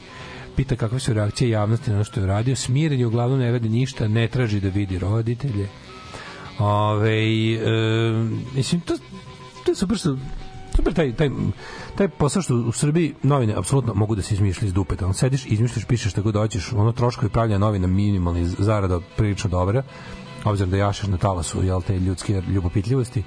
[0.56, 2.56] pita kakve su reakcije javnosti na ono što je uradio.
[2.56, 5.68] Smiren je, uglavnom ne radi ništa, ne traži da vidi roditelje.
[6.58, 7.18] Ove,
[7.54, 7.60] e,
[8.54, 8.96] mislim, to,
[9.64, 9.98] to je super
[10.76, 11.30] super taj, taj,
[11.94, 15.06] taj posao što u Srbiji novine apsolutno mogu da se izmišlja iz dupeta.
[15.06, 19.82] On sediš, izmišljaš, pišeš šta god hoćeš, ono troškovi pravljanja novina minimalni, zarada prilično dobra
[20.44, 23.22] obzirom da jašeš na talasu jel, te ljudske ljubopitljivosti.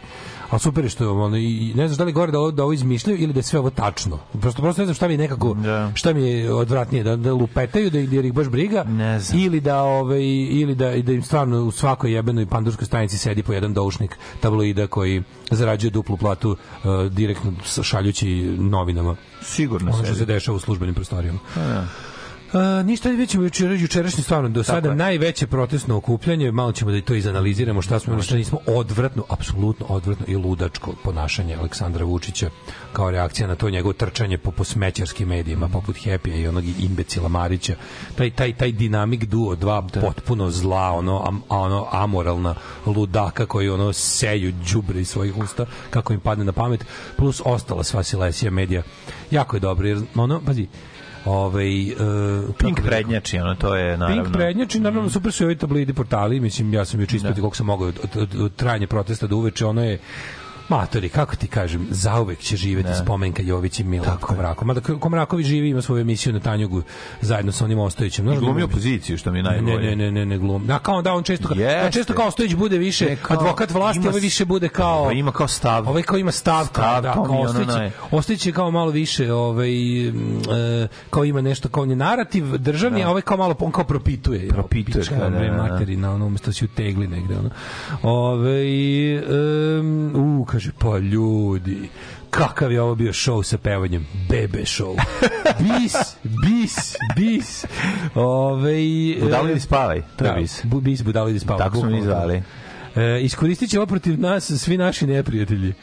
[0.50, 2.74] A super je što ono, i ne znam da li gore da ovo, da ovo
[2.74, 4.20] izmišljaju ili da je sve ovo tačno.
[4.42, 5.92] Prosto, prosto ne znam šta mi nekako, Da.
[5.96, 9.40] šta mi je odvratnije, da, da lupetaju, da, jer ih baš briga, Ne znam.
[9.40, 13.54] ili da, ovaj, ili da, da im stvarno u svakoj jebenoj pandurskoj stanici sedi po
[13.54, 19.16] jedan doušnik tabloida koji zarađuje duplu platu uh, direktno šaljući novinama.
[19.42, 21.40] Sigurno Ono što se dešava u službenim prostorijama.
[21.56, 21.86] Da.
[22.56, 24.96] A, ništa već ćemo jučer, jučerašnji stvarno do sada je.
[24.96, 29.86] najveće protestno okupljanje, malo ćemo da i to izanaliziramo šta smo šta nismo odvratno, apsolutno
[29.90, 32.50] odvratno i ludačko ponašanje Aleksandra Vučića
[32.94, 37.28] kao reakcija na to njegovo trčanje po, po smećarskim medijima poput Happy i onog imbecila
[37.28, 37.76] Marića.
[38.16, 42.56] Taj taj taj dinamik duo dva potpuno zla, ono am, a ono amoralna
[42.86, 46.86] ludaka koji ono seju đubre iz svojih usta kako im padne na pamet
[47.18, 48.84] plus ostala sva silesija medija.
[49.32, 50.68] Jako je dobro jer ono pazi
[51.26, 54.24] ovaj uh, Pink prednjači, ono, to je naravno...
[54.24, 57.56] Pink prednjači, naravno super su i ovi tablidi portali, mislim ja sam juče ispratio koliko
[57.56, 60.00] sam mogao od, od, od, od trajanja protesta do uveče, ono je
[60.70, 64.68] Matori, kako ti kažem, zauvek će živeti spomenka Jović i Milan Komrakov.
[64.68, 66.82] Mada Komrakovi živi, ima svoju emisiju na Tanjugu
[67.22, 68.26] zajedno sa onim Ostojićem.
[68.26, 68.64] Znaš da Glumi glumi?
[68.66, 69.86] opoziciju, što mi je Ne, najbolje.
[69.86, 70.66] ne, ne, ne, ne glum.
[70.68, 71.82] Da, kao da on često, kao, Jeste.
[71.82, 75.06] da, često kao Ostojić bude više Ne, kao- advokat vlasti, ima ovaj više bude kao...
[75.06, 75.90] Pa ima kao stav.
[75.90, 78.92] Ovaj kao ima stav, kao, Stav, da, kao kao Ostojić, naj- Ostojić je kao malo
[78.92, 79.70] više, ovaj,
[80.08, 80.12] e,
[81.10, 84.48] kao ima nešto, kao on je narativ državni, a ovaj kao malo, on kao propituje.
[84.48, 85.52] Propituje, Pička, da, da, da.
[85.64, 87.50] materina, ono, umesto da si u tegli negde, ono.
[88.04, 88.62] Ove,
[89.80, 90.12] um,
[90.42, 91.90] u, kaže, pa ljudi,
[92.30, 94.06] kakav je ovo bio show sa pevanjem?
[94.30, 94.96] Bebe show.
[95.66, 97.66] Bis, bis, bis.
[98.16, 98.80] Ove,
[99.22, 100.62] Budalo ili spavaj, to je da, bis.
[100.64, 101.66] Bu, bis, budalo ili spavaj.
[101.66, 102.44] Tako smo mi zvali.
[102.96, 105.74] E, iskoristit će ovo protiv nas svi naši neprijatelji.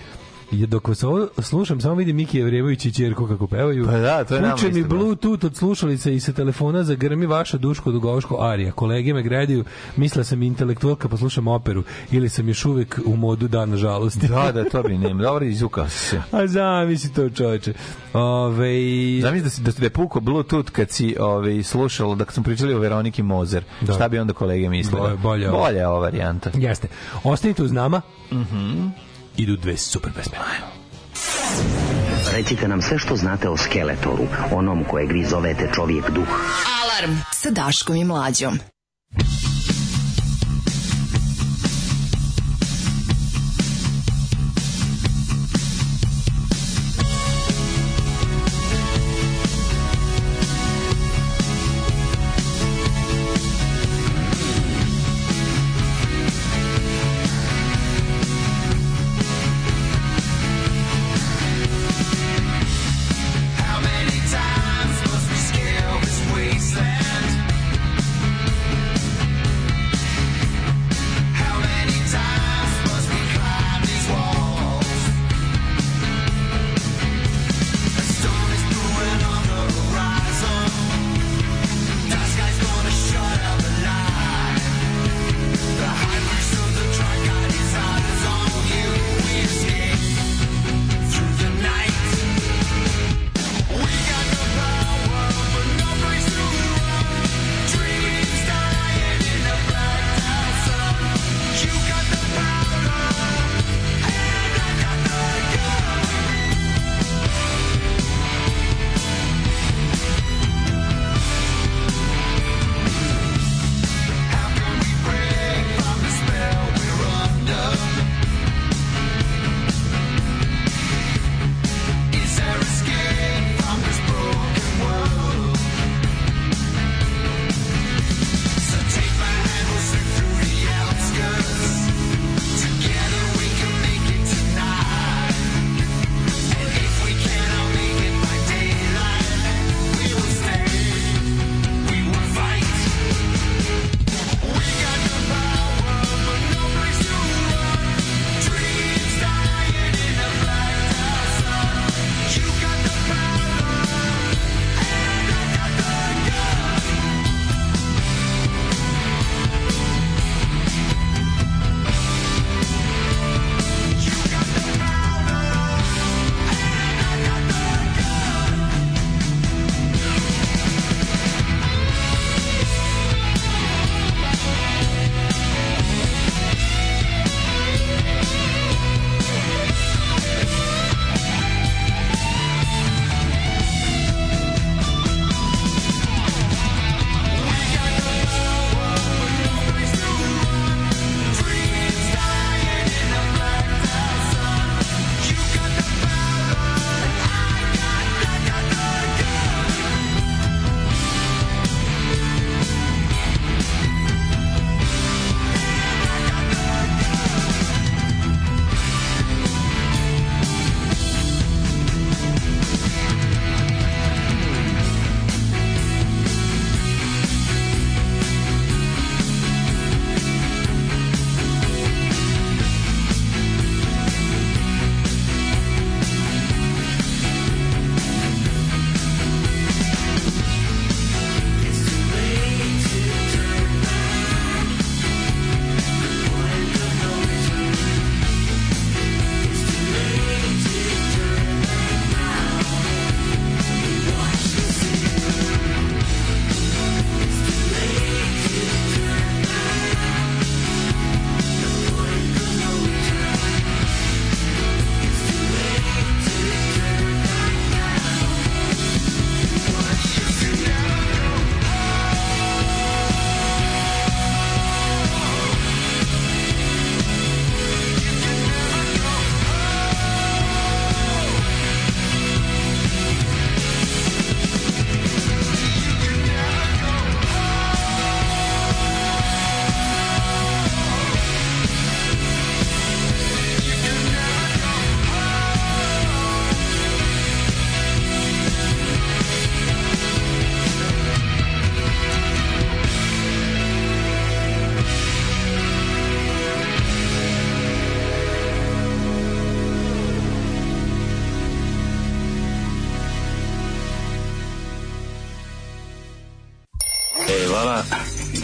[0.52, 3.86] I dok vas ovo slušam, samo vidim Miki Jevremović i Ćerko kako pevaju.
[3.86, 4.88] Pa da, to je Puče mi bilo.
[4.88, 8.72] Bluetooth od slušalica i sa telefona zagrmi vaša Duško Dugoško Arija.
[8.72, 9.64] Kolege me gledaju,
[9.96, 11.82] misle sam intelektualka pa slušam operu.
[12.10, 14.28] Ili sam još uvek u modu dana žalosti.
[14.28, 15.22] Da, da, to bi nema.
[15.22, 16.22] Dobro, izukao se.
[16.32, 17.72] A zamisli to čoveče.
[18.12, 18.72] Ove,
[19.22, 22.74] Zamisli da si da, da je pukao Bluetooth kad si ovaj, slušalo, da smo pričali
[22.74, 23.64] o Veroniki Mozer.
[23.80, 23.92] Da.
[23.92, 25.00] Šta bi onda kolege mislili?
[25.00, 25.48] Bolje- bolje.
[25.50, 26.50] Bolje je ova varijanta.
[26.54, 26.88] Jeste.
[27.24, 28.00] Ostanite uz nama.
[28.32, 28.88] Mhm.
[29.36, 30.38] Idu dve super pesme.
[32.32, 36.28] Recite nam sve što znate o Skeletoru, onom kojeg vi zovete čovjek duh.
[36.82, 38.58] Alarm sa Daškom i Mlađom.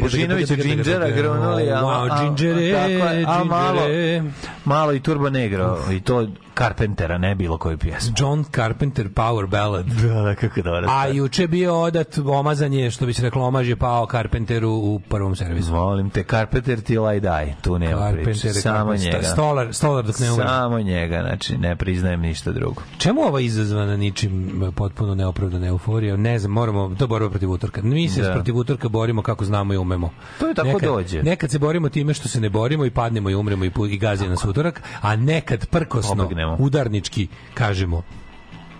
[0.00, 4.22] Božinovića Džinđera gronuli, a, a- Džinđere, tako je, a malo, Džinđere.
[4.66, 6.26] Malo i Turbo Negro i to
[6.58, 8.14] Carpentera, ne bilo koju pjesmu.
[8.18, 9.86] John Carpenter Power Ballad.
[9.86, 10.86] Da, da, kako dobro.
[10.90, 15.36] A juče bio odat omazanje, što bi se reklo, omaž je pao Carpenteru u prvom
[15.36, 15.72] servisu.
[15.72, 17.54] Volim te, Carpenter till I die.
[17.62, 18.52] Tu nema Carpenter priče.
[18.52, 19.14] Samo Carpenter.
[19.14, 19.26] njega.
[19.26, 20.46] Stolar, stolar dok ne umre.
[20.46, 22.82] Samo njega, znači ne priznajem ništa drugo.
[22.98, 26.16] Čemu ova izazvana ničim e, potpuno neopravdana euforija?
[26.16, 27.82] Ne znam, moramo, to borba protiv utorka.
[27.82, 28.32] Mi se Da.
[28.32, 30.10] protiv utorka borimo kako znamo i umemo.
[30.40, 31.22] To je tako nekad, dođe.
[31.22, 34.28] Nekad se borimo time što se ne borimo i padnemo i umremo i, i gazi
[34.28, 36.56] nas utorak, a nekad prkosno, Pobegnemo.
[36.58, 38.02] udarnički kažemo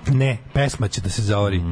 [0.06, 1.62] Ne, pesma će da se zaori.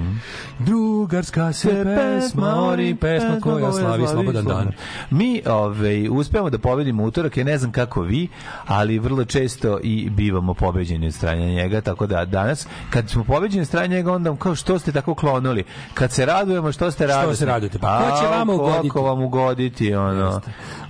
[0.59, 4.73] Drugarska se pesma ori, pesma koja slavi slobodan dan.
[5.11, 8.29] Mi ovaj, uspemo da pobedimo utorak, ja ne znam kako vi,
[8.67, 13.61] ali vrlo često i bivamo pobeđeni od strane njega, tako da danas, kad smo pobeđeni
[13.61, 15.65] od strane njega, onda kao što ste tako klonuli.
[15.95, 17.37] Kad se radujemo, što ste radujete?
[17.37, 17.79] se radujete?
[17.79, 18.89] Pa ko će vama ugoditi?
[18.89, 20.41] Kako vam ugoditi, ono.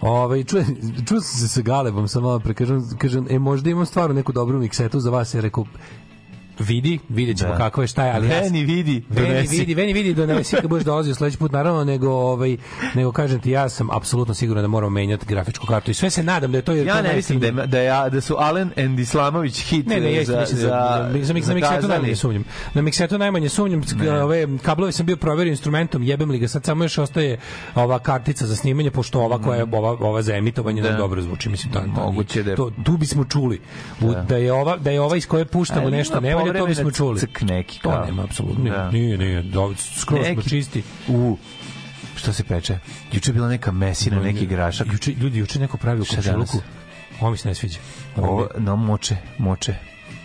[0.01, 0.61] Ovaj čuo
[1.09, 4.33] čuo sam se sa Galebom samo malo pre kažem kažem e možda imam stvarno neku
[4.33, 5.65] dobru miksetu za vas je rekao
[6.59, 7.59] vidi, vidjet ćemo Da.
[7.59, 9.57] kako je, šta je, ali ja- Veni vidi, Veni donesi.
[9.57, 12.57] vidi, veni vidi donesi kad budeš dolazio sledeći put naravno nego ovaj
[12.95, 16.23] nego kažem ti ja sam apsolutno siguran da moramo menjati grafičku kartu i sve se
[16.23, 18.37] nadam da je to jer Ja to ne mislim da, je, da, je, da su
[18.39, 21.89] Alen and Islamović hit Ne, ne, ja isto za, za, za, za, za, za miksetu
[21.89, 22.45] najmanje sumnjam.
[22.75, 23.83] Na miksetu najmanje sumnjam.
[24.23, 26.49] Ove kablove sam bio proverio instrumentom, jebem li ga.
[26.49, 27.39] Sad samo još ostaje
[27.75, 30.93] ova kartica za snimanje, pošto ova koja je ova, ova za emitovanje Da.
[30.93, 31.49] dobro zvuči.
[31.49, 33.61] Mislim, to, to, Moguće da to, tu bismo čuli.
[34.01, 34.37] U, da.
[34.37, 37.21] je ova, da je ova iz koje puštamo nešto ne valja, to bismo čuli.
[37.21, 38.05] crk neki, To kao.
[38.07, 38.65] nema, apsolutno.
[38.67, 38.91] Da.
[38.91, 39.53] Nije, nije, nije.
[39.97, 40.83] Skroz smo Neki- čisti.
[41.09, 41.37] U,
[42.17, 42.79] što se peče?
[43.13, 44.87] Juče je bila neka mesina, neki grašak.
[44.93, 46.53] Juče, ljudi, juče neko pravi u Šta komšiluku.
[46.53, 46.65] danas?
[47.21, 47.79] Ovo mi se ne sviđa.
[48.17, 49.75] Ovo, no, moče, moče.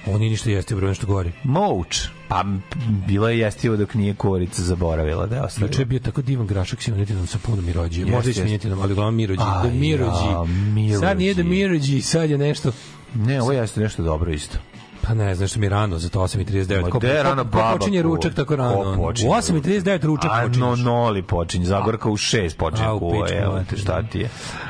[0.06, 1.32] Ovo nije ništa jeste, bro, nešto gori.
[1.44, 2.02] Moč.
[2.28, 2.62] Pa m,
[3.08, 5.68] bilo je jestivo dok nije korica zaboravila da je ostavila.
[5.68, 8.00] Juče je bio tako divan grašak sa imunetinom sa puno mirođi.
[8.00, 8.42] Jeste, Možda i jeste.
[8.42, 9.38] svinjetinom, ali uglavnom mirođi.
[9.38, 10.26] Da mirođi.
[10.26, 10.44] ja,
[10.74, 11.00] mirođi.
[11.00, 12.72] Sad nije da mirođi, sad je nešto...
[13.16, 14.58] Ne, ovo jeste nešto dobro isto.
[15.02, 16.82] Pa ne, znaš što mi je rano, za to 8.39.
[16.82, 18.96] Ma Ko, gde je rano ko, ko baba počinje ručak tako ko rano?
[18.96, 20.58] počinje U 8.39 ručak A počinješ.
[20.60, 21.66] no, noli počinje.
[21.66, 24.30] Zagorka u šest počinje A, u pičku, Evo te, šta ti je?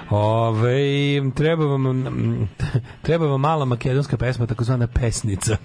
[0.09, 2.03] Ove, treba vam,
[3.05, 5.57] treba vam mala makedonska pesma, takozvana pesnica.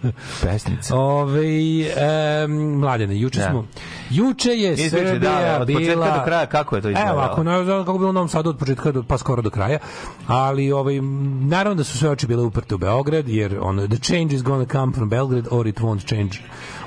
[0.42, 0.96] Pesnica.
[0.96, 1.42] Ove,
[1.80, 2.46] e,
[2.78, 3.50] mladene, juče Da.
[3.50, 3.66] smo,
[4.10, 6.18] juče je Ispričaj, Srbija da, od početka bila...
[6.18, 7.22] do kraja, kako je to izgledalo?
[7.22, 9.50] Evo, ako ne znam kako bilo u Novom Sadu od početka do, pa skoro do
[9.50, 9.78] kraja,
[10.26, 11.00] ali ovaj,
[11.40, 14.72] naravno da su sve oči bile uprte u Beograd, jer ono, the change is gonna
[14.72, 16.40] come from Belgrade or it won't change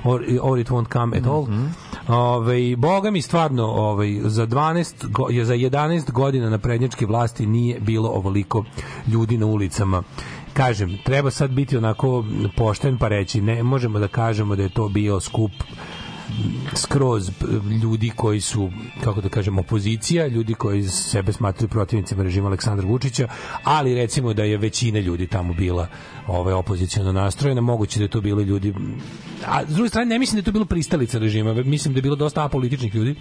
[0.04, 1.44] or, or it won't come at all.
[1.44, 1.66] Mhm.
[2.08, 7.46] Ovaj boga mi stvarno ovaj za 12 go, je za 11 godina na prednjačke vlasti
[7.46, 8.64] nije bilo ovoliko
[9.08, 10.04] ljudi na ulicama.
[10.54, 12.24] Kažem, treba sad biti onako
[12.56, 15.52] pošten pa reći, ne možemo da kažemo da je to bio skup
[16.76, 17.46] skroz p-
[17.84, 18.72] ljudi koji su,
[19.04, 23.28] kako da kažem, opozicija, ljudi koji sebe smatraju protivnicima režima Aleksandra Vučića,
[23.64, 25.88] ali recimo da je većina ljudi tamo bila
[26.28, 28.74] ovaj, opozicijno nastrojena, moguće da je to bilo ljudi
[29.46, 32.02] a s druge strane ne mislim da je to bilo pristalica režima, mislim da je
[32.02, 33.16] bilo dosta apolitičnih ljudi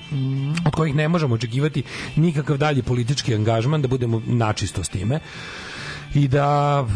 [0.66, 1.82] od kojih ne možemo očekivati
[2.16, 5.20] nikakav dalji politički angažman da budemo načisto s time
[6.16, 6.86] i da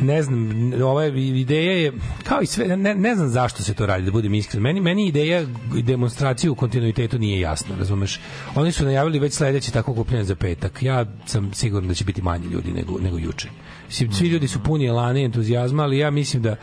[0.00, 1.92] ne znam ova ideja je
[2.24, 4.62] kao i sve ne, ne znam zašto se to radi da budem iskren.
[4.62, 5.46] Meni meni ideja
[5.82, 8.20] demonstracije u kontinuitetu nije jasna razumeš?
[8.54, 10.82] Oni su najavili već sledeće tako okupljanje za petak.
[10.82, 13.48] Ja sam siguran da će biti manje ljudi nego nego juče.
[13.88, 16.56] Svi ljudi su puni elana i entuzijazma ali ja mislim da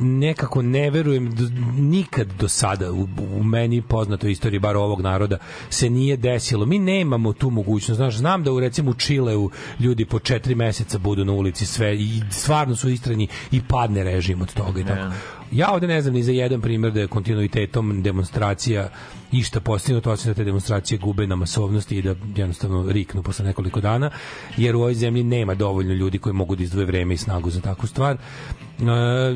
[0.00, 1.34] nekako ne verujem
[1.78, 5.38] nikad do sada u, u meni poznatoj istoriji bar ovog naroda
[5.70, 6.66] se nije desilo.
[6.66, 7.96] Mi nemamo tu mogućnost.
[7.96, 9.50] Znaš, znam da u recimo u Čileu
[9.80, 14.42] ljudi po četiri meseca budu na ulici sve i stvarno su istrani i padne režim
[14.42, 15.14] od toga i tako.
[15.52, 18.88] Ja ovde ne znam ni za jedan primjer da je kontinuitetom demonstracija
[19.32, 23.80] išta postignuto, osim da te demonstracije gube na masovnosti i da jednostavno riknu posle nekoliko
[23.80, 24.10] dana,
[24.56, 27.60] jer u ovoj zemlji nema dovoljno ljudi koji mogu da izdvoje vreme i snagu za
[27.60, 28.16] takvu stvar.
[28.16, 28.18] E,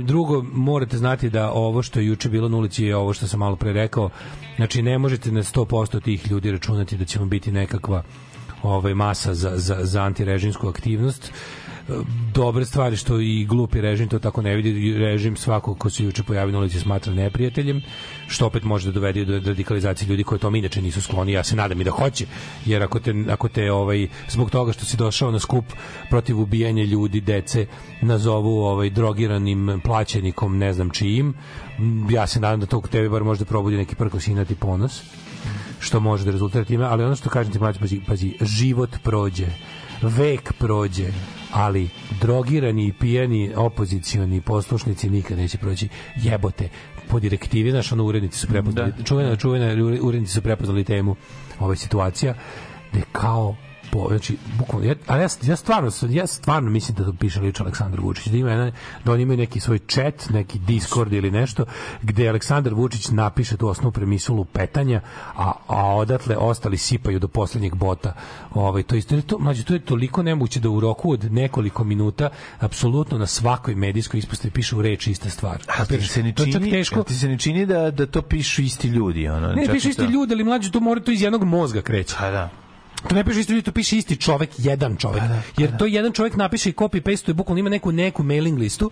[0.04, 3.40] drugo, morate znati da ovo što je juče bilo na ulici je ovo što sam
[3.40, 4.10] malo pre rekao,
[4.56, 8.02] znači ne možete na 100% tih ljudi računati da ćemo biti nekakva
[8.62, 11.32] ovaj masa za, za, za antirežimsku aktivnost
[12.34, 14.94] dobre stvari što i glupi režim to tako ne vidi.
[14.98, 17.82] Režim svako ko se juče pojavi na ulici smatra neprijateljem
[18.26, 21.32] što opet može da dovede do radikalizacije ljudi koji tome inače nisu skloni.
[21.32, 22.26] Ja se nadam i da hoće
[22.66, 25.64] jer ako te, ako te ovaj, zbog toga što si došao na skup
[26.10, 27.66] protiv ubijanja ljudi, dece
[28.02, 31.34] nazovu ovaj, drogiranim plaćenikom ne znam čijim
[32.10, 35.02] ja se nadam da to tebe bar može da probudi neki prkos inat i ponos
[35.80, 39.46] što može da rezultira time, ali ono što kažem ti mlađe, pazi, pazi, život prođe,
[40.02, 41.12] vek prođe,
[41.52, 41.88] ali
[42.20, 46.68] drogirani i pijani opozicioni poslušnici nikad neće proći jebote
[47.08, 49.04] po direktivi, znaš, ono urednici su prepoznali, Da.
[49.04, 51.16] čuvena, čuvena, urednici su prepoznali temu
[51.60, 52.34] ove situacija,
[52.92, 53.56] da kao
[53.92, 57.64] po, znači, bukvalno, ja, ali ja, ja, stvarno, ja stvarno mislim da to piše lično
[57.64, 58.72] Aleksandar Vučić, da, ima jedan,
[59.04, 61.64] da oni imaju neki svoj chat, neki Discord ili nešto,
[62.02, 65.00] gde Aleksandar Vučić napiše tu osnovu premisu lupetanja,
[65.36, 68.14] a, a odatle ostali sipaju do poslednjeg bota.
[68.54, 72.30] Ovaj, to, isto, to, mlađe, to je toliko nemoguće da u roku od nekoliko minuta
[72.58, 75.62] apsolutno na svakoj medijskoj ispostavi pišu reči ista stvar.
[75.78, 77.02] A ti se ne čini, teško.
[77.02, 79.52] ti se ne čini da, da to pišu isti ljudi, ono.
[79.52, 80.10] Ne, piše i isti to.
[80.10, 82.16] ljudi, ali mlađe to mora to iz jednog mozga kreće.
[82.18, 82.61] Pa da.
[83.08, 85.22] To ne piše isti ljudi, to piše isti čovek, jedan čovek.
[85.58, 88.90] Jer to jedan čovek napiše i copy paste, je bukvalno ima neku neku mailing listu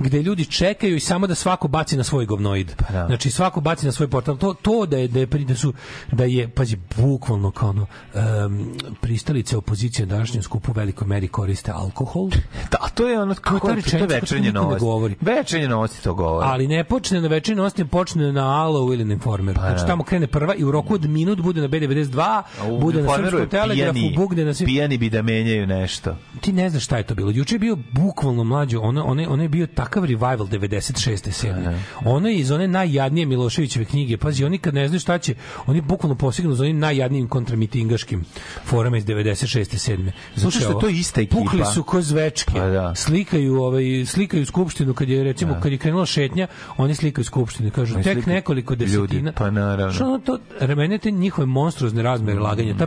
[0.00, 2.72] gde ljudi čekaju i samo da svako baci na svoj govnoid.
[2.92, 3.06] da.
[3.06, 4.36] Znači svako baci na svoj portal.
[4.36, 5.72] To to da je da je da su
[6.12, 11.28] da je pazi bukvalno kao ono em, pristalice opozicije na današnjem skupu u velikoj meri
[11.28, 12.28] koriste alkohol.
[12.70, 14.80] Da, a to je ono, kako, to, to je to večernje novosti.
[14.80, 15.14] govori.
[15.20, 16.46] Večernje novosti to govori.
[16.50, 19.60] Ali ne počne na večernje novosti, počne na Alo ili na Informeru.
[19.60, 19.86] Pa znači da.
[19.86, 23.38] tamo krene prva i u roku od minut bude na B92, A u bude na
[23.38, 26.16] je telegrafu, pijani, bude na svim pijani bi da menjaju nešto.
[26.40, 27.30] ti ne znaš šta je to bilo.
[27.30, 31.46] Juče je bio bukvalno mlađo, ono, ono, ono je bio takav revival 96.
[31.46, 31.78] 7.
[32.04, 34.16] Ono je iz one najjadnije Miloševićeve knjige.
[34.16, 35.34] Pazi, oni kad ne znaju šta će,
[35.66, 38.24] oni bukvalno postignu za onim najjadnijim kontramitingaškim
[38.64, 39.90] forama iz 96.
[39.90, 40.10] 7.
[40.34, 41.40] Zato što je to ista ekipa.
[41.40, 42.52] Pukli su ko zvečke.
[42.52, 42.94] Pa da.
[42.94, 46.46] Slikaju, ovaj, slikaju skupštinu kad je recimo kad je krenula šetnja,
[46.76, 47.70] oni slikaju skupštinu.
[47.70, 49.32] Kažu Oni tek nekoliko ljudi, desetina.
[49.32, 49.92] pa naravno.
[49.92, 50.38] Što ono to,
[50.76, 52.86] mene te njihove monstruozne razmere laganja, ta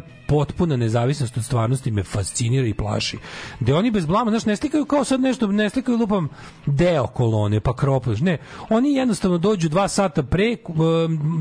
[0.56, 3.18] potpuna nezavisnost od stvarnosti me fascinira i plaši.
[3.60, 6.30] Da oni bez blama, znaš, ne slikaju kao sad nešto, ne slikaju lupam
[6.66, 8.38] deo kolone, pa kropoš, ne.
[8.70, 10.56] Oni jednostavno dođu dva sata pre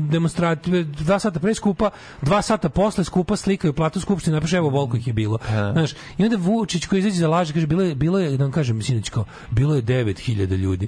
[0.09, 1.89] demonstracije, dva sata pre skupa,
[2.21, 5.37] dva sata posle skupa slikaju platu skupštine, napiše evo voliko ih je bilo.
[5.73, 8.51] Znaš, i onda Vučić koji izađe za laž, kaže, bilo je, bilo je, da vam
[8.51, 10.87] kažem, sinoć kao, bilo je 9000 ljudi.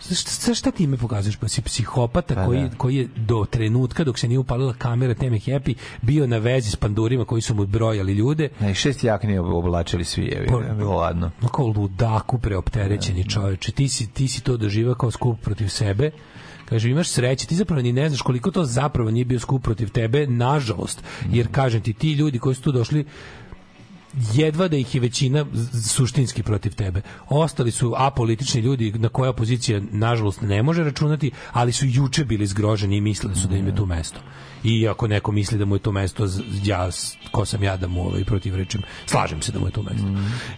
[0.00, 1.36] Šta, šta, šta ti me pokazuješ?
[1.36, 2.76] Pa si psihopata Pa koji, da.
[2.76, 6.76] koji je do trenutka dok se nije upalila kamera teme Happy bio na vezi s
[6.76, 8.48] pandurima koji su mu brojali ljude.
[8.60, 11.30] Ne, šest jakni oblačili svi, je Pa- bilo ladno.
[11.40, 13.72] No, kao ludaku preopterećeni čoveče.
[13.72, 16.10] Ti si, ti si to doživao kao skup protiv sebe.
[16.68, 19.90] Kaže, imaš sreće, ti zapravo ni ne znaš koliko to zapravo nije bio skup protiv
[19.90, 21.02] tebe, nažalost.
[21.30, 23.04] Jer, kažem ti, ti ljudi koji su tu došli,
[24.34, 25.46] jedva da ih je većina
[25.88, 27.02] suštinski protiv tebe.
[27.28, 32.46] Ostali su apolitični ljudi na koja opozicija nažalost ne može računati, ali su juče bili
[32.46, 34.20] zgroženi i mislili su da im je tu mesto.
[34.66, 36.26] I ako neko misli da mu je to mesto,
[36.64, 36.88] ja,
[37.30, 40.06] ko sam ja da mu ovaj, protivrečim, slažem se da mu je to mesto.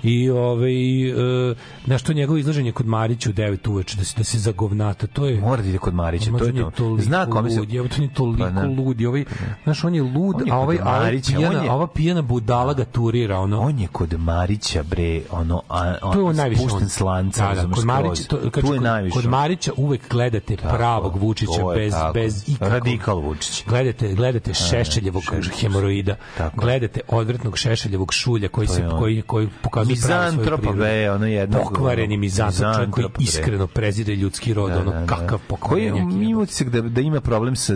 [0.02, 1.08] I ovaj,
[1.50, 1.54] e,
[1.86, 5.26] na što njegovo izlaženje kod Marića u 9 uveče, da se, da se zagovnata, to
[5.26, 5.40] je...
[5.40, 6.70] Mora da ide kod Marića, Ma, to je je to.
[6.70, 7.56] toliko Zna kome se...
[7.56, 8.66] evo, to je toliko Pa, da.
[8.66, 9.00] lud.
[9.00, 9.24] i Ovaj,
[9.64, 11.70] znaš, on je lud, On je a kod ovaj, a ovaj Marića, on pijana, je-
[11.70, 13.60] ova pijana budala ga turira, ono.
[13.60, 16.88] On je kod Marića, bre, ono, a, on, to je on najviše spušten on.
[16.88, 19.26] s lanca, da, da, kod Marića to, kad, tu je kod, kod.
[19.26, 23.64] Marića uvek gledate pravog Vučića to je bez bez ikakvog Radikal Vučić.
[23.66, 25.22] gledate gledate Šešeljevog
[25.52, 26.60] hemoroida Tako.
[26.60, 28.98] gledate odvratnog Šešeljevog šulja koji se on.
[28.98, 34.72] koji koji pokazuje Mizantropa, bre, ono jedno- pokvareni mizantrop čovjek koji iskreno prezire ljudski rod
[34.72, 36.24] ono kakav Koji pokvarenjak je.
[36.24, 37.74] ima utisak da, da ima problem sa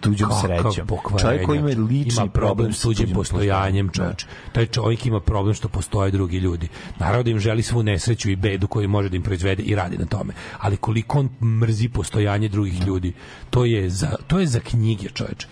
[0.00, 0.42] tuđom Kakav
[0.72, 0.88] srećom.
[1.20, 4.24] Čovjek koji ima lični ima problem s tuđim postojanjem, čovječ.
[4.52, 6.68] Taj čovjek ima problem što postoje drugi ljudi.
[6.98, 9.98] Naravno da im želi svu nesreću i bedu koju može da im proizvede i radi
[9.98, 10.32] na tome.
[10.58, 11.28] Ali koliko on
[11.60, 13.12] mrzi postojanje drugih ljudi,
[13.50, 15.46] to je za, to je za knjige, čovječ.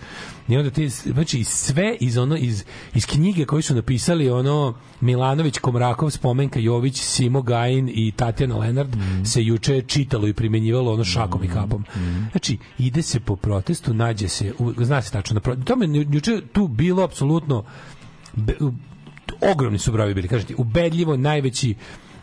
[0.47, 2.63] I onda ti, znači, sve iz ono, iz,
[2.93, 8.95] iz knjige koji su napisali ono Milanović, Komrakov, Spomenka, Jović, Simo Gajin i Tatjana Lenard
[9.25, 11.85] se juče čitalo i primenjivalo ono šakom i kapom.
[12.31, 16.41] Znači, ide se po protestu, nađe se, u, zna se tačno, na tome ju- juče
[16.53, 17.63] tu bilo apsolutno
[18.33, 18.53] be,
[19.51, 21.75] ogromni su brojevi bili, kažete, ubedljivo najveći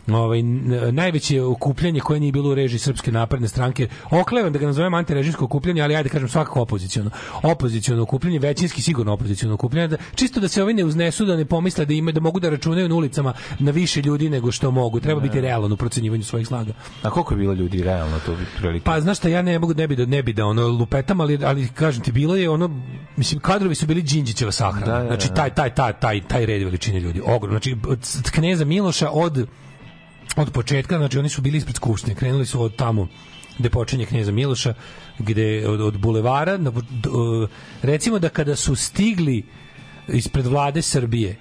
[0.07, 0.43] ovaj
[0.91, 3.87] najveće okupljanje koje nije bilo u režiji srpske napredne stranke.
[4.11, 7.09] Oklevam da ga nazovem antirežimsko okupljanje, ali ajde kažem svakako opoziciono.
[7.43, 11.45] Opoziciono okupljanje, većinski sigurno opoziciono okupljanje, da, čisto da se ovi ne uznesu, da ne
[11.45, 14.99] pomisle da ima da mogu da računaju na ulicama na više ljudi nego što mogu.
[14.99, 16.73] Treba biti realan u procenjivanju svojih snaga.
[17.01, 18.83] A koliko je bilo ljudi realno to bi prilike?
[18.83, 21.39] Pa znaš šta, ja ne mogu ne bi da ne bi da ono lupetam, ali
[21.45, 22.69] ali kažem ti bilo je ono
[23.15, 24.85] mislim kadrovi su bili Đinđićeva sahrana.
[24.85, 25.33] Da, da, znači da.
[25.33, 27.59] taj taj taj taj taj red veličine ljudi, ogromno.
[27.59, 29.47] Znači od kneza Miloša od
[30.35, 33.07] od početka, znači oni su bili ispred skupštine, krenuli su od tamo
[33.57, 34.73] gde počinje knjeza Miloša,
[35.19, 36.71] gde od, od bulevara, na,
[37.81, 39.43] recimo da kada su stigli
[40.07, 41.35] ispred vlade Srbije,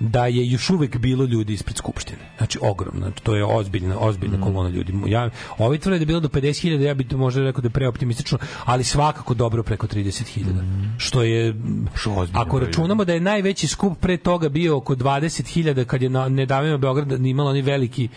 [0.00, 2.18] da je još uvek bilo ljudi ispred skupštine.
[2.38, 4.42] Znači ogromno, znači, to je ozbiljna, ozbiljna Mm.
[4.42, 4.92] kolona ljudi.
[5.06, 7.70] Ja ovi tvrde da je bilo do 50.000, ja bih to možda rekao da je
[7.70, 10.62] preoptimistično, ali svakako dobro preko 30.000.
[10.98, 11.86] Što je Mm.
[12.16, 16.28] ozbiljno ako računamo da je najveći skup pre toga bio oko 20.000 kad je na
[16.28, 18.08] nedavno Beograd imala oni veliki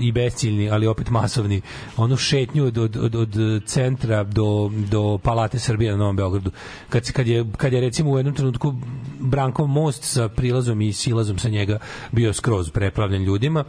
[0.00, 1.60] i besciljni, ali opet masovni,
[1.96, 3.36] onu šetnju od, od, od, od
[3.66, 6.50] centra do, do Palate Srbije na Novom Beogradu.
[6.88, 8.74] Kad, kad, je, kad je recimo u jednom trenutku
[9.26, 11.78] Brankov most sa prilazom i silazom sa njega
[12.12, 13.64] bio skroz preplavljen ljudima,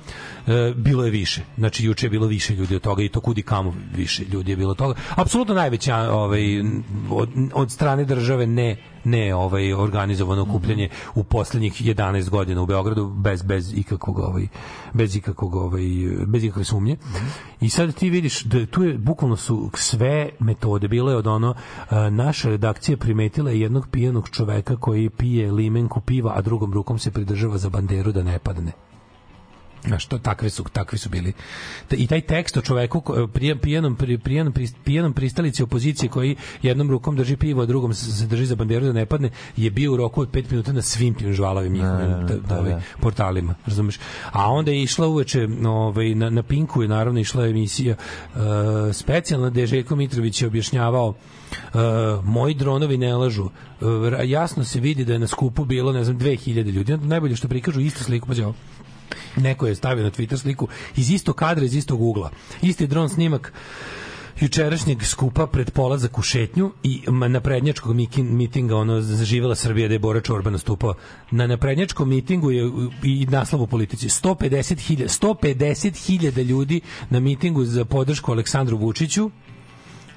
[0.48, 1.42] e, bilo je više.
[1.58, 4.58] Znači, juče je bilo više ljudi od toga i to kudi kamo više ljudi je
[4.58, 4.96] bilo od toga.
[5.16, 6.44] Apsolutno najveća ovaj,
[7.10, 8.78] od, od strane države ne
[9.08, 14.48] ne ovaj organizovano okupljanje u poslednjih 11 godina u Beogradu bez bez ikakvog ovaj
[14.94, 15.84] bez ikakvog ovaj
[16.26, 16.98] bez ikakve sumnje.
[17.62, 21.56] I sad ti vidiš da tu je bukvalno su sve metode bilo je od ono
[21.90, 27.00] a, naša redakcija primetila je jednog pijanog čoveka koji pije limenku piva, a drugom rukom
[27.00, 28.72] se pridržava za banderu da ne padne.
[29.88, 31.34] Znaš, to takvi su, takvi su bili.
[31.92, 33.04] I taj tekst o čoveku
[33.62, 38.56] pijanom, pris- pijanom pristalici opozicije koji jednom rukom drži pivo, a drugom se drži za
[38.56, 41.74] banderu da ne padne, je bio u roku od 5 minuta na svim tim žvalavim
[41.74, 44.00] njihovim da, da, da, portalima, razumeš?
[44.32, 48.42] A onda je išla uveče, ovaj, na, na Pinku je naravno išla emisija uh,
[48.94, 51.14] specijalna gde je Željko Mitrović je objašnjavao
[51.74, 51.80] Uh,
[52.26, 53.44] moji dronovi ne lažu.
[53.44, 53.50] Uh,
[54.24, 56.98] jasno se vidi da je na skupu bilo, ne znam, 2000 ljudi.
[56.98, 58.54] Najbolje što prikažu istu sliku, pa ovo.
[59.38, 62.32] Neko je stavio na Twitter sliku iz istog kadra, iz istog ugla.
[62.62, 63.54] Isti dron snimak
[64.40, 70.00] jučerašnjeg skupa pred polazak u šetnju i naprednjačkog mikin- mitinga ono zaživela Srbija da je
[70.00, 70.94] Bora Čorba nastupao
[71.32, 72.72] na naprednjačkom mitingu je
[73.04, 79.32] i naslov u politici 150.000 150.000 ljudi na mitingu za podršku Aleksandru Vučiću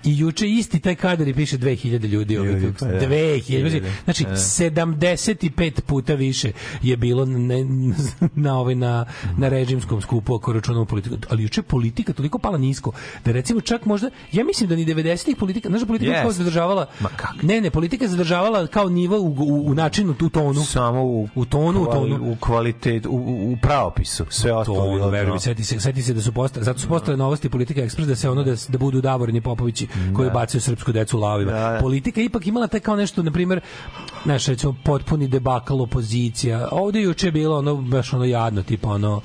[0.04, 3.00] i juče isti taj kadar i piše 2000 ljudi Ljudi, kako- pa da.
[3.00, 4.36] 2000 znači Da.
[4.36, 6.52] 75 puta više
[6.82, 7.54] je bilo na,
[8.34, 9.04] na ovaj na
[9.36, 12.92] na režimskom skupu ako računamo politiku ali juče politika toliko pala nisko
[13.24, 16.22] da recimo čak možda ja mislim da ni 90-ih politika znaš da politika Jest.
[16.22, 17.34] kao zadržavala Ma kako?
[17.42, 21.44] ne ne politika zadržavala kao nivo u, u, u načinu u tonu samo u, u
[21.44, 24.96] tonu u kvali- tonu u kvalitet u, u, u pravopisu sve ostalo je to bilo
[24.96, 27.48] ono, veruj mi, ono- seti se, seti se da su postale, zato su postale novosti
[27.48, 29.86] Politika Ekspres da se ono da, da budu Davorini Popovići
[30.16, 31.52] koji bacaju srpsku decu u lavima.
[31.52, 31.78] Da, da.
[31.80, 33.60] Politika je ipak imala taj kao nešto, na primjer,
[34.24, 36.68] znaš, recimo, potpuni debakal opozicija.
[36.70, 39.20] Ovde je juče bilo ono, baš ono jadno, tipa ono,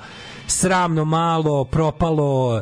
[0.48, 2.62] sramno malo, propalo,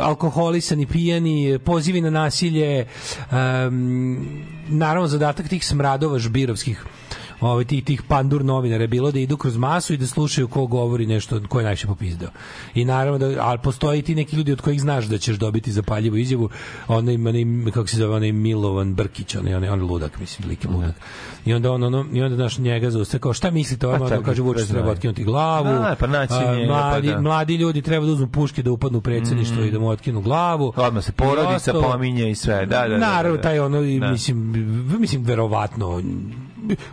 [0.00, 2.86] alkoholisani, pijani, pozivi na nasilje,
[3.30, 6.84] em, naravno zadatak tih smradova žbirovskih
[7.40, 10.66] ovaj tih tih pandur novinara je bilo da idu kroz masu i da slušaju ko
[10.66, 12.28] govori nešto ko je najviše popizdao.
[12.74, 16.16] I naravno da al postoji ti neki ljudi od kojih znaš da ćeš dobiti zapaljivu
[16.16, 16.48] izjavu,
[16.88, 17.44] onaj onaj
[17.74, 20.94] kako se zove onaj Milovan Brkić, onaj onaj, onaj ludak mislim, lik ludak.
[21.44, 24.16] I onda on ono i onda naš njega zaustaje kao šta mislite, on Pa onda
[24.16, 25.64] tako, kaže Vučić pa treba otkinuti glavu.
[25.68, 27.20] Da, pa naći a, pa mladi, da.
[27.20, 30.72] mladi ljudi treba da uzmu puške da upadnu u predsjedništvo i da mu otkinu glavu.
[30.76, 32.66] Odmah se porodica ostalo- pominje i sve.
[32.66, 33.42] Da, da, da, da, Naravno, da.
[33.42, 34.10] taj ono, Da.
[34.10, 34.54] mislim,
[34.98, 36.02] mislim, verovatno,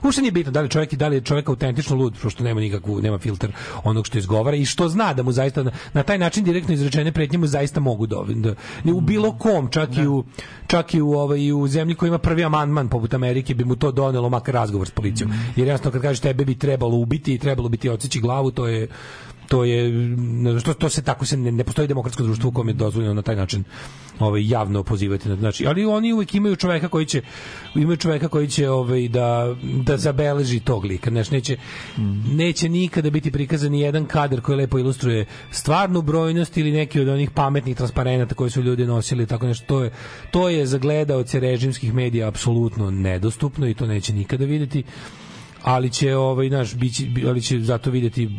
[0.04, 3.02] uopšte nije bitno da li čovjek da li je čovjek autentično lud pošto nema nikakvu
[3.02, 3.52] nema filter
[3.84, 7.12] onog što izgovara i što zna da mu zaista na, na taj način direktno izrečene
[7.12, 10.24] pretnje mu zaista mogu da, da, da u bilo kom čak i u
[10.68, 13.76] čak i u ovaj i u zemlji koja ima prvi amandman poput Amerike bi mu
[13.76, 15.32] to donelo makar razgovor s policijom.
[15.56, 18.68] Jer jasno kad kažeš tebe bi trebalo ubiti i trebalo bi ti odseći glavu to
[18.68, 18.88] je
[19.48, 19.92] to je
[20.60, 23.22] što to se tako se ne, ne postoji demokratsko društvo u kojem je dozvoljeno na
[23.22, 23.64] taj način
[24.20, 27.22] ovaj javno pozivati na znači ali oni uvek imaju čoveka koji će
[27.76, 29.56] imaju čoveka koji će ovaj da
[29.86, 31.58] da zabeleži tog lika znači neće
[32.28, 37.08] neće nikada biti prikazan ni jedan kadar koji lepo ilustruje stvarnu brojnost ili neki od
[37.08, 39.92] onih pametnih transparenata koje su ljudi nosili tako nešto to je
[40.32, 44.84] to je za gledaoce režimskih medija apsolutno nedostupno i to neće nikada videti
[45.64, 48.30] ali će ovaj naš biće ali će zato videti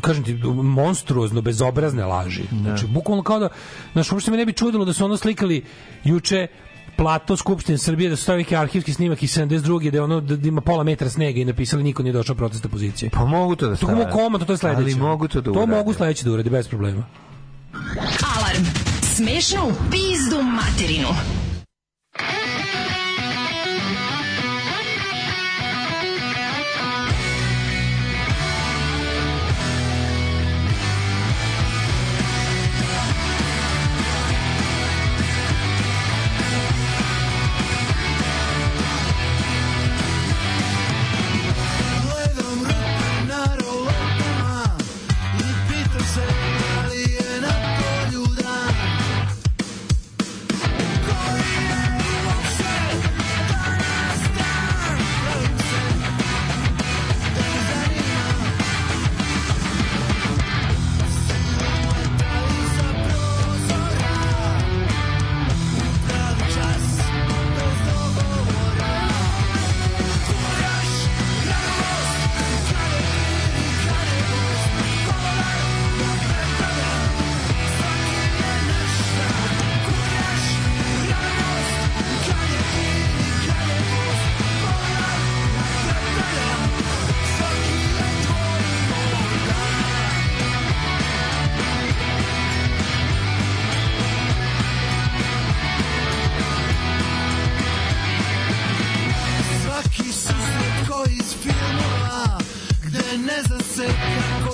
[0.00, 2.42] kažem ti, monstruozno bezobrazne laži.
[2.52, 3.48] Znači, bukvalno kao da,
[3.92, 5.64] znaš, uopšte me ne bi čudilo da su ono slikali
[6.04, 6.46] juče
[6.96, 9.90] plato Skupštine Srbije da su stavili neki arhivski snimak iz 72.
[9.90, 13.10] da je ono da ima pola metra snega i napisali niko nije došao protesta pozicije.
[13.10, 13.94] Pa mogu to da To stave.
[13.94, 14.80] mogu komotno, to je sledeće.
[14.80, 15.72] Ali mogu to da To urade.
[15.72, 17.04] mogu sledeće da uradi, bez problema.
[18.36, 18.64] Alarm.
[19.04, 21.08] Smešno u pizdu materinu.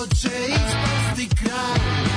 [0.07, 2.12] će ispasti kraj.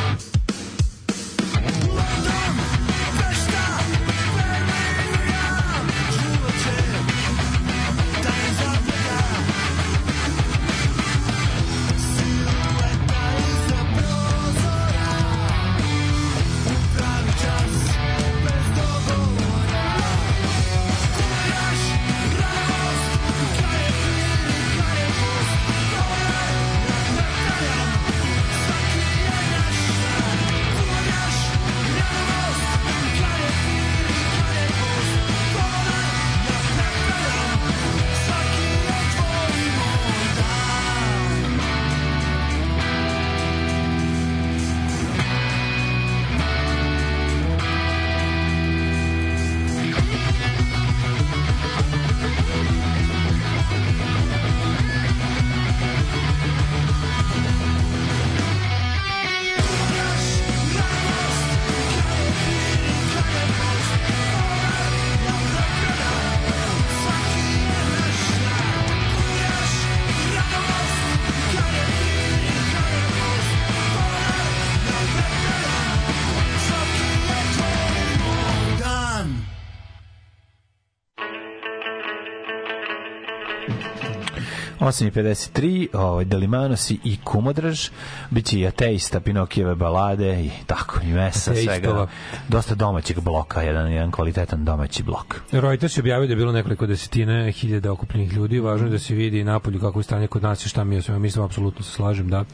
[84.86, 87.90] 8.53, ovaj, Delimanosi i Kumodraž,
[88.30, 91.78] biće i Ateista, Pinokijeve balade i tako, i mesa, Ateistova.
[91.78, 92.08] svega.
[92.50, 95.42] Dosta domaćeg bloka, jedan, jedan kvalitetan domaći blok.
[95.52, 98.60] Reuters je objavio da je bilo nekoliko desetina hiljada okupljenih ljudi.
[98.60, 101.02] Važno je da se vidi napolju kako je stanje kod nas i šta mi o
[101.02, 102.46] svema mislim, apsolutno se slažem, da.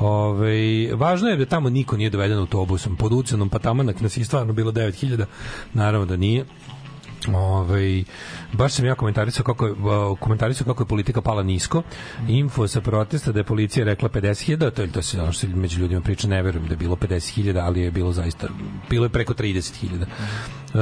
[0.00, 4.16] Ove, važno je da tamo niko nije doveden autobusom pod ucenom, pa tamo na, nas
[4.16, 5.24] je stvarno bilo 9000,
[5.74, 6.44] naravno da nije.
[7.28, 8.04] Ove,
[8.52, 9.74] baš sam ja komentarisao kako je,
[10.20, 11.82] komentarisao kako je politika pala nisko.
[12.28, 15.80] Info sa protesta da je policija rekla 50.000, to je to se ono što među
[15.80, 18.48] ljudima priča, ne verujem da je bilo 50.000, ali je bilo zaista
[18.90, 20.02] bilo je preko 30.000.
[20.02, 20.78] E,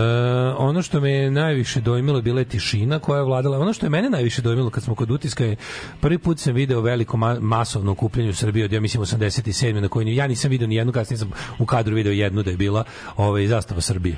[0.59, 3.59] ono što me je najviše dojmilo bila je tišina koja je vladala.
[3.59, 5.57] Ono što je mene najviše dojmilo kad smo kod utiska je
[6.01, 9.81] prvi put sam video veliko ma masovno okupljanje u Srbiji od ja mislim 87.
[9.81, 12.57] na kojoj ja nisam video ni jednu kasnije sam u kadru video jednu da je
[12.57, 12.85] bila
[13.17, 14.17] ovaj zastava Srbije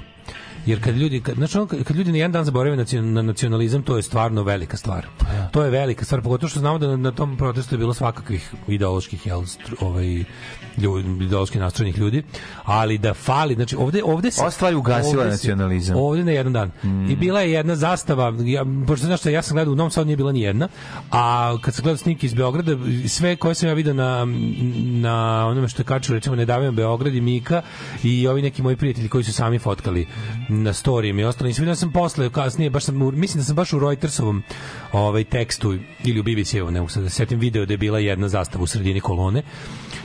[0.66, 3.96] jer kad ljudi kad znači ono, kad ljudi na jedan dan zaborave na nacionalizam to
[3.96, 5.06] je stvarno velika stvar.
[5.52, 8.54] To je velika stvar pogotovo što znamo da na, na tom protestu je bilo svakakvih
[8.68, 9.42] ideoloških jel,
[9.80, 10.24] ovaj
[10.80, 12.22] ljudi, ideološki nastrojenih ljudi,
[12.64, 15.96] ali da fali, znači ovde ovde se Ova stvar je ugasila ovde se- nacionalizam.
[15.96, 16.70] Ovde na jedan dan.
[17.10, 20.06] I bila je jedna zastava, ja pošto znaš šta, ja sam gledao u Novom Sadu
[20.06, 20.68] nije bila ni jedna,
[21.10, 22.72] a kad sam gledao snimke iz Beograda,
[23.08, 24.26] sve koje sam ja video na
[25.00, 27.62] na onome što je kačilo recimo ne davim Beograd i Mika
[28.02, 30.06] i ovi neki moji prijatelji koji su sami fotkali
[30.48, 31.48] na storijima i ostalo.
[31.48, 34.42] Nisam vidio da sam posle kasnije baš sam mislim da sam baš u Reutersovom
[34.92, 35.74] ovaj tekstu
[36.04, 38.64] ili u BBC-ovom, ne mogu sad da se setim video da je bila jedna zastava
[38.64, 39.42] u sredini kolone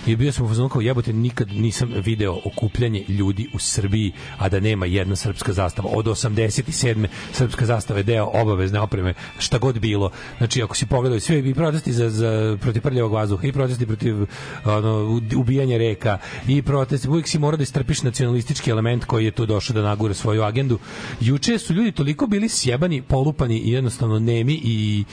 [0.06, 4.50] i bio sam u fazonu kao jebote nikad nisam video okupljanje ljudi u Srbiji a
[4.50, 7.08] da nema jedna srpska zastava od 87.
[7.32, 11.54] srpska zastava je deo obavezne opreme šta god bilo znači ako si pogledao sve i
[11.54, 14.16] protesti za, za protiv prljavog vazduha i protesti protiv
[14.66, 16.18] ono, ubijanja reka
[16.48, 20.14] i protesti uvijek si mora da istrpiš nacionalistički element koji je tu došao da nagure
[20.14, 20.80] svoju agendu
[21.20, 25.04] juče su ljudi toliko bili sjebani polupani i jednostavno nemi i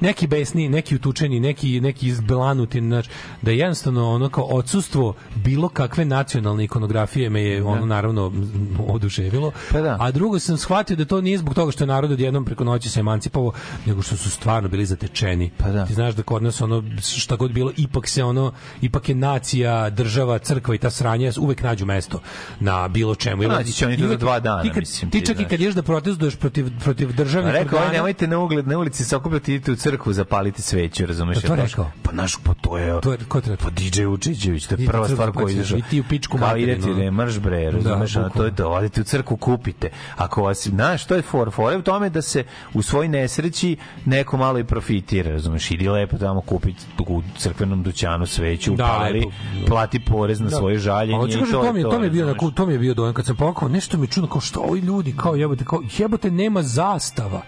[0.00, 3.10] neki besni, neki utučeni, neki neki izblanuti, znači
[3.42, 8.32] da je jednostavno ono kao odsustvo bilo kakve nacionalne ikonografije me je ono naravno
[8.80, 9.52] oduševilo.
[9.72, 9.96] Pa da.
[10.00, 12.88] A drugo sam shvatio da to nije zbog toga što je narod odjednom preko noći
[12.88, 13.52] se emancipovao,
[13.86, 15.50] nego što su stvarno bili zatečeni.
[15.58, 15.86] Pa da.
[15.86, 19.90] Ti znaš da kod nas ono šta god bilo ipak se ono ipak je nacija,
[19.90, 22.20] država, crkva i ta sranja uvek nađu mesto
[22.60, 23.42] na bilo čemu.
[23.42, 25.44] Pa naći će oni to za dva dana, ti kad- mislim, Ti ti čak i
[25.44, 29.04] kad ješ da protestuješ protiv protiv državnih Rekao, organa- aj nemojte na ugled, na ulici
[29.04, 31.40] se okupljati, idite u crkvu, zapalite sveću, razumeš?
[31.40, 31.90] To rekao?
[32.02, 33.00] Pa naš, pa to je...
[33.00, 33.56] To je- ko rekao?
[33.56, 35.78] Pa DJ Učićević, to je prva stvar ćeš izašao.
[35.78, 36.94] i ti u pičku Kao idete, ono.
[36.94, 38.12] ne, mrš bre, razumeš?
[38.12, 39.90] Da, ono, to je to, odite u crkvu, kupite.
[40.16, 42.44] Ako vas, znaš, to je for, for je u tome da se
[42.74, 45.70] u svoj nesreći neko malo i profitira, razumeš?
[45.70, 49.24] Idi lepo tamo kupiti u crkvenom dućanu sveću, Da, upali,
[49.66, 50.56] plati porez na Da.
[50.56, 52.54] svoje žaljenje i to, to, je to, to mi je bio razumeš?
[52.54, 55.14] to mi je bio dojem kad sam pokao, nešto mi čudno kao što ovi ljudi
[55.16, 57.42] kao jebote kao jebote nema zastava.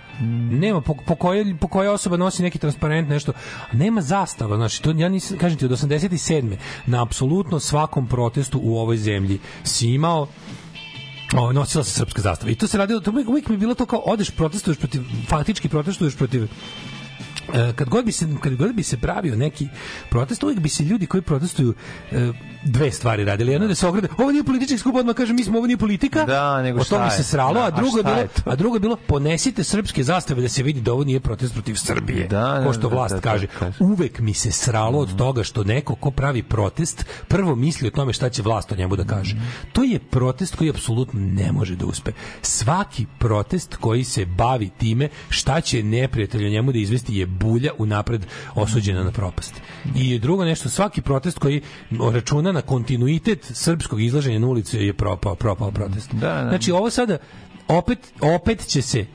[0.51, 3.33] Nema po, po koje po koja osoba nosi neki transparent nešto,
[3.73, 6.57] nema zastava, znači to ja nisam kažem ti od 87.
[6.87, 10.27] na apsolutno svakom protestu u ovoj zemlji si imao
[11.37, 12.53] o, nosila se srpska zastava.
[12.53, 15.03] I to se radilo, to uvijek, uvijek mi je bilo to kao odeš, protestuješ protiv,
[15.29, 16.49] faktički protestuješ protiv
[17.55, 19.69] E, kad god bi se kad god bi se pravio neki
[20.11, 21.75] protest uvijek bi se ljudi koji protestuju
[22.13, 22.33] e,
[22.69, 25.45] dve stvari radili jedno je da se ograde ovo nije politički skup odmah kaže mi
[25.45, 27.25] smo ovo nije politika Da, nego o tome šta se je?
[27.25, 30.49] sralo Da, a a drugo šta bilo a drugo je bilo ponesite srpske zastave da
[30.49, 33.21] se vidi da ovo nije protest protiv Srbije Da, da, ko što da, vlast da,
[33.21, 33.77] da, kaže kaže.
[33.81, 38.13] uvek mi se sralo od toga što neko ko pravi protest prvo misli o tome
[38.13, 39.37] šta će vlast o njemu da kaže.
[39.73, 42.13] To je protest koji apsolutno ne može da uspe.
[42.43, 47.71] Svaki protest koji se bavi time šta će neprijatelj o njemu da izvesti je bulja
[47.79, 49.55] unapred osuđena na propast.
[49.95, 51.63] I drugo nešto, svaki protest koji
[52.13, 56.13] računa na kontinuitet srpskog izlaženja na ulicu je propao, propao protest.
[56.13, 56.49] Da, da.
[56.49, 57.19] Znači ovo sada
[57.69, 59.07] opet, opet će se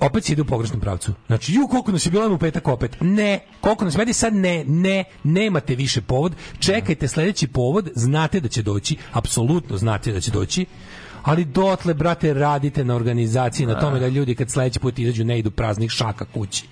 [0.00, 1.12] opet se ide u pogrešnom pravcu.
[1.26, 2.96] Znači, ju, koliko nas je bilo u petak opet.
[3.00, 6.32] Ne, koliko nas vedi sad ne, ne, nemate više povod.
[6.58, 10.66] Čekajte sledeći povod, znate da će doći, apsolutno znate da će doći.
[11.22, 15.38] Ali dotle, brate, radite na organizaciji, na tome da ljudi kad sledeći put izađu ne
[15.38, 16.64] idu praznih šaka kući.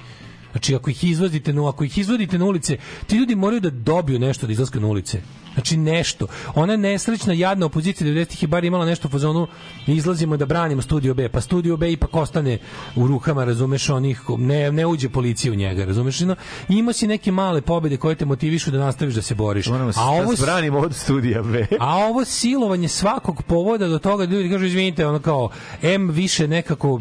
[0.58, 2.76] Znači, ako ih izvozite na, ako ih izvodite na ulice,
[3.06, 5.20] ti ljudi moraju da dobiju nešto da izlaska na ulice.
[5.54, 6.26] Znači nešto.
[6.54, 9.46] Ona nesrećna, jadna opozicija 90-ih je bar imala nešto u fazonu
[9.86, 12.58] izlazimo da branimo Studio B, pa Studio B ipak ostane
[12.96, 16.20] u rukama, razumeš, onih, ne, ne uđe policija u njega, razumeš?
[16.20, 16.36] No,
[16.68, 19.66] ima si neke male pobede koje te motivišu da nastaviš da se boriš.
[19.66, 21.66] Moramo se A ovo da branimo od studija B.
[21.80, 25.50] a ovo silovanje svakog povoda do toga da ljudi kažu izvinite, ono kao
[25.82, 27.00] M više nekako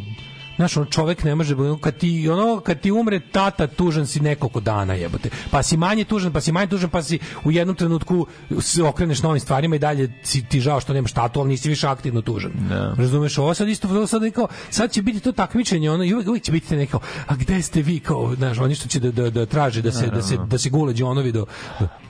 [0.58, 4.60] Znaš, on čovek ne može, kad ti, ono, kad ti umre tata, tužan si nekoliko
[4.60, 5.30] dana, jebote.
[5.52, 8.28] Pa si manje tužan, pa si manje tužan, pa si u jednom trenutku
[8.60, 11.88] se okreneš novim stvarima i dalje si ti žao što nemaš tatu, ali nisi više
[11.88, 12.52] aktivno tužan.
[12.70, 12.96] Da.
[12.98, 16.28] Razumeš, ovo sad isto, ovo sad, kao, sad će biti to takmičenje, ono, i uvek,
[16.28, 19.30] uvek će biti neko, a gde ste vi, kao, znaš, oni što će da, da,
[19.30, 21.46] da traže da se, da se, da se gule Đonovi do,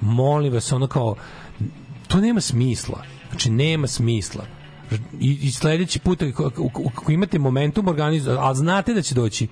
[0.02, 1.16] molim vas, ono kao,
[2.08, 3.04] to nema smisla.
[3.30, 4.57] Znači, nema smisla.
[5.20, 9.48] I, i sledeći put, ako, imate momentum organizu, a znate da će doći,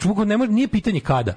[0.00, 1.34] Čuko, ne može, nije pitanje kada.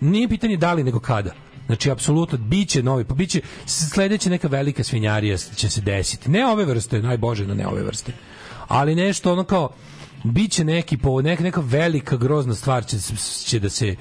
[0.00, 1.30] Nije pitanje da li, nego kada.
[1.66, 6.30] Znači, apsolutno, biće novi, pa biće sledeća neka velika svinjarija će se desiti.
[6.30, 8.12] Ne ove vrste, najbože, ne ove vrste.
[8.68, 9.68] Ali nešto ono kao,
[10.24, 12.96] biće neki po neka neka velika grozna stvar će,
[13.46, 13.96] će da se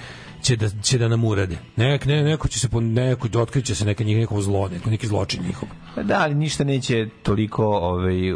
[0.46, 1.58] će da će da nam urade.
[1.76, 5.08] Nek, ne, neko će se po neko otkriće se neka njih neko zlo, neko neki
[5.08, 5.70] zločin njihov.
[5.96, 8.34] Pa Da, ali ništa neće toliko ovaj,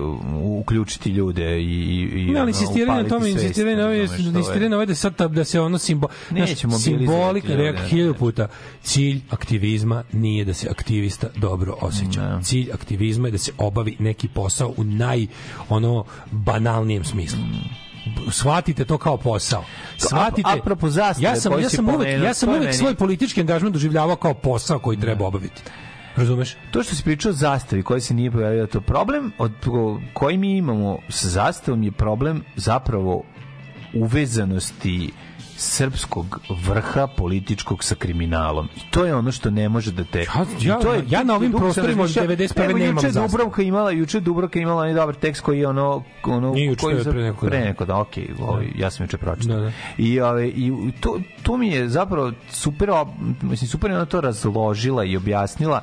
[0.59, 3.97] uključiti ljude i, i, i Ne, ali ono, insistiraju na tome, svest, insistiraju na ove,
[3.97, 6.97] razumeš, to je- insistiraju na ove da sad da se ono simbo, znaš, Neće mobilizovati
[6.97, 7.89] simbolik, ljude, rekao ne.
[7.89, 8.47] hiljadu puta,
[8.81, 12.39] cilj aktivizma nije da se aktivista dobro osjeća.
[12.43, 15.27] Cilj aktivizma je da se obavi neki posao u naj
[15.69, 17.39] ono banalnijem smislu.
[18.31, 19.63] Shvatite to kao posao.
[19.97, 20.49] Shvatite.
[20.49, 24.15] a- apropo zastave ja sam ja sam uvek ja sam uvek svoj politički angažman doživljavao
[24.15, 25.61] kao posao koji treba obaviti.
[26.15, 26.55] Razumeš?
[26.71, 29.51] To što si pričao o zastavi koji se nije pojavio, to problem od
[30.13, 33.23] koji mi imamo sa zastavom je problem zapravo
[33.93, 35.11] uvezanosti
[35.59, 38.69] srpskog vrha političkog sa kriminalom.
[38.75, 40.19] I to je ono što ne može da te...
[40.19, 42.69] ja- I to je, ja na ovim prostorima od razmišljao, 91.
[42.69, 43.19] evo, nemam juče.
[43.19, 46.03] Dubrovka imala, juče Dubrovka imala onaj dobar tekst koji je ono...
[46.23, 47.67] ono Nije juče, koji je pre neko pre dan.
[47.67, 49.57] neko da, okej, ovaj, ja sam juče pročitao.
[49.57, 49.71] Da, da.
[49.97, 52.89] I, ove, i to, to mi je zapravo super,
[53.41, 55.81] mislim, super je ona to razložila i objasnila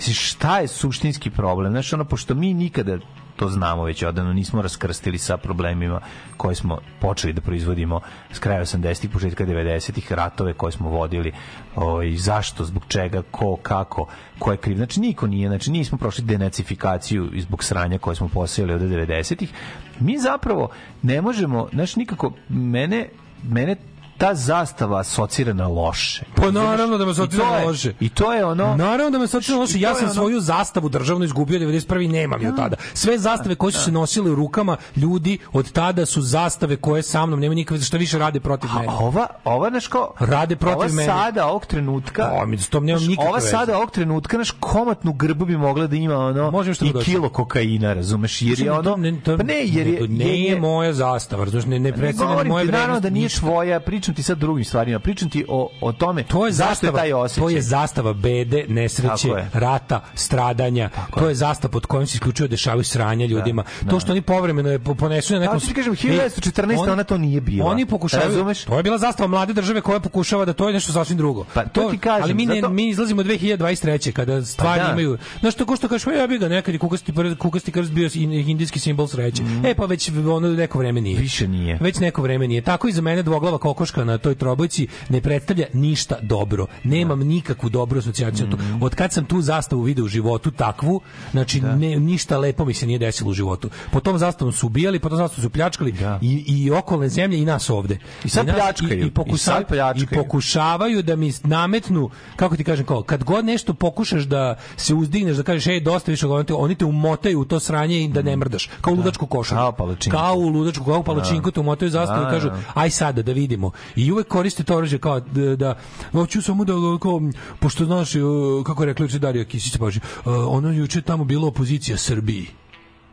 [0.00, 1.72] šta je suštinski problem.
[1.72, 2.98] Znaš, ono, pošto mi nikada
[3.36, 6.00] to znamo već odavno, nismo raskrstili sa problemima
[6.36, 8.00] koje smo počeli da proizvodimo
[8.32, 11.32] s kraja 80-ih, početka 90-ih, ratove koje smo vodili,
[11.76, 14.06] ovaj, zašto, zbog čega, ko, kako,
[14.38, 14.76] ko je kriv.
[14.76, 19.52] Znači, niko nije, znači, nismo prošli denacifikaciju zbog sranja koje smo posejali od 90-ih.
[20.00, 20.68] Mi zapravo
[21.02, 23.08] ne možemo, znaš, nikako, mene,
[23.42, 23.76] mene
[24.18, 26.24] ta zastava asocira na loše.
[26.34, 27.94] Pa naravno da me asocira na loše.
[28.00, 28.76] I to je ono...
[28.76, 29.78] Naravno da me sad čini loše.
[29.78, 32.10] I Ja sam ono- svoju zastavu državnu izgubio 91.
[32.10, 32.76] nemam je od tada.
[32.94, 37.26] Sve zastave koje su se nosile u rukama ljudi od tada su zastave koje sa
[37.26, 38.86] mnom nema nikakve što više rade protiv mene.
[38.88, 40.12] A ova, ova naš kao...
[40.20, 41.06] Rade protiv ova mene.
[41.06, 42.30] sada, ovog trenutka...
[42.38, 45.86] Pa, mi s tom nemam nikakve Ova sada, ovog trenutka, naš komatnu grbu bi mogla
[45.86, 46.50] da ima ono...
[46.50, 47.04] Možemo što I dođe.
[47.04, 48.42] kilo kokaina, razumeš?
[48.42, 48.96] Jer je ono...
[48.96, 50.08] ne, to, pa ne, jer je...
[50.08, 53.02] ne, je moja zastava, razumeš, ne, ne predstavlja moje naravno vrednosti.
[53.02, 56.52] da nije tvoja, pričam ti sad drugim stvarima, pričam ti o, o tome To je
[56.52, 57.42] zašto zastava, je taj osjećaj.
[57.42, 59.50] to je zastava bede, nesreće, Tako je.
[59.54, 60.90] rata, stradanja.
[61.12, 63.64] to je zastava pod kojom se isključivo dešavaju sranja ljudima.
[63.90, 65.54] To što oni povremeno je po- ponesu na nekom...
[65.54, 66.78] Kako ti kažem, Ej, 1914.
[66.78, 67.66] oni- ona to nije bila.
[67.66, 68.64] Oni pokušavaju, Razumeš?
[68.64, 71.44] to je bila zastava mlade države koja pokušava da to je nešto sasvim drugo.
[71.54, 74.12] Pa, to ti kažem, ali mi, ne, zato- mi izlazimo 2023.
[74.12, 74.92] kada stvari Pa da.
[74.92, 75.18] imaju...
[75.40, 78.10] Znaš, to ko što kažeš, "Pa ja bi ga nekad i kukasti, kukasti krst bio
[78.14, 79.42] in- indijski simbol sreće.
[79.64, 81.18] E, pa već ono neko vreme nije.
[81.18, 81.78] Više nije.
[81.80, 82.60] Već neko vreme nije.
[82.62, 86.66] Tako i za mene dvoglava kokoška na toj trobojci ne predstavlja ništa dobro.
[86.84, 88.46] Nemam nikakvu dobru asocijaciju.
[88.48, 88.82] Mhm.
[88.82, 91.00] Od kad sam tu zastavu video u životu takvu,
[91.30, 93.70] znači ne, ništa lepo mi se nije desilo u životu.
[93.92, 97.44] Po tom zastavom su ubijali, po tom zastavom su pljačkali i, i okolne zemlje i
[97.44, 97.98] nas ovde.
[98.24, 98.98] I sad nas- pljačkaju.
[98.98, 100.08] I, i, pokuša- I pljačkaju.
[100.12, 104.94] i pokušavaju da mi nametnu, kako ti kažem, kao, kad god nešto pokušaš da se
[104.94, 108.08] uzdigneš, da kažeš, ej, dosta više, oni te, oni te umotaju u to sranje i
[108.08, 108.68] da ne mrdaš.
[108.80, 109.60] Kao u ludačku košaru.
[109.60, 109.72] Kao.
[110.10, 112.56] Kao u ludačku, kao u palačinku te umotaju zastavu Da, i kažu, da.
[112.74, 113.70] aj sada da vidimo.
[113.96, 115.78] I uvek koriste to oružje kao da, da
[116.12, 116.72] hoću samo da
[117.02, 117.20] kao,
[117.60, 118.20] pošto znaš e,
[118.66, 122.46] kako je rekla juče Darija Kisić Boži, ono juče tamo bilo opozicija Srbiji.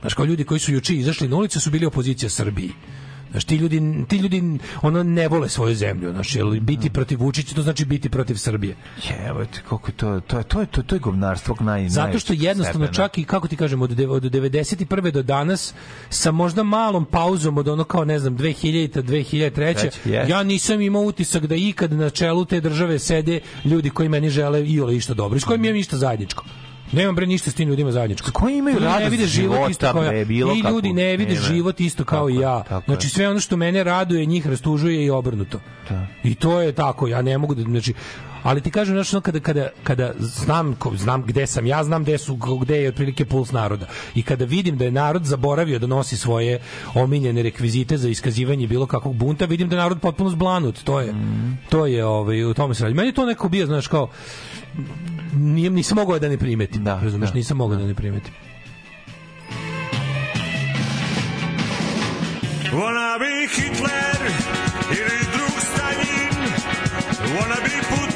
[0.02, 2.72] Znaš, kao ljudi koji su juče izašli na ulice su bili opozicija Srbiji.
[3.34, 7.56] Znaš, ti ljudi, ti ljudi ono ne vole svoju zemlju, znaš, jer biti protiv Vučića
[7.56, 8.76] to znači biti protiv Srbije.
[9.28, 12.20] Evo kako je to, to je, to je, to je, to je govnarstvo naj, Zato
[12.20, 13.08] što jednostavno stepena.
[13.08, 15.12] čak i kako ti kažem od od 91.
[15.12, 15.74] do danas
[16.10, 19.52] sa možda malom pauzom od ono kao ne znam 2000 2003.
[19.52, 20.30] Treće, jest.
[20.30, 24.66] ja nisam imao utisak da ikad na čelu te države sede ljudi koji meni žele
[24.70, 26.44] iole išta dobro, s kojim imam ništa zajedničko.
[26.94, 28.32] Nemam bre ništa s tim ljudima zajedničko.
[28.32, 30.26] Koji imaju Ljudi ne vide život isto kao ja.
[30.26, 31.46] bilo I ljudi ne vide Nema.
[31.46, 32.64] život isto kao i Tako je, ja.
[32.64, 35.60] tako Znači sve ono što mene raduje njih rastužuje i obrnuto.
[35.90, 36.08] Da.
[36.24, 37.94] I to je tako, ja ne mogu da znači
[38.44, 42.18] ali ti kažem znači kada kada kada znam ko- znam gde sam ja znam gde
[42.18, 43.86] su gde je otprilike puls naroda.
[44.16, 46.60] I kada vidim da je narod zaboravio da nosi svoje
[46.94, 50.84] omiljene rekvizite za iskazivanje bilo kakvog bunta vidim da je narod potpuno zblanut.
[50.84, 51.14] To je
[51.70, 52.96] to je ovaj u tome se radi.
[52.96, 54.10] Meni je to neko bio znaš kao
[55.36, 58.34] nije, nisam mogao da ne primetim Da, razumeš da, nisam mogao da ne primetim.
[62.74, 64.18] Wanna be Hitler,
[64.90, 66.34] ili drug Stalin,
[67.36, 68.13] wanna be Putin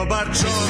[0.00, 0.69] dobar čovek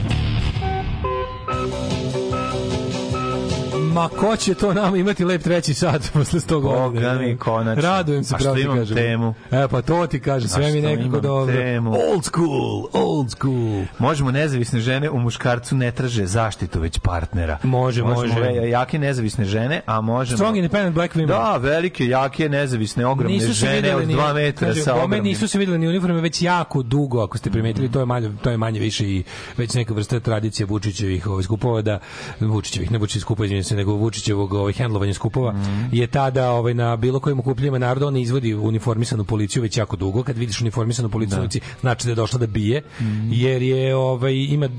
[4.01, 7.09] Ma ko će to nama imati lep treći sat posle 100 godina?
[7.09, 7.81] Boga mi, konačno.
[7.83, 8.95] Radujem se, pravo ti kažem.
[8.97, 9.33] temu?
[9.51, 11.55] E, pa to ti kaže, sve mi nekako dobro.
[11.55, 11.91] temu?
[11.91, 13.83] Old school, old school.
[13.99, 17.57] Možemo nezavisne žene u muškarcu ne traže zaštitu već partnera.
[17.63, 18.51] Može, Možemo može.
[18.51, 20.37] ve- jake nezavisne žene, a možemo...
[20.37, 21.27] Strong independent black women.
[21.27, 25.23] Da, velike, jake, nezavisne, ogromne Nisu žene od ni- 2 metra kaže, sa ogromnim...
[25.23, 28.49] nisu se videli ni uniforme već jako dugo, ako ste primetili, to je manje, to
[28.49, 29.23] je manje više i
[29.57, 31.99] već neka vrsta tradicije Vučićevih ovaj skupova da
[32.39, 35.55] Vučićevih, ne Vučićevih skupova, izvinite se, nego Vučićevog ovaj hendlovanja skupova
[35.91, 40.23] je tada ovaj na bilo kojim okupljanjima naroda on izvodi uniformisanu policiju već jako dugo.
[40.23, 41.59] Kad vidiš uniformisanu policiju, Da.
[41.81, 42.81] znači da je došla da bije,
[43.29, 44.69] jer je ovaj ima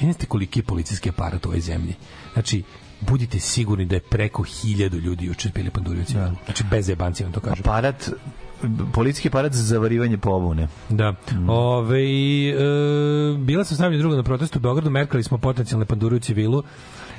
[0.00, 1.94] vidite koliki je policijski aparat u ovoj zemlji.
[2.32, 2.62] Znači
[3.00, 6.12] budite sigurni da je preko hiljadu ljudi juče bili pandurioci.
[6.44, 7.58] Znači bez jebanci vam to kažem.
[7.60, 8.10] Aparat,
[8.92, 10.68] policijski aparat za zavarivanje pobune.
[10.88, 11.14] Da.
[11.48, 12.54] Ove, e,
[13.38, 16.62] bila sam s nami druga na protestu u Beogradu, merkali smo potencijalne pandure u civilu.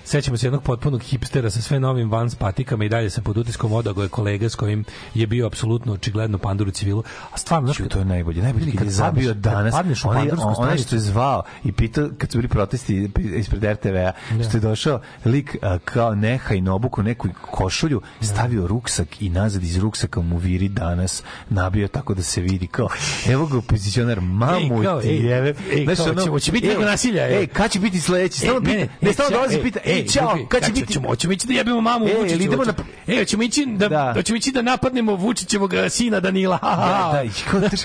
[0.06, 3.74] Sećamo se jednog potpunog hipstera sa sve novim Vans patikama i dalje sam pod utiskom
[3.74, 7.04] odago je kolega s kojim je bio apsolutno očigledno pandur u civilu.
[7.32, 8.42] A stvarno, znaš, Čuj, to je najbolje.
[8.42, 10.84] Najbolje kad je zabio danas, padneš u onaj, stanicu.
[10.84, 14.12] što je zvao i pitao, kad su bili protesti ispred RTV-a,
[14.44, 19.64] što je došao lik a, kao neha i nobuku neku košulju, stavio ruksak i nazad
[19.64, 22.90] iz ruksaka mu viri danas nabio tako da se vidi kao,
[23.28, 25.54] evo ga opozicionar, mamu Ej, kao, ti ej, jebe.
[25.74, 27.48] ej, Znaš, kao, ono, će- hoće biti ej, nasilja, ej.
[27.48, 28.40] Kad će biti sledeći?
[28.40, 30.94] Stalno E, pita, ne, stalno čao, dolazi ej, pita, ej, ej, čao, kad će biti?
[30.94, 32.42] Ćemo, hoćemo ići da jebemo mamu E, Vučiću.
[32.42, 32.74] idemo na-
[33.08, 34.14] E, hoćemo ići da, Da.
[34.14, 36.60] hoćemo ići da napadnemo Vučićevog eh, sina Danila.
[36.62, 37.24] Da,
[37.60, 37.78] da, ti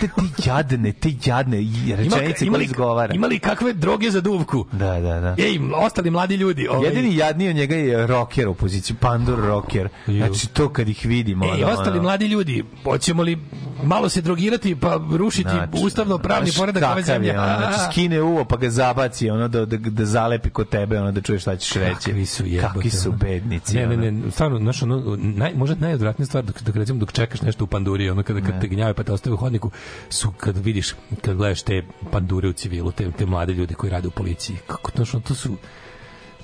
[0.45, 1.57] jadne, te jadne
[1.97, 3.15] rečenice ima, koje izgovara.
[3.15, 4.67] ima li kakve droge za duvku?
[4.73, 5.35] Da, da, da.
[5.39, 6.69] Ej, ostali mladi ljudi.
[6.69, 9.89] Ovaj, Jedini jadniji od njega je rocker u poziciji, pandur rocker.
[10.07, 11.45] Znači to kad ih vidimo.
[11.47, 13.39] Ej, ostali mladi ljudi, hoćemo li
[13.83, 17.29] malo se drogirati pa rušiti ustavno pravni poredak ove zemlje.
[17.29, 21.01] je, ono, znači, skine uvo pa ga zabaci ono da, da, da zalepi kod tebe
[21.01, 22.75] ono da čuješ šta ćeš reći Kakvi su jebote.
[22.75, 26.77] kakvi su bednici Ne, ne, ne, stvarno, znaš, ono, naj, možda najodvratnija stvar dok, dok,
[26.77, 29.37] recimo, dok čekaš nešto u panduri, ono, kada, kad te gnjave pa te ostave u
[29.37, 29.71] hodniku,
[30.09, 30.95] su kad vidiš,
[31.25, 34.91] kad gledaš te pandure u civilu, te, te mlade ljude koji rade u policiji, kako,
[34.97, 35.57] znaš, ono, to su,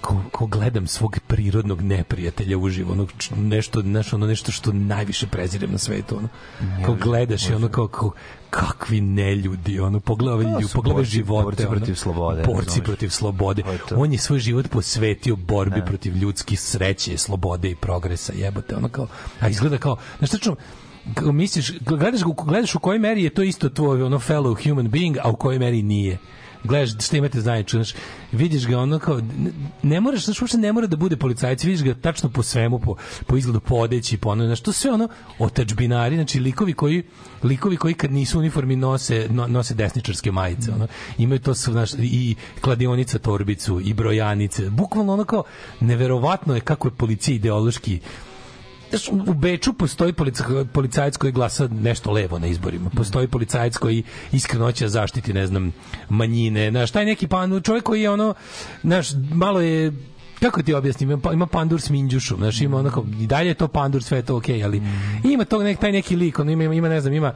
[0.04, 3.06] ko, ko gledam svog prirodnog neprijatelja uživo, ono,
[3.36, 6.28] nešto, znaš, ono, nešto što najviše prezirem na svetu, ono,
[6.86, 8.10] ko gledaš i ono, kao, kao,
[8.50, 13.62] kakvi neljudi, ono, pogledaj, To ljudi, pogledaj živote, borci ono, protiv slobode, borci protiv slobode,
[13.62, 15.86] je on je svoj život posvetio borbi Ne.
[15.86, 19.06] protiv ljudskih sreće, slobode i progresa, jebote, ono kao,
[19.40, 20.56] a izgleda kao, znaš tačno,
[21.32, 25.30] misliš, gledaš, gledaš u kojoj meri je to isto tvoj ono fellow human being, a
[25.30, 26.18] u kojoj meri nije.
[26.64, 27.94] Gledaš šta imate zajedničko, znaš,
[28.32, 29.50] vidiš ga ono kao, ne,
[29.82, 32.96] ne moraš, znaš, uopšte ne mora da bude policajac, vidiš ga tačno po svemu, po,
[33.26, 35.08] po izgledu, po odeći, po ono, znaš, to sve ono,
[35.38, 37.02] otačbinari, znači likovi koji,
[37.42, 40.86] likovi koji kad nisu uniformi nose, no, nose desničarske majice, ono,
[41.18, 45.44] imaju to, znaš, i kladionica torbicu, i brojanice, bukvalno ono kao,
[45.80, 48.00] neverovatno je kako je policija ideološki
[48.96, 52.90] Znaš, u Beču postoji polica- policajac koji glasa nešto levo na izborima.
[52.90, 54.02] Postoji policajac koji
[54.32, 55.72] iskreno hoće da zaštiti, ne znam,
[56.08, 56.70] manjine.
[56.70, 58.34] Znaš, taj neki pan, čovjek koji je ono,
[58.82, 59.92] znaš, malo je
[60.40, 63.68] kako ti objasnim, ima, pa- pandur s minđušom, znaš, ima onako, i dalje je to
[63.68, 64.82] pandur, sve je to okej, ali
[65.24, 67.32] ima tog nek, taj neki lik, on ima, ima, ne znam, ima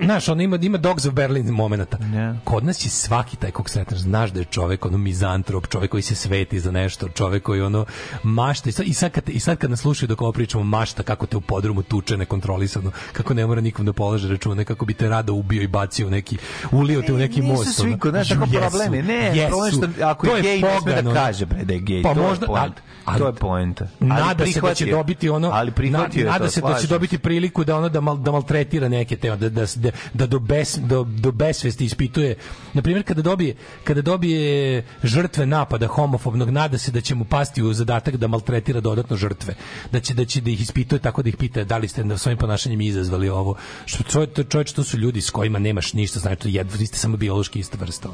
[0.00, 1.98] Znaš, on ima, ima Dogs of Berlin momenata.
[2.44, 6.02] Kod nas je svaki taj kog sretneš, znaš da je čovek ono mizantrop, čovek koji
[6.02, 7.84] se sveti za nešto, čovek koji ono
[8.22, 11.02] mašta i sad, i sad, kad, i sad kad nas slušaju dok ovo pričamo, mašta
[11.02, 14.94] kako te u podrumu tuče nekontrolisano, kako ne mora nikom da polaže račune, kako bi
[14.94, 16.36] te rado ubio i bacio u neki,
[16.72, 17.76] ulio te u neki Nisu most.
[17.76, 17.98] svi ono.
[17.98, 19.02] kod nas tako Jesu, problem je.
[19.02, 19.48] Ne, jesu.
[19.48, 22.02] problem je što ako To je gej, ne sme da kaže bre da je gej.
[22.02, 22.80] Pa to možda, je poenta.
[23.04, 23.86] ali- to je poenta.
[24.00, 25.90] Nada se da će dobiti ono ali je
[26.24, 29.48] nada se da će dobiti priliku da ono da mal, da maltretira neke te da
[29.48, 32.36] da da, da do bes do, do besvesti ispituje
[32.72, 33.54] na primjer kada dobije
[33.84, 38.80] kada dobije žrtve napada homofobnog nada se da će mu pasti u zadatak da maltretira
[38.80, 39.54] dodatno žrtve
[39.92, 42.18] da će da će da ih ispituje tako da ih pita da li ste na
[42.18, 43.56] svojim ponašanjem izazvali ovo
[43.86, 46.98] što čovjek to čovjek to su ljudi s kojima nemaš ništa znači jedva vi ste
[46.98, 48.08] samo biološki ista vrsta.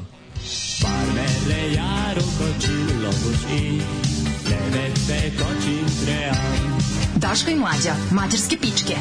[0.81, 1.79] Parmele
[3.23, 3.81] buši,
[4.49, 6.35] levete kočim tream.
[7.15, 8.95] Daško i mlađa, mađarske pičke.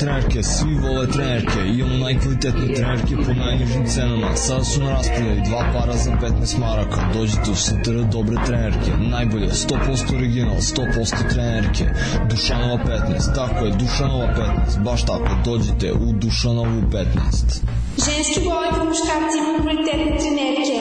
[0.00, 4.36] Trenerke, svi vole trenerke, imamo najkvalitetnije trenerke po najnižim cenama.
[4.36, 7.00] Sada su na raspodaju dva para za 15 maraka.
[7.14, 11.84] Dođite u STR dobre trenerke, najbolje, 100% original, 100% trenerke.
[12.30, 17.62] Dušanova 15, tako je, Dušanova 15, baš tako, dođite u Dušanovu 15.
[18.06, 20.78] Ženski boli po muškarci imaju kvalitetne trenerke.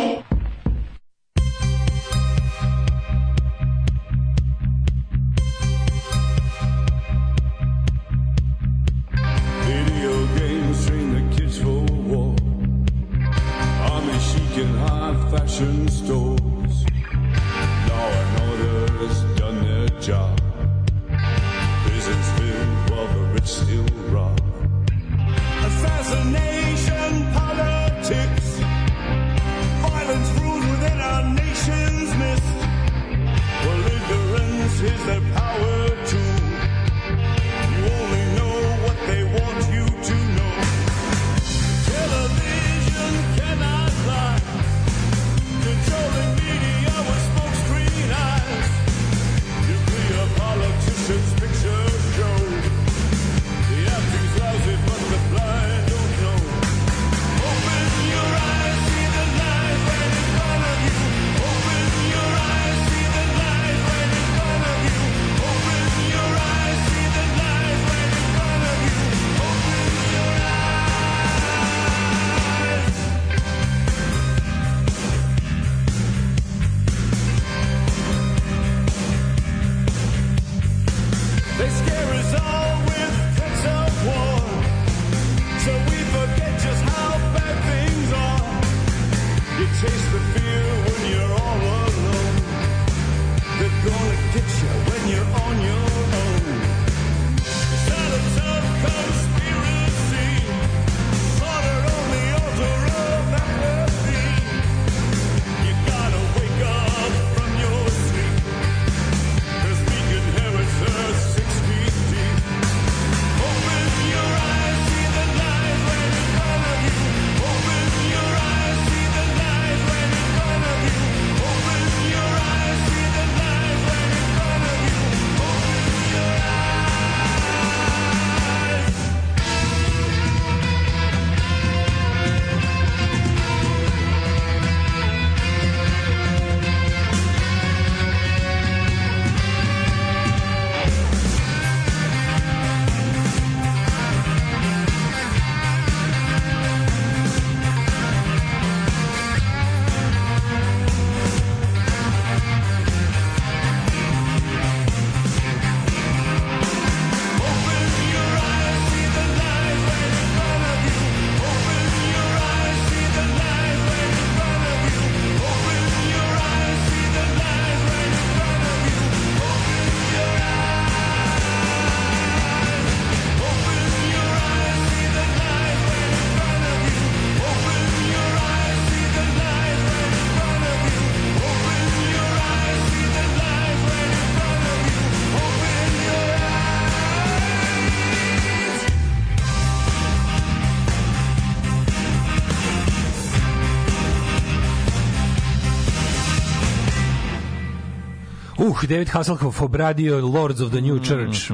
[198.84, 201.52] Uh, David Hasselhoff obradio Lords of the New Church.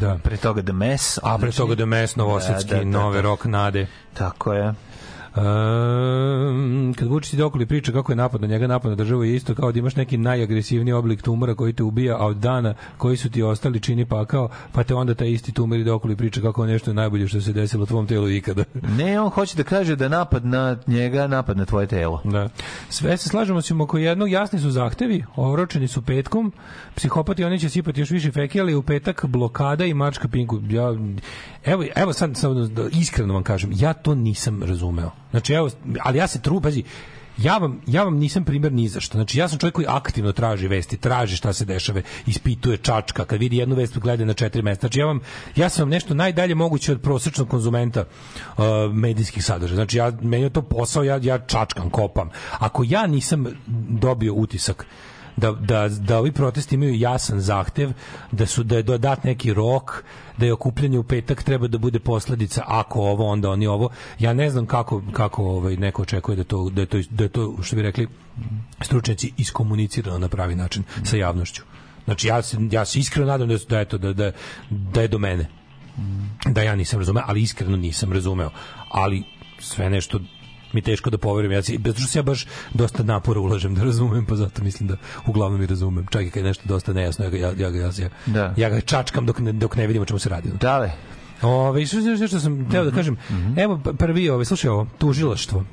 [0.00, 0.16] Da.
[0.18, 1.18] Pre toga The Mess.
[1.22, 3.20] A pre toga The Mess, novosadski, Da, da, da, nove da.
[3.28, 3.86] rock nade.
[4.14, 4.74] Tako je.
[5.36, 5.44] Um,
[6.96, 9.34] kad Vučić ide okolo i priča kako je napad na njega, napad na državu je
[9.34, 13.16] isto kao da imaš neki najagresivniji oblik tumora koji te ubija, a od dana koji
[13.16, 16.40] su ti ostali čini pakao, pa te onda taj isti tumor ide okolo i priča
[16.40, 18.64] kako je nešto najbolje što se desilo u tvom telu ikada.
[18.98, 22.20] Ne, on hoće da kaže da napad na njega, napad na tvoje telo.
[22.24, 22.48] Da.
[22.88, 26.52] Sve se slažemo se oko jednog, jasni su zahtevi, oročeni su petkom,
[26.94, 30.60] psihopati oni će sipati još više feke, ali u petak blokada i mačka pinku.
[30.68, 30.94] Ja,
[31.64, 35.10] evo, evo sad, sad da iskreno vam kažem, ja to nisam razumeo.
[35.30, 35.70] Znači, evo,
[36.02, 36.82] ali ja se tru, pazi,
[37.38, 39.18] ja vam, ja vam nisam primjer ni za što.
[39.18, 43.40] Znači, ja sam čovjek koji aktivno traži vesti, traži šta se dešava, ispituje čačka, kad
[43.40, 44.80] vidi jednu vest, gleda na četiri mesta.
[44.80, 45.20] Znači, ja, vam,
[45.56, 49.76] ja sam vam nešto najdalje moguće od prosječnog konzumenta uh, medijskih sadržaja.
[49.76, 52.30] Znači, ja, meni je to posao, ja, ja čačkam, kopam.
[52.58, 53.46] Ako ja nisam
[53.88, 54.86] dobio utisak
[55.36, 57.92] da, da, da ovi protesti imaju jasan zahtev,
[58.32, 60.04] da su da je dodat neki rok,
[60.38, 63.90] da je okupljanje u petak treba da bude posledica ako ovo onda oni ovo.
[64.18, 67.28] Ja ne znam kako kako ovaj neko očekuje da to da je to da je
[67.28, 68.08] to što bi rekli
[68.80, 71.62] stručnjaci iskomunicirano na pravi način sa javnošću.
[72.04, 74.32] Znači ja se ja se iskreno nadam da da eto da da
[74.70, 75.48] da je do mene.
[76.46, 78.50] da ja nisam razumeo, ali iskreno nisam razumeo.
[78.90, 79.24] Ali
[79.58, 80.20] sve nešto
[80.72, 81.52] mi teško da poverujem.
[81.52, 84.96] Ja zato što se ja baš dosta napora ulažem da razumem, pa zato mislim da
[85.26, 86.06] uglavnom i razumem.
[86.10, 88.54] Čak i kad je nešto dosta nejasno, ja ga, ja, ja, ja, ja, Da.
[88.56, 90.48] ja ga čačkam dok ne, dok ne vidimo čemu se radi.
[90.60, 90.90] Dale.
[91.42, 93.16] Ove, što, što, što sam teo da kažem,
[93.56, 95.64] evo p- prvi, ove, slušaj ovo, tužilaštvo.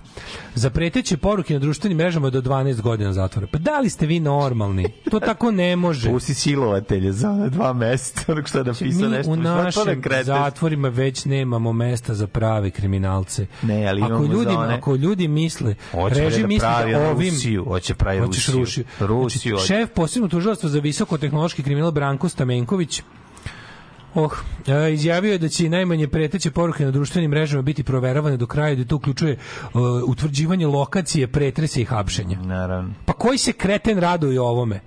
[0.55, 3.47] Za preteće poruke na društvenim mrežama do 12 godina zatvora.
[3.47, 4.91] Pa da li ste vi normalni?
[5.11, 6.09] To tako ne može.
[6.11, 9.31] Pusti silovatelje za dva meseca, onog što je napisao Mi nešto.
[9.31, 10.25] u našim kreteš?
[10.25, 13.47] zatvorima već nemamo mesta za prave kriminalce.
[13.61, 16.99] Ne, ali ako ljudi, za one- ako ljudi misle, Hoće bre režim da pravi da
[17.01, 18.55] ovim Rusiju, hoće pravi Rusiju.
[18.55, 18.85] Rusiju.
[18.99, 23.01] Rusiju Znači, šef posebno tužilaštva za visokotehnološki kriminal Branko Stamenković
[24.15, 24.31] Oh,
[24.67, 28.75] e, izjavio je da će najmanje preteće poruke na društvenim mrežama biti proveravane do kraja,
[28.75, 29.37] da to uključuje e,
[30.07, 32.39] utvrđivanje lokacije, pretrese i hapšenja.
[32.39, 32.93] Naravno.
[33.05, 34.79] Pa koji se kreten raduje ovome?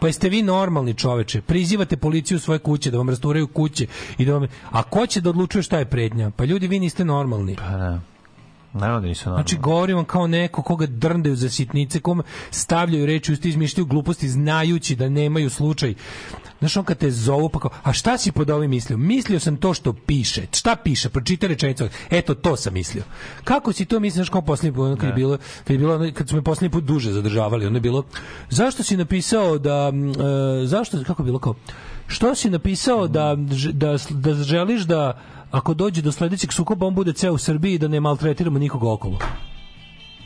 [0.00, 1.40] Pa jeste vi normalni čoveče?
[1.40, 3.86] Prizivate policiju u svoje kuće da vam rasturaju kuće
[4.18, 6.30] i da vam a ko će da odlučuje šta je prednja?
[6.30, 7.56] Pa ljudi vi niste normalni.
[7.56, 8.00] Pa da.
[8.76, 9.48] Naravno da nisu normalni.
[9.48, 14.28] Znači govorim vam kao neko koga drndaju za sitnice, kome stavljaju reči usti, izmišljaju gluposti
[14.28, 15.94] znajući da nemaju slučaj.
[16.58, 18.98] Znaš, on kad te zovu, pa kao, a šta si pod ovim mislio?
[18.98, 20.42] Mislio sam to što piše.
[20.52, 21.08] Šta piše?
[21.08, 21.88] Pročita rečenicu.
[22.10, 23.04] Eto, to sam mislio.
[23.44, 25.94] Kako si to mislio, znaš, kao poslednji put, ono kad je bilo, kad je bilo,
[25.94, 28.04] ono, kad su me poslednji put duže zadržavali, ono je bilo,
[28.50, 29.92] zašto si napisao da,
[30.62, 31.54] e, zašto, kako je bilo kao,
[32.06, 33.36] što si napisao da,
[33.72, 35.20] da, da želiš da
[35.56, 39.18] ako dođe do sledećeg sukoba on bude ceo u Srbiji da ne maltretiramo nikoga okolo.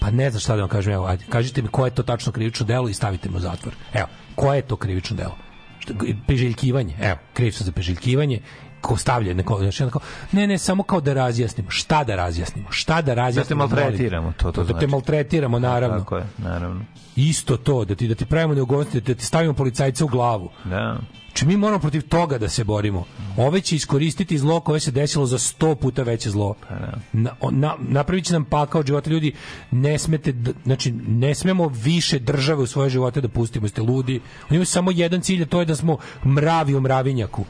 [0.01, 2.33] Pa ne znam šta da vam kažem, evo, ajde, kažite mi koje je to tačno
[2.33, 3.75] krivično delo i stavite me u zatvor.
[3.95, 5.37] Evo, koje je to krivično delo?
[5.79, 5.95] Što,
[6.27, 8.41] peželjkivanje, evo, kriv sam za peželjkivanje,
[8.81, 10.01] ko stavlja neko, znači, onako,
[10.33, 11.71] ne, ne, samo kao da razjasnimo.
[11.71, 12.69] Šta da razjasnimo?
[12.71, 13.67] Šta da razjasnimo?
[13.67, 14.87] Da te maltretiramo, to- to da te znači.
[14.87, 15.99] maltretiramo, naravno.
[15.99, 16.81] Tako je, naravno.
[17.17, 20.51] Isto to, da ti, da ti pravimo neugodnosti, da ti stavimo policajca u glavu.
[20.65, 20.99] Da.
[21.27, 23.05] Znači mi moramo protiv toga da se borimo.
[23.37, 26.55] Ove će iskoristiti zlo koje se desilo za sto puta veće zlo.
[27.13, 29.33] Na, o- na, napravit će nam pakao života ljudi.
[29.71, 30.35] Ne smete,
[30.65, 33.69] znači ne smemo više države u svoje živote da pustimo.
[33.69, 34.15] Ste ludi.
[34.41, 37.45] Oni imaju samo jedan cilj, a to je da smo mravi u mravinjaku.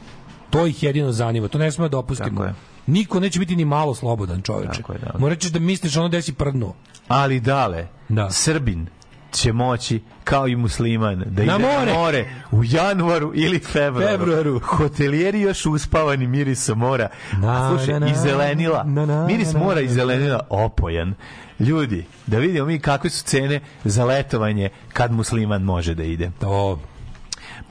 [0.51, 1.47] To ih jedino zanima.
[1.47, 2.53] To ne smemo da opustimo.
[2.87, 4.81] Niko neće biti ni malo slobodan čoveče.
[5.01, 5.19] Da.
[5.19, 6.75] Morat ćeš da misliš ono gde si prdnuo.
[7.07, 8.29] Ali dale, Da.
[8.31, 8.87] Srbin
[9.31, 11.85] će moći kao i musliman da Na ide more.
[11.85, 14.07] na more u januaru ili februaru.
[14.09, 14.59] Februaru.
[14.59, 17.09] Hotelijeri još uspavani mirisom mora.
[17.33, 18.83] Na, A slušaj, na, na, i zelenila.
[18.83, 19.81] na, na, Miris na, mora na.
[19.81, 21.13] i zelenila opojan.
[21.59, 26.31] Ljudi, da vidimo mi kakve su cene za letovanje kad musliman može da ide.
[26.39, 26.79] To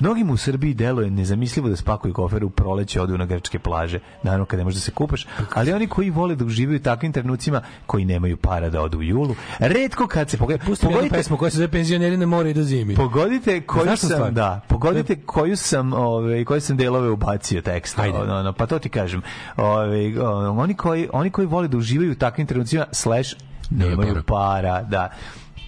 [0.01, 4.45] Mnogim u Srbiji deluje nezamislivo da spakuju kofer u proleće odu na grčke plaže, naravno
[4.45, 7.61] kada ne možeš da se kupaš, ali oni koji vole da uživaju u takvim trenucima
[7.87, 11.17] koji nemaju para da odu u julu, redko kad se pogleda, Pusti mi jednu pogodite,
[11.17, 12.95] pesmu koja se zove penzioneri na more i do zimi.
[12.95, 14.33] pogodite koju Znaš sam, stvar?
[14.33, 18.19] da, pogodite koju sam, ove, koje sam delove ubacio teksta, Ajde.
[18.19, 19.23] ono, ono, pa to ti kažem.
[19.57, 23.35] Ove, oni koji oni koji vole da uživaju u takvim trenucima slash
[23.71, 25.11] nemaju para, da.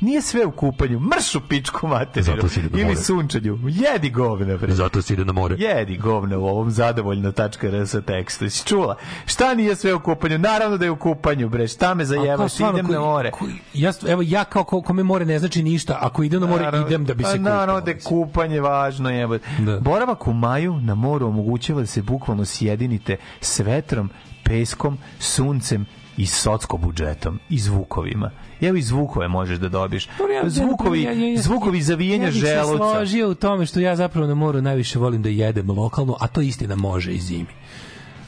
[0.02, 1.88] Nije sve u kupanju, mrš u pičku.
[2.16, 3.58] Zato ide na Ili sunčanju.
[3.64, 4.72] Jedi govna, bre.
[4.72, 5.56] Zato se ide na more.
[5.58, 8.44] Jedi govna u ovom zadovoljno.rs tekstu.
[8.44, 8.96] Jesi čula?
[9.26, 10.38] Šta nije sve u kupanju?
[10.38, 11.68] Naravno da je u kupanju, bre.
[11.68, 12.52] Šta me A kao zajebaš?
[12.52, 13.30] stvarno, Idem koji- na more.
[13.30, 16.64] koji- ja, evo, ja kao ko, kome more ne znači ništa, ako idem na more,
[16.64, 17.52] Naravno- idem da bi se Pa kupao.
[17.52, 19.10] Naravno da je kupanje važno.
[19.10, 19.44] Jebote.
[19.58, 19.80] Da.
[19.80, 24.10] Boravak u maju na moru omogućava da se bukvalno sjedinite s vetrom,
[24.44, 25.86] peskom, suncem
[26.22, 28.30] i socko budžetom i zvukovima.
[28.60, 30.08] Evo i zvukove možeš da dobiješ.
[30.46, 32.92] Zvukovi, ja- ja- ja- zvukovi zavijenja ja bih se želuca.
[32.92, 36.40] složio u tome što ja zapravo na moru najviše volim da jedem lokalno, a to
[36.40, 37.46] istina može i zimi.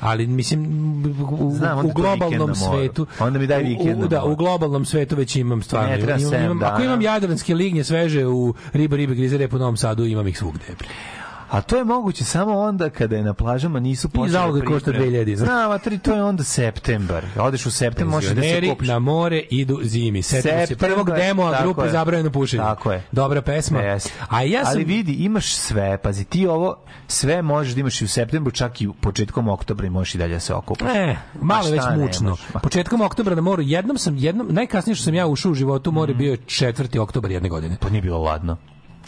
[0.00, 0.60] Ali mislim
[1.30, 5.36] u, Znam, u globalnom svetu Onda mi daj vikend u, da, u globalnom svetu već
[5.36, 9.58] imam stvarno Ne imam, imam, ako imam jadranske lignje sveže u riba ribe grizere po
[9.58, 10.64] Novom Sadu imam ih svugde
[11.54, 15.24] A to je moguće samo onda kada je na plažama nisu počele zaloga košta pripreme.
[15.24, 15.48] 2000, znaš.
[15.48, 17.24] Znam, a tri, to je onda septembar.
[17.38, 18.88] Odeš u septembar, možeš da se kupiš.
[18.88, 20.22] na more idu zimi.
[20.22, 21.90] Setimo se Septembar, prvog demoa tako grupe je.
[21.90, 22.62] Zabranjeno pušenje.
[22.62, 23.02] Tako je.
[23.12, 23.80] Dobra pesma.
[23.80, 24.12] Jeste.
[24.28, 24.72] A ja sam...
[24.74, 26.76] Ali vidi, imaš sve, pazi, ti ovo
[27.06, 30.18] sve možeš da imaš i u septembru, čak i u početkom oktobra i možeš i
[30.18, 30.96] dalje da se okupaš.
[30.96, 32.36] E, malo već mučno.
[32.62, 36.14] Početkom oktobra na moru, jednom sam, jednom, najkasnije što sam ja ušao u životu more
[36.14, 36.98] bio je 4.
[36.98, 37.76] oktobar jedne godine.
[37.80, 38.56] Pa nije bilo ladno.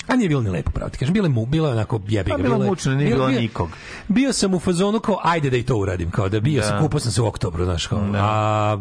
[0.08, 1.12] A nije bilo ni lepo, pravo ti kažem.
[1.12, 2.42] Bilo je mu, bilo je onako jebi Pa ga.
[2.42, 3.68] bilo je- mučno, nije bilo nikog.
[4.08, 6.10] Bio sam u fazonu kao, ajde da i to uradim.
[6.10, 6.66] Kao da bio Da.
[6.66, 8.00] sam, kupao sam se u oktobru, znaš, kao.
[8.14, 8.78] A,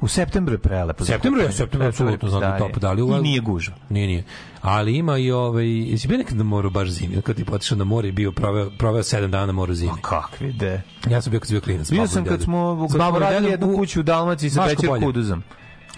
[0.00, 1.04] U septembru je prelepo.
[1.04, 3.40] septembru je, septembru je apsolutno znam da je Da, top, da li u- I nije
[3.40, 3.74] gužva.
[3.90, 4.24] Nije, nije.
[4.62, 7.22] Ali ima i ovaj, jesi bio nekad na moru baš zimi?
[7.22, 9.92] Kad ti potišao na more i bio proveo, proveo sedam dana na moru zimi.
[10.02, 10.80] Kakvi de.
[11.06, 11.90] Ja sam bio kad sam bio klinac.
[11.90, 15.02] Bio sam kad smo, kad smo radili jednu kuću u Dalmaciji sa polje.
[15.02, 15.42] Kuduzom.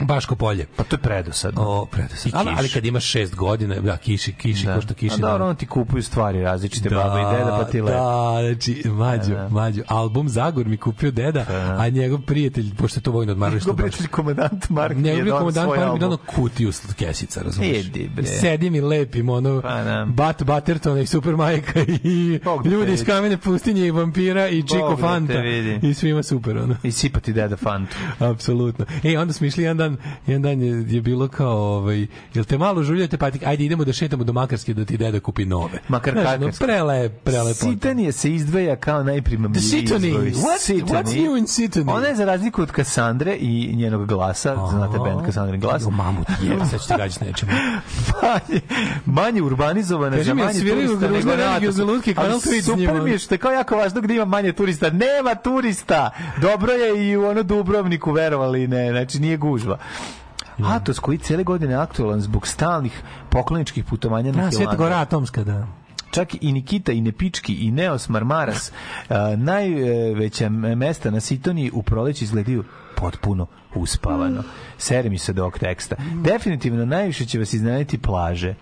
[0.01, 0.67] Baško polje.
[0.77, 1.63] Pa to je predosadno.
[1.63, 1.87] O.
[2.25, 5.15] I Ali, ali kad imaš šest godina, da, kiši, kiši, ko što kiši.
[5.15, 7.99] A dobro, on ti kupuju stvari različite, baba i deda, pa ti lepo.
[7.99, 9.83] Da, znači, mađo, mađo.
[9.89, 11.45] Album Zagor mi kupio deda,
[11.79, 13.71] a njegov prijatelj, pošto je to vojno odmaralište.
[13.71, 16.01] Njegov prijatelj komandant Mark mi je Njegov donao komandant svoj Mark mi je album.
[16.01, 17.87] donao kutiju kesica, razumiješ?
[17.87, 18.27] Idi, bre.
[18.27, 20.07] Sedim i lepim, ono, Pa, da.
[20.09, 24.63] Bat Batertona i Super Majka i Bog da ljudi iz kamene pustinje i vampira i
[24.63, 25.45] da te Fanta.
[25.83, 26.77] I svima super, ono.
[26.83, 27.97] I sipati deda fantu.
[28.19, 28.85] Apsolutno.
[29.05, 32.59] E, onda smo išli jedan dan, jedan dan je, je bilo kao, ovaj, jel te
[32.59, 35.79] malo žuljate, pa ti, ajde idemo da šetamo do Makarske da ti deda kupi nove.
[35.89, 36.65] Makar Znaš, kakarske.
[36.65, 40.13] prele, prele Sitanije se izdvaja kao najprimamljiviji Sitani.
[40.13, 40.91] What- Sitani.
[40.93, 41.93] what's new in Sitani?
[41.93, 45.83] Ona je za razliku od Kasandre i njenog glasa, znate band Kasandrin glas.
[45.83, 47.53] Jo, mamut, je, sad ću ti gađati nečemu.
[48.23, 48.61] manje,
[49.07, 51.95] manje urbanizovana, Kaži za manje turista nego na religiozne otoku.
[51.95, 54.91] lutke, Kanal Ali Super mi je što je kao jako važno gde ima manje turista.
[54.91, 56.11] Nema turista!
[56.43, 59.76] Dobro je i u ono Dubrovniku, verovali ne, znači nije gužva.
[60.65, 64.75] Atos koji cijele godine aktualan zbog stalnih pokloničkih putovanja na Na, Sveta.
[64.75, 65.67] Gora Atomska, da.
[66.11, 68.73] Čak i Nikita i Nepički i Neos Marmaras,
[69.37, 72.65] najveća mesta na Sitoni u proleći izgledaju
[72.97, 74.43] potpuno uspavano.
[74.79, 75.97] Sere mi se do ovog teksta.
[76.15, 78.55] Definitivno najviše će vas iznenaditi plaže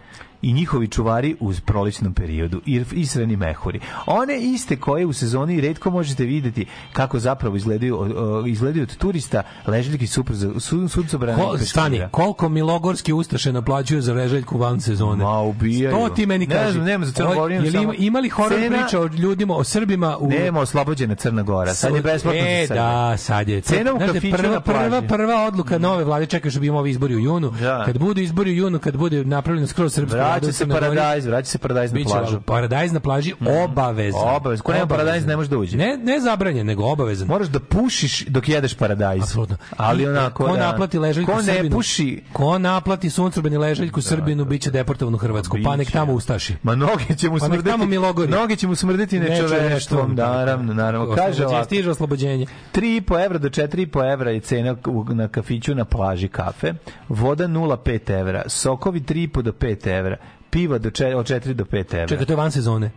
[0.44, 3.80] i njihovi čuvari u prolećnom periodu i israni mehuri.
[4.06, 7.98] One iste koje u sezoni redko možete videti kako zapravo izgledaju,
[8.46, 14.14] izgledaju od turista leželjki super za sun, suncobrana Ko, stani, koliko milogorski ustaše naplaćuju za
[14.14, 15.24] reželjku van sezone?
[15.24, 15.96] Ma, ubijaju.
[15.96, 16.72] To ti meni Ne kaži.
[16.72, 19.64] znam, nema za Goru, imam jel ima, ima li horor Cena- priča o ljudima, o
[19.64, 20.28] Srbima u...
[20.28, 22.80] Nema oslobođena Crna Gora, sad je besplatno e, za Srbe.
[22.80, 23.60] da, sad je.
[23.60, 26.90] Cena u da kafiću prva, prva, prva odluka nove vlade, čekaj što bi imao ovi
[26.90, 27.50] izbori u junu.
[27.60, 27.82] Da.
[27.84, 31.58] Kad budu izbori u junu, kad bude napravljeno skroz srpsko Vraća se paradajz, vraća se
[31.58, 32.40] paradajz na biće plažu.
[32.40, 33.32] Paradajz na plaži
[33.64, 34.36] obavezan.
[34.36, 34.62] Obavezan.
[34.62, 35.76] Ko nema paradajz ne može da uđe.
[35.76, 37.28] Ne, ne zabranjen, nego obavezan.
[37.28, 39.22] Moraš da pušiš dok jedeš paradajz.
[39.22, 39.56] Apsolutno.
[39.76, 40.58] Ali I, onako ko da...
[40.58, 42.22] naplati ležaljku Ko ne Srbinu, puši...
[42.32, 45.58] Ko naplati suncobeni ležaljku Srbinu, biće deportovan u Hrvatsku.
[45.64, 45.92] Pa nek Biće.
[45.92, 46.54] tamo ustaši.
[46.62, 47.70] Ma noge će mu Pa nek smrdeti.
[47.70, 48.30] tamo Milogori.
[48.30, 51.14] Noge će mu Nečoveštvom, nečoveštvom, naravno, naravno.
[51.14, 52.46] Kaže ovako, Stiže oslobođenje.
[52.74, 54.76] 3,5 evra do 4,5 evra je cena
[55.08, 56.72] na kafiću na plaži kafe,
[57.08, 60.16] voda 0,5 evra, sokovi 3,5 do 5 evra,
[60.54, 62.06] piva do če- od 4 do 5 evra.
[62.06, 62.90] Čekaj, to je van sezone.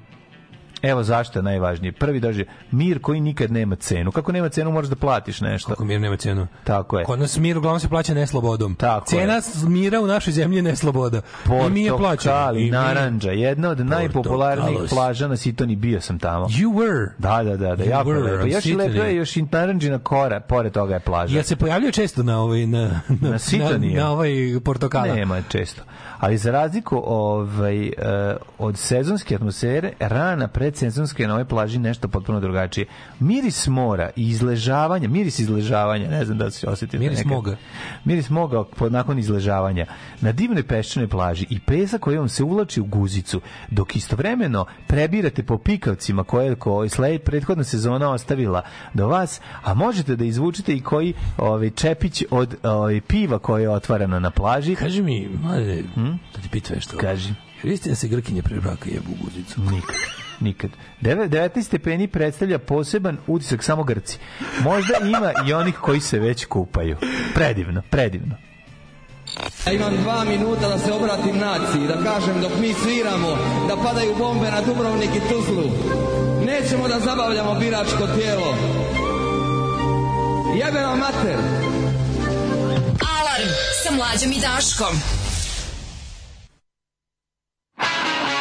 [0.84, 1.92] Evo zašto je najvažnije.
[1.92, 4.12] Prvi dođe mir koji nikad nema cenu.
[4.12, 5.70] Kako nema cenu moraš da platiš nešto.
[5.70, 6.48] Kako mir nema cenu.
[6.64, 7.06] Tako je.
[7.06, 8.76] Kod nas mir uglavnom se plaća neslobodom.
[8.76, 9.42] Tako Cena je.
[9.64, 11.22] mira u našoj zemlji je nesloboda.
[11.68, 12.60] I mi je plaćamo.
[12.60, 13.32] I naranđa.
[13.32, 14.90] Jedna od najpopularnijih Portokalos.
[14.92, 15.76] plaža na Sitoni.
[15.76, 16.46] Bio sam tamo.
[16.48, 17.08] You were.
[17.18, 18.48] Da, da, da, da You jako were lepo.
[18.48, 19.10] Još i lepo Sitoni.
[19.10, 21.36] je još i naranđina kora, pored toga je plaža.
[21.36, 23.94] Jel se pojavljuje često na ovaj na na, Na Sitoniju?
[23.94, 24.30] na, na ovaj
[24.64, 25.16] portokala?
[25.16, 25.82] Nema često.
[26.20, 27.94] Ali za razliku ovaj, eh,
[28.58, 32.86] od sezonske atmosfere, rana predsezonske na ovoj plaži nešto potpuno drugačije.
[33.20, 36.98] Miris mora i izležavanja, miris izležavanja, ne znam da se osjetite.
[36.98, 37.32] Miris nekad.
[37.32, 37.56] moga.
[38.06, 39.86] Miris moga nakon izležavanja.
[40.22, 45.44] Na divnoj peščanoj plaži i pesak koji vam se uvlači u guzicu, dok istovremeno prebirate
[45.44, 48.62] po pikavcima koje, koje sled prethodna sezona ostavila
[48.94, 53.70] do vas, a možete da izvučete i koji ovaj, čepić od ovaj, piva koje je
[53.70, 54.76] otvarano na plaži.
[54.76, 55.84] Kaži mi, mlade,
[56.36, 56.98] da ti pitam nešto.
[56.98, 57.34] Kaži.
[57.64, 59.62] Istina se Grkinje pre braka jebu u guzicu.
[59.62, 59.96] Nikad.
[60.40, 60.70] Nikad.
[61.02, 64.18] Deve- 19 stepeni predstavlja poseban utisak samo Grci.
[64.62, 66.98] Možda ima i onih koji se već kupaju.
[67.34, 68.36] Predivno, predivno.
[69.68, 73.28] Ja imam dva minuta da se obratim naciji, da kažem dok mi sviramo,
[73.68, 75.64] da padaju bombe na Dubrovnik i Tuzlu.
[76.46, 78.56] Nećemo da zabavljamo biračko tijelo.
[80.56, 81.38] Jebe vam mater!
[83.18, 83.50] Alarm
[83.84, 84.96] sa mlađom i Daškom.
[87.78, 88.37] Thank you.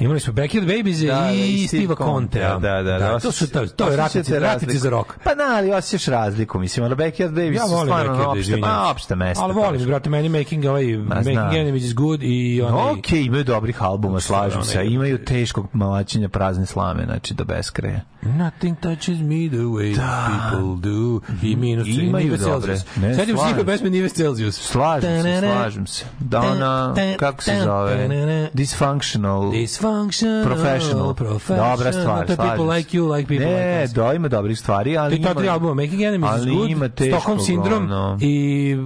[0.00, 2.06] Imali smo Backyard Babies Da, i Steve Contea.
[2.06, 2.68] Conte.
[2.68, 3.18] Da, da, da.
[3.18, 4.78] to su to, to je ratnici razliku.
[4.78, 5.18] za rok.
[5.24, 9.14] Pa na, ali osjećaš razliku, mislim, ali Backyard Babies Ja su stvarno opšte, pa, opšte
[9.16, 9.44] mesta.
[9.44, 11.38] Ali volim, brate, meni Making, ovaj, Making.
[11.54, 12.92] Enemies is good i onaj...
[12.92, 18.00] Ok, imaju dobrih albuma, slažem se, imaju teškog malačenja prazne slame, znači do beskraja.
[18.22, 21.20] Nothing touches me the way people do.
[21.42, 22.00] I minus Mhm.
[22.00, 22.78] Imaju Nive dobre.
[23.16, 23.64] Sedim se se.
[23.66, 24.60] pesme Nive Celsius.
[24.60, 26.04] Slažem se, slažem se.
[26.18, 28.08] Da ona, kako se zove?
[28.54, 29.50] Dysfunctional.
[29.52, 29.89] Dysfunctional.
[30.44, 31.14] Professional.
[31.14, 31.14] professional.
[31.60, 33.90] Dobra stvar, To je people like you, like people ne, like us.
[33.92, 36.70] da, ima dobrih stvari, ali To je ta tri ima- albuma, Making Enemies is good,
[36.70, 38.18] ima teškog, Stockholm Syndrome ono.
[38.20, 38.34] i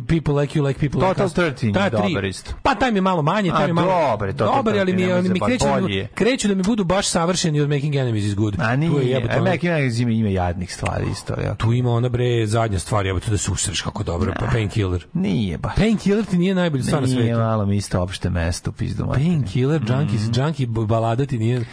[0.08, 1.34] People Like You, Like People Like Total Us.
[1.34, 2.50] 13 je dobar isto.
[2.62, 4.10] Pa taj mi je malo manje, taj mi je malo...
[4.10, 6.62] dobar je Total Dobar ali mi, 13, ali mi se kreću, da, kreću da mi
[6.62, 8.54] budu baš savršeni od Making Enemies is good.
[8.54, 11.54] A Tu je nije, a ono- Mac ima, ima, ima jadnih stvari isto, ja.
[11.54, 15.06] Tu ima ona bre zadnja stvar, jebote da se usreš kako dobro, pa Painkiller.
[15.14, 15.74] Nije baš.
[15.76, 17.38] Painkiller ti nije najbolji stvar na Nije svetu.
[17.38, 19.06] malo mi isto opšte mesto, pizdu.
[19.06, 20.40] Painkiller, Junkies, Mhm.
[20.40, 21.64] Junkie balada ti nije...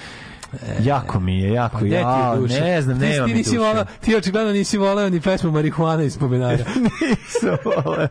[0.84, 3.60] Jako mi je, jako, Pa ti ja, ne znam, ti, nema ti mi nisi duše.
[3.60, 6.58] voleo, ti očigledno nisi voleo ni pesmu Marihuana iz spomenara.
[7.02, 8.08] Nisam voleo.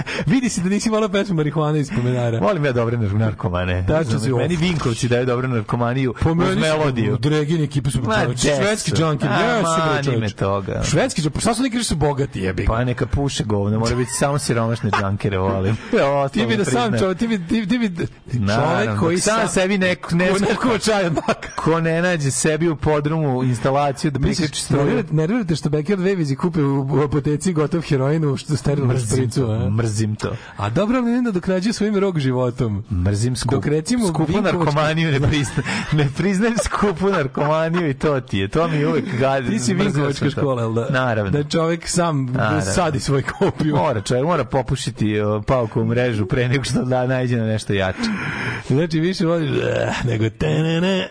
[0.32, 2.38] Vidi se da nisi voleo pesmu Marihuana iz spomenara.
[2.38, 3.84] Volim ja dobre nar- narkomane.
[3.88, 4.56] Tačno Znam, si, Meni.
[4.56, 7.16] Vinkovci daju dobru narkomaniju Po uz melodiju.
[7.20, 7.98] Dregini ekipe su
[8.36, 9.26] švedski džanki.
[9.26, 10.36] A, Jesu bre mani me čovječe.
[10.36, 10.82] toga.
[10.84, 12.64] Švedski džanki, pa šta su neki da su bogati jebi.
[12.64, 15.76] Pa neka puše govno, mora biti samo siromašne džankere volim.
[16.32, 17.90] Ti bi da sam čovjek, ti bi, ti, ti bi
[18.36, 20.30] čovjek koji sam sebi neko ne
[21.64, 25.04] ko ne nađe sebi u podrumu instalaciju da priključi struju.
[25.10, 29.48] nervirate, što Backyard Babies kupe u, u apoteci gotov heroin u što sterilnu špricu?
[29.82, 30.36] Mrzim to.
[30.56, 32.84] A dobro ali ne nadoknađuje svojim rok životom.
[32.92, 35.62] Mrzim skup, Dok recimo skupu narkomaniju ne priznajem.
[35.92, 38.48] Ne priznajem skupu narkomaniju i to ti je.
[38.48, 39.48] To mi uvek gadi.
[39.48, 40.88] Ti si Vinkovačka škola, da?
[40.90, 41.30] Naravno.
[41.30, 42.60] Da čovjek sam Naravno.
[42.62, 43.76] sadi svoj kopiju.
[43.76, 45.14] Mora čovjek, mora popušiti
[45.46, 47.98] pauku u mrežu pre nego što da najde na nešto jače.
[48.68, 51.08] Znači više voliš "Ah", nego tenene,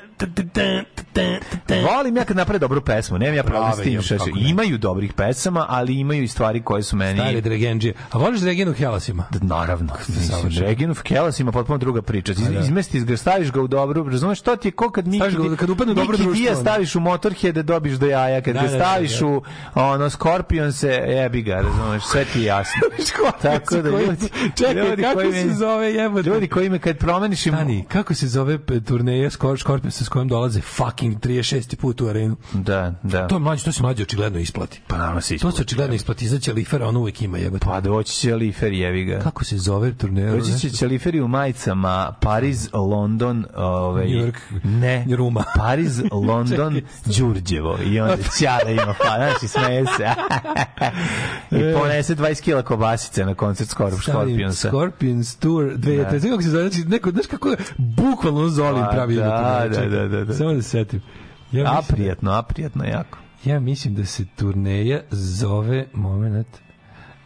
[1.87, 4.31] Volim ja kad naprave dobru pesmu, nemam ja problem s tim što ne.
[4.39, 7.93] imaju dobrih pesama, ali imaju i stvari koje su meni Stari Dregenđije.
[8.11, 9.23] A voliš Dregenu Helasima?
[9.41, 9.93] Naravno.
[9.99, 10.63] Mislim, savršen.
[10.63, 12.31] Reginov Kelas ima potpuno druga priča.
[12.31, 12.59] Iz, da.
[12.59, 15.69] izmestiš ga, staviš ga u dobru, razumeš, to ti je ko kad Miki, ga- kad
[15.69, 16.61] upadne dobro društvo, Dija ono.
[16.61, 19.41] staviš u Motorhead da dobiš do jaja, kad Da, ga da, staviš u
[19.75, 22.81] ono, Scorpion se, jebi ga, razumeš, sve ti je jasno.
[23.41, 26.29] Tako da ljudi, Čekaj, kako se zove jebote?
[26.29, 27.53] Ljudi koji me kad promeniš im...
[27.53, 31.75] Stani, kako se zove pe- turneja Skor Scorpions s kojom dolaze fucking 36.
[31.75, 32.35] put u arenu?
[32.53, 33.27] Da, da.
[33.27, 34.81] To je mlađe, to se mlađe očigledno isplati.
[34.87, 35.55] Pa naravno se To isplati.
[35.57, 37.65] se očigledno isplati, izaće lifera, on uvek ima jebote.
[37.65, 39.19] Pa doći će Lifer, jevi ga.
[39.19, 40.31] Kako se zove turneja?
[40.31, 45.43] Doći će Ćeliferi u majicama Pariz, London, ovaj, New York, ne, Ruma.
[45.55, 47.77] Pariz, London, Đurđevo.
[47.85, 50.09] I onda Ćala ima pa, znači smeje se.
[51.57, 54.67] I ponese 20 kila kobasice na koncert Scorp, Stavim Scorpionsa.
[54.67, 56.19] Scorpions Tour 2003.
[56.19, 56.69] Znaš kako se zove?
[56.69, 59.23] Znači, neko, znaš kako je bukvalno Zolim Pa, pravi da,
[59.69, 60.33] da, Čekaj, da, da, da.
[60.33, 61.01] Samo da se setim.
[61.51, 63.17] Ja A mislim, prijatno, a prijatno jako.
[63.43, 66.47] ja mislim da se turneja zove, moment,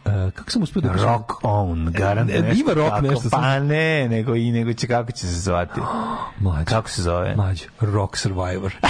[0.04, 0.92] uh, kako sam uspio da...
[0.92, 3.02] Rock on, garant E, nešto ima rock tako.
[3.02, 5.80] nešto, sam- Pa ne, nego i nego će kako će se zvati.
[6.40, 6.64] Mlađe.
[6.64, 7.34] Kako se zove?
[7.36, 8.74] Mlađe, Rock Survivor.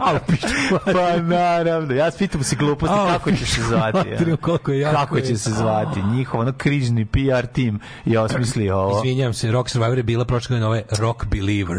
[0.00, 0.48] Au, pičku
[0.84, 4.08] Pa naravno, ja pitam se gluposti Au, kako će se zvati.
[4.10, 4.36] ja.
[4.36, 5.24] koliko je jako Kako je.
[5.24, 6.02] će se zvati?
[6.04, 8.98] Njihov ono križni PR tim je osmislio ovo.
[8.98, 11.78] Izvinjam se, Rock Survivor je bila prošle godine ove Rock Believer.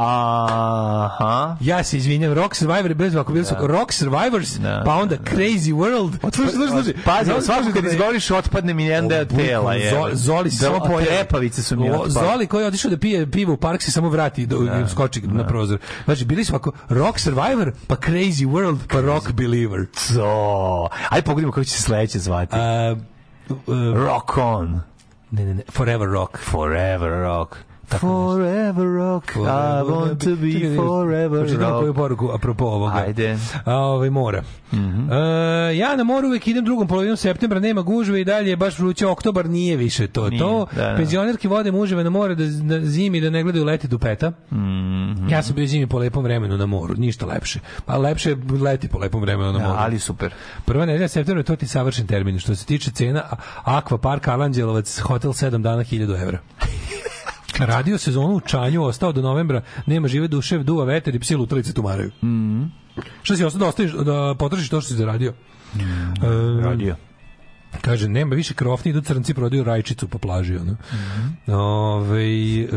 [0.00, 1.56] Aha.
[1.60, 5.16] Ja se izvinjam, Rock Survivor je bez ovako bili su Rock Survivors, Da, pa onda
[5.16, 6.32] Crazy World.
[6.34, 6.94] Slušaj, slušaj, slušaj.
[7.04, 9.74] Pazi, Znam, svako slušaj kad da izgovoriš otpadne mi jedan deo tela.
[9.74, 9.92] Je.
[9.92, 11.04] Zo- Zoli samo pojave.
[11.06, 12.10] Trepavice su mi O, otpale.
[12.26, 14.56] Zoli koji je otišao da pije pivo u park se samo vrati do
[14.88, 15.78] skoči na prozor.
[16.08, 19.86] Znači bili su ovako Rock Survivor, pa Crazy World, pa Rock Believer.
[19.94, 20.88] So.
[21.08, 22.56] Aj pogledamo kako će se sledeće zvati.
[22.56, 22.96] A,
[23.94, 24.80] rock on.
[25.30, 26.38] ne, ne, ne, Forever Rock.
[26.38, 27.56] Forever rock.
[27.90, 29.38] Forever rock, I
[29.82, 31.96] want to be Čekaj, forever pročitam koju rock.
[31.96, 32.96] poruku apropo ovoga.
[32.96, 33.38] Ajde.
[33.64, 34.42] A, ovaj mora.
[34.72, 35.12] Mhm.
[35.12, 35.16] E,
[35.76, 39.06] ja na moru uvek idem drugom polovinom septembra, nema gužve i dalje je baš vruće,
[39.06, 40.28] oktobar nije više to.
[40.28, 40.96] Nije, to, da, da.
[40.96, 44.32] penzionerke vode muževe na more da, da zimi da ne gledaju leti dupeta.
[44.52, 45.28] Mhm.
[45.28, 47.60] Ja sam bio zimi po lepom vremenu na moru, ništa lepše.
[47.84, 49.78] Pa lepše je leti po lepom vremenu na Da, moru.
[49.78, 50.34] ali super.
[50.64, 52.38] Prva nedelja septembra, to ti savršen termin.
[52.38, 53.22] Što se tiče cena,
[53.64, 56.38] a- Aqua Park Aranđelovac, hotel 7 dana 1000 evra.
[57.58, 61.72] Radio sezonu u Čanju, ostao do novembra, nema žive duše, duva veter i psi lutalice
[61.72, 62.10] tumaraju.
[62.22, 62.62] Mhm.
[63.22, 65.34] Šta si ostao da, ostaviš, da potrošiš to što si zaradio?
[65.74, 66.96] E, Radio.
[67.80, 70.56] Kaže, nema više krofni, idu crnci, prodaju rajčicu po plaži.
[70.56, 70.72] Ono.
[70.72, 71.52] Mhm.
[71.52, 72.68] Ovaj, e,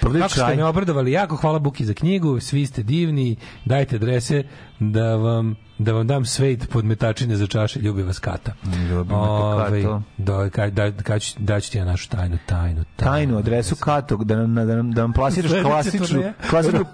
[0.00, 4.42] Prodaju kako ste me obradovali, jako hvala Buki za knjigu, svi ste divni, dajte adrese
[4.78, 8.52] da vam da vam dam svejt pod metačine za čaše, ljubi vas kata.
[8.90, 10.02] Ljubi me Ovaj, Kato.
[10.16, 14.36] Da, ka, da, ću, da ću ti ja našu tajnu, tajnu, Tajnu adresu Katog, da
[14.36, 16.84] nam, da nam, da nam plasiraš klasičnu, klasičnu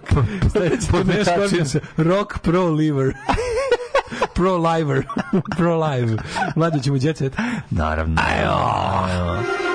[0.90, 1.80] podmetačinu.
[1.96, 3.12] Rock Pro Liver.
[4.34, 5.06] Pro Liver.
[5.56, 6.16] Pro Live.
[6.56, 7.36] Mlađe ćemo jet set.
[7.70, 8.22] Naravno.
[8.26, 9.36] Ajo.
[9.36, 9.65] Jet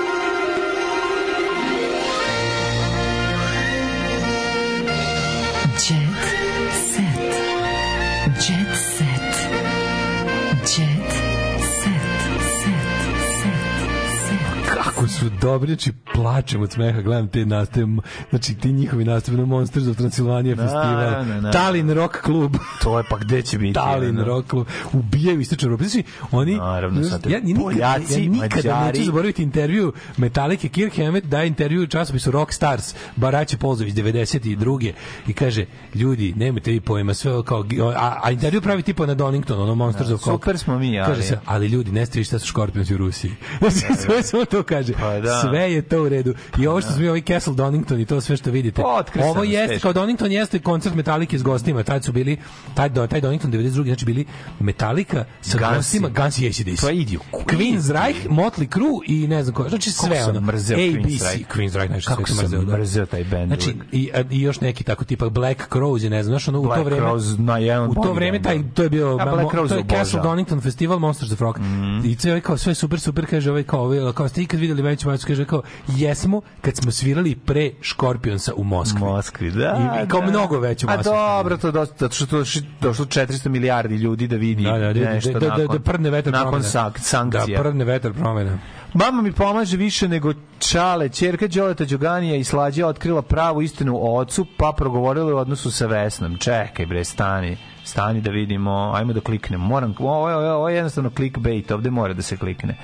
[15.22, 17.86] su dobri, znači plačem od smeha, gledam te nastave,
[18.30, 21.50] znači ti njihovi nastave na Monsters of Transylvania Da, festival, da, da.
[21.50, 22.52] Tallinn Rock Klub.
[22.82, 23.74] To je pa gde će biti?
[23.74, 24.24] Tallinn ono?
[24.24, 25.84] Rock Club ubijaju istočnu Evropu.
[25.84, 26.02] Znači,
[26.32, 28.86] oni, Naravno, sad ja, nikada, Poljaci, ja nikada Mađari.
[28.88, 32.84] neću zaboraviti intervju Metallica Kirk Hammett daje intervju u časopisu Rock Stars
[33.16, 34.92] Baraće Polzović 92.
[35.26, 37.64] i kaže, ljudi, nemate vi pojma, sve kao,
[37.96, 40.32] a, a intervju pravi tipa na Donington, ono Monsters of Coke.
[40.32, 42.98] super smo mi, ali- Kaže se, ali ljudi, ne ste vi šta su škorpionci u
[42.98, 43.32] Rusiji.
[43.60, 44.92] Znači, sve samo to kaže.
[44.92, 45.40] Pa da.
[45.40, 46.34] Sve je to u redu.
[46.58, 48.82] I ovo što smo mi, ovaj Castle Donington i to sve što vidite.
[48.86, 51.82] Otkrsano, Ovo jeste, kao Donington jeste koncert Metallica s gostima.
[51.82, 52.36] Tad su bili,
[52.74, 53.84] taj, taj Donington 92.
[53.84, 54.24] znači bili
[54.60, 55.76] Metallica sa Gansi.
[55.76, 56.80] gostima, Guns i ACDC.
[56.80, 59.68] Pa idi u ku- Queen's Reich, Motley Crue i ne znam ko.
[59.68, 60.40] Znači sve Kako ono.
[60.42, 61.48] mrzeo ABC, Queen's Reich.
[61.48, 62.62] Queen's Reich, znači Kako sam mrzeo.
[62.62, 62.76] da.
[62.76, 66.22] mrzeo taj bend Znači, i, a- i još neki tako tipa Black Crows, je, ne
[66.22, 68.74] znam, znaš, ono, u to Black vreme, Crowes, na jedan u to vreme taj, bendova.
[68.74, 70.20] to je bio, Ja Black Crowes to je Castle.
[70.22, 71.58] Donington Festival Monsters of Rock.
[72.04, 74.82] I sve ovaj kao sve super super kaže ovaj kao ovaj kao ste ikad videli
[74.92, 79.00] veću majicu kaže kao pjesmu kad smo svirali pre Škorpionsa u Moskvi.
[79.00, 79.98] Moskvi, da.
[80.00, 80.26] I, i kao da.
[80.26, 81.10] mnogo veću A masu.
[81.10, 82.42] dobro, to dosta, zato što
[82.80, 85.82] došlo 400 milijardi ljudi da vidi Da, da, da, nešto da, da, da, nakon, da
[85.82, 86.68] prdne vetar nakon promena.
[86.68, 87.56] sank, sankcija.
[87.56, 88.58] Da, prdne vetar promena.
[88.94, 91.08] Mama mi pomaže više nego Čale.
[91.08, 95.86] Čerka Đoleta Đoganija i Slađa otkrila pravu istinu o ocu, pa progovorila u odnosu sa
[95.86, 96.38] Vesnom.
[96.38, 97.56] Čekaj bre, stani.
[97.84, 99.66] Stani da vidimo, ajmo da kliknemo.
[99.66, 102.76] Moram, ovo, ovo, ovo je jednostavno clickbait, ovde mora da se klikne.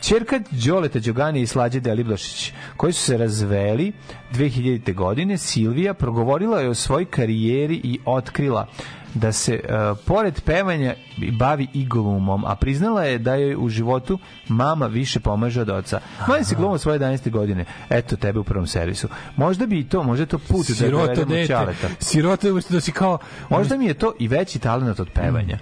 [0.00, 3.92] Čerka Đoleta Đoganija i Slađe Deliblašić, koji su se razveli
[4.32, 4.94] 2000.
[4.94, 8.66] godine, Silvija progovorila je o svojoj karijeri i otkrila
[9.14, 9.60] da se e,
[10.06, 10.94] pored pevanja
[11.38, 14.18] bavi i glumom, a priznala je da je u životu
[14.48, 16.00] mama više pomaže od oca.
[16.28, 17.30] Mali se glumom svoje 11.
[17.30, 17.64] godine.
[17.90, 19.08] Eto tebe u prvom servisu.
[19.36, 21.46] Možda bi i to, možda je to put da Sirota dovedemo dete.
[21.46, 21.88] Ćaleta.
[21.98, 23.18] Sirota umesto da si kao...
[23.50, 25.58] Možda mi je to i veći talent od pevanja.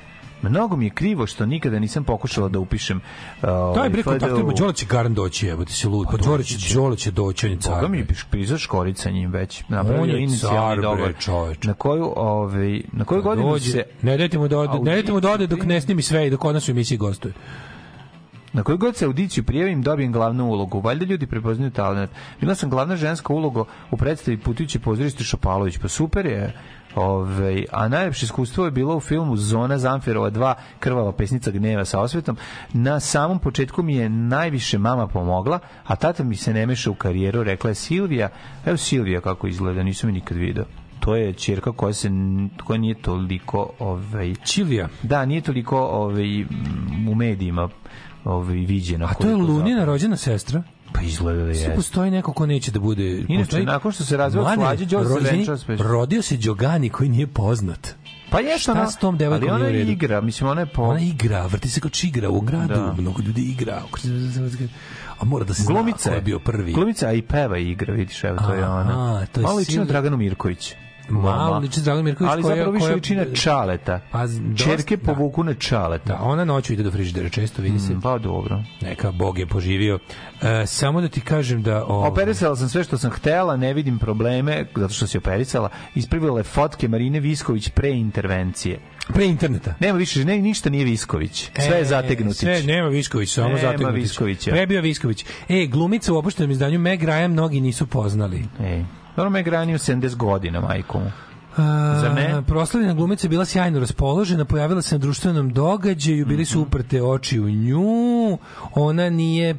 [0.48, 3.00] Mnogo mi je krivo što nikada nisam pokušala da upišem
[3.42, 4.10] uh, Daj bre FDU.
[4.10, 6.06] kontakt, ima Đole će garan doći, evo ti si lud.
[6.10, 7.74] Pa Đole će, Đole će doći, on je car.
[7.74, 8.16] Boga mi bre.
[8.30, 9.62] piza škorica njim već.
[9.68, 11.14] Napravio inicijalni bre, dogovor.
[11.62, 13.84] Na koju, ovaj, na koju godinu Dođe, se...
[14.02, 16.30] ne dajte mu da ode, ne dajte mu da ode dok ne snimi sve i
[16.30, 17.34] dok od nas u emisiji gostuje.
[18.54, 20.80] Na koju god se audiciju prijavim dobijem glavnu ulogu.
[20.80, 22.10] Valjda ljudi prepoznaju talent.
[22.40, 25.78] Bila sam glavna ženska uloga u predstavi Putujući pozorište Šopalović.
[25.78, 26.54] Pa super je.
[26.94, 32.00] Ove, a najlepše iskustvo je bilo u filmu Zona Zamferova 2 Krvava pesnica gneva sa
[32.00, 32.36] osvetom.
[32.72, 36.94] Na samom početku mi je najviše mama pomogla, a tata mi se ne meša u
[36.94, 38.28] karijeru, rekla je Silvija.
[38.66, 40.64] Evo Silvija kako izgleda, nisam je nikad video.
[41.00, 42.10] To je ćerka koja se
[42.64, 44.88] koja nije toliko ovaj Silvija.
[45.02, 46.42] Da, nije toliko ovaj
[47.08, 47.68] u medijima
[48.24, 49.06] ovaj viđena.
[49.06, 50.62] A to je Lunina rođena sestra?
[50.92, 51.74] Pa izgleda da je.
[51.76, 53.24] postoji neko ko neće da bude...
[53.28, 54.86] Inače, nakon što se razveo Slađe,
[55.56, 55.88] s pesmom.
[55.88, 57.94] Rodio se Đogani koji nije poznat.
[58.30, 59.90] Pa je Šta s tom devojkom Ali ona redu?
[59.90, 62.94] igra, mislim ona je po Ona igra, vrti se kao čigra u gradu, Da.
[62.98, 63.82] mnogo ljudi igra.
[65.20, 66.72] A mora da se Glumica zna ko je bio prvi.
[66.72, 69.26] Glumica a i peva igra, vidiš, evo to je ona.
[69.26, 70.74] to je Malo liči na Silvija- Draganu Mirković.
[71.08, 74.00] Malo liči na Draganu Mirković Ali koja- zapravo više koja- liči na Čaleta.
[74.10, 76.04] Pa, dosta- Čerke povuku na Čaleta.
[76.08, 77.94] Da, ona noću ide do frižidera, često vidi se.
[77.94, 78.62] Mm, Pa dobro.
[78.82, 79.98] Neka Bog je poživio.
[80.42, 81.84] E, samo da ti kažem da...
[81.84, 85.68] O, Operisala sam sve što sam htela, ne vidim probleme, zato što si operisala.
[85.94, 88.78] Ispravila je fotke Marine Visković pre intervencije.
[89.08, 89.74] Pre interneta.
[89.80, 91.50] Nema više, ne, ništa nije Visković.
[91.58, 92.38] Sve je E, zategnutić.
[92.38, 94.02] Sve, nema Visković, samo Nema zategnutić.
[94.02, 94.50] Viskovića.
[94.50, 95.24] Pre je bio Visković.
[95.48, 98.44] E, glumica u opuštenom izdanju Meg Ryan mnogi nisu poznali.
[98.60, 98.84] Ej,
[99.16, 101.06] dobro me granio 70 godina, majko mu.
[101.06, 101.33] A,
[101.96, 102.42] Zar ne?
[102.44, 106.44] Proslavljena glumica je bila sjajno raspoložena, pojavila se na društvenom događaju, bili Mhm.
[106.44, 108.38] su uprte oči u nju,
[108.72, 109.54] ona nije,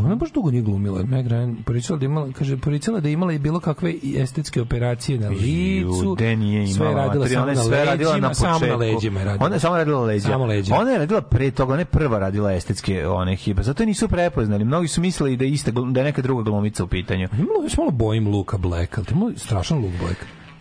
[0.00, 3.38] ona baš dugo nije glumila, Meg Ryan, poricala da imala, kaže, poricala da imala i
[3.38, 6.74] bilo kakve estetske operacije na licu, Ju, de nije imala.
[6.74, 9.46] sve je radila samo na sve radila leđima, na samo na leđima je radila.
[9.46, 10.28] Ona je samo radila leđa.
[10.28, 10.74] Samo leđa.
[10.74, 13.62] Ona je radila pre toga, ona je prva radila estetske one hibe.
[13.62, 14.64] Zato je nisu prepoznali.
[14.64, 17.28] Mnogi su mislili da je ista da je neka druga glumica u pitanju.
[17.32, 20.16] Malo, još malo bojim Luka Black, ali malo strašan Luke Black.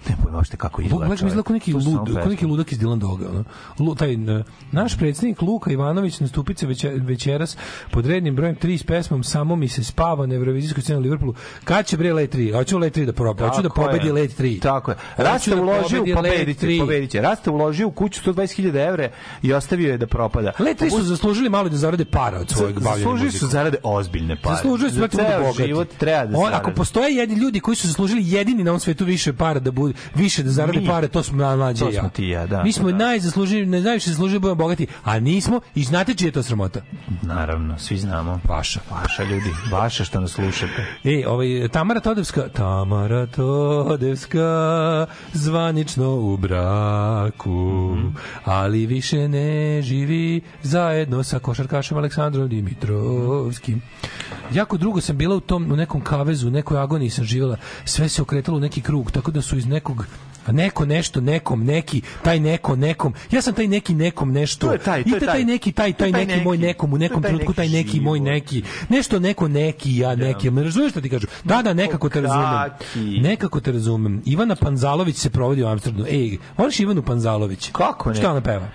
[0.10, 1.06] Ne pojma uopšte kako izgleda.
[1.06, 3.30] Black izgleda kao neki lud, kao neki ludak iz Dylan Doga.
[3.30, 3.44] Ono.
[3.80, 7.58] Lu, taj, n- naš predsjednik Luka Ivanović nastupi se veće, večeras
[7.92, 11.34] pod rednim brojem 3 s pesmom Samo mi se spava na Eurovizijskoj sceni u Liverpoolu.
[11.64, 12.54] Kad će bre Let 3?
[12.54, 13.48] Hoću Let 3 da proba.
[13.50, 13.72] Hoću da je.
[13.76, 14.62] pobedi Let 3.
[14.62, 14.98] Tako je.
[15.18, 16.80] Rasta da uložio u pobedi Let pobediti, 3.
[16.80, 17.22] pobediće.
[17.22, 19.10] Rasta uložio u kuću 120.000 evra
[19.42, 20.52] i ostavio je da propada.
[20.60, 24.36] Let 3 su zaslužili malo da zarade para od svojeg bavljenja Zaslužili su zarade ozbiljne
[24.42, 24.56] pare.
[24.56, 25.68] Zaslužili su da budu ceo bogati.
[25.68, 29.06] život treba da On, ako postoje jedni ljudi koji su zaslužili jedini na ovom svetu
[29.06, 30.88] više para da budu više da zarade Mi.
[30.88, 32.10] pare, to smo na mlađe To i ja.
[32.10, 32.98] ti ja, da, Mi smo da.
[32.98, 36.82] najzaslužili, ne najviše zaslužili da budemo bogati, a nismo i znate čija je to sramota?
[37.22, 38.40] Naravno, svi znamo.
[38.44, 38.80] Vaša.
[38.92, 40.86] Vaša ljudi, vaša što nas slušate.
[41.04, 47.98] E, ovaj, Tamara Todevska, Tamara Todevska, zvanično u braku,
[48.46, 53.82] ali više ne živi zajedno sa košarkašem Aleksandrom Dimitrovskim.
[54.54, 58.10] Jako drugo sam bila u tom, u nekom kavezu, u nekoj agoniji sam živjela, sve
[58.10, 59.81] se okretalo u neki krug, tako da su iz nekog
[60.46, 64.68] a neko nešto nekom neki taj neko nekom ja sam taj neki nekom nešto.
[64.68, 65.44] To je taj, to je taj, taj.
[65.44, 66.68] neki taj taj taj neki moj neki.
[66.68, 68.64] nekom u nekom trenutku taj neki moj neki.
[68.90, 71.30] Nešto neko neki ja neki me razumeš šta ti kažem?
[71.44, 72.72] Da da nekako te razumem.
[73.22, 74.22] Nekako te razumem.
[74.26, 76.06] Ivana Panzalović se provodi u Amsterdamu.
[76.10, 77.70] Ej voliš Ivanu Panzalović.
[77.72, 78.16] Kako ne?
[78.16, 78.68] šta ona peva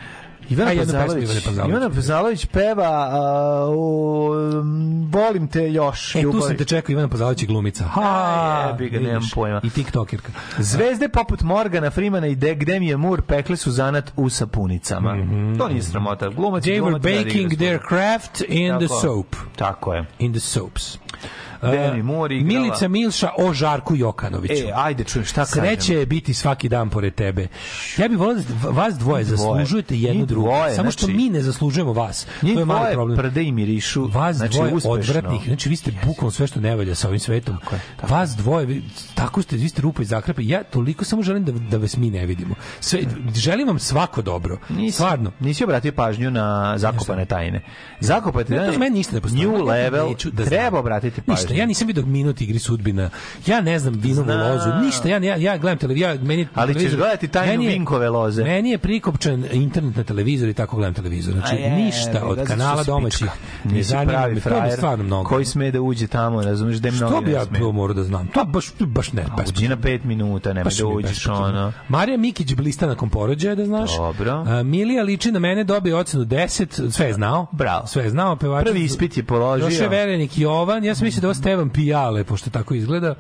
[0.51, 1.29] Ivana Pazalović.
[1.69, 4.31] Ivana Pazalović peva a, u,
[5.11, 6.11] Volim te još.
[6.11, 6.43] E, tu ljubavi.
[6.43, 7.85] sam te čekao, Ivana Pazalović je glumica.
[7.85, 9.61] Ha, A, jebi ga, nemam pojma.
[9.65, 10.33] I tiktokerka.
[10.59, 15.17] Zvezde poput Morgana Freemana i De Gdemije Moore pekle su zanat u sapunicama.
[15.59, 16.29] To nije sramota.
[16.29, 19.01] Glumac They were glumac radi baking their craft in the Tako.
[19.01, 19.37] soap.
[19.57, 20.05] Tako je.
[20.19, 20.99] In the soaps.
[21.63, 22.61] Demi Moore igrala.
[22.61, 24.55] Milica Milša o Žarku Jokanoviću.
[24.59, 25.65] E, ajde, čujem, šta kažem?
[25.65, 27.49] Sreće je biti svaki dan pored tebe.
[27.97, 30.47] Ja bih volio da vas dvoje, zaslužujete jednu Njih drugu.
[30.47, 32.27] dvoje, Samo što znači- mi ne zaslužujemo vas.
[32.41, 33.19] To je mali dvoje problem.
[33.19, 34.93] prde i mirišu, Vas znači, dvoje uspešno.
[34.93, 35.41] odvratnih.
[35.47, 37.57] Znači vi ste bukvalno sve što ne valja sa ovim svetom.
[38.03, 38.83] Vas dvoje, vi,
[39.15, 40.43] tako ste, vi ste rupa i zakrpe.
[40.45, 42.55] Ja toliko samo želim da, da vas mi ne vidimo.
[42.81, 43.01] Sve,
[43.35, 44.59] želim vam svako dobro.
[44.69, 45.33] Nisi, Stvarno.
[45.41, 47.63] Nisi obratio pažnju na zakopane tajne.
[48.01, 49.43] Zakopane Ne, to meni ništa ne postoji.
[49.43, 50.15] New level.
[50.33, 51.46] da treba obratiti pažnju.
[51.47, 53.11] Ništa, ja nisam vidio minut igri sudbina.
[53.47, 54.41] Ja ne znam vinovu Znam.
[54.41, 54.69] lozu.
[54.85, 56.09] Ništa, ja, ja, ja gledam televiziju.
[56.09, 58.45] Ja, meni, Ali ćeš gledati tajnu je- Vinkove loze.
[58.45, 61.35] Meni je prikopčan internet na televizor i tako gledam televizor.
[61.35, 63.29] Znači, je, ništa od kanala domaćih.
[63.65, 64.41] Ne zanima me.
[64.41, 65.29] To mi stvarno mnogo.
[65.29, 68.27] koji sme da uđe tamo, razumiješ da mnogo Što bi ja to morao da znam?
[68.27, 69.23] To baš, baš ne.
[69.23, 71.73] A Uđi na pet minuta, nemoj Baš da uđeš ono.
[71.89, 73.97] Marija Mikić blista nakon porođaja, da znaš.
[73.97, 74.45] Dobro.
[74.65, 77.47] Milija liči na mene, dobio ocenu 10, sve je znao.
[77.53, 77.87] Bravo.
[77.87, 78.65] Sve je znao, pevač.
[78.65, 79.67] Prvi ispit je položio.
[79.67, 83.15] Došao je Verenik Jovan, ja sam mislio da ovo Stevan Pijale, pošto tako izgleda.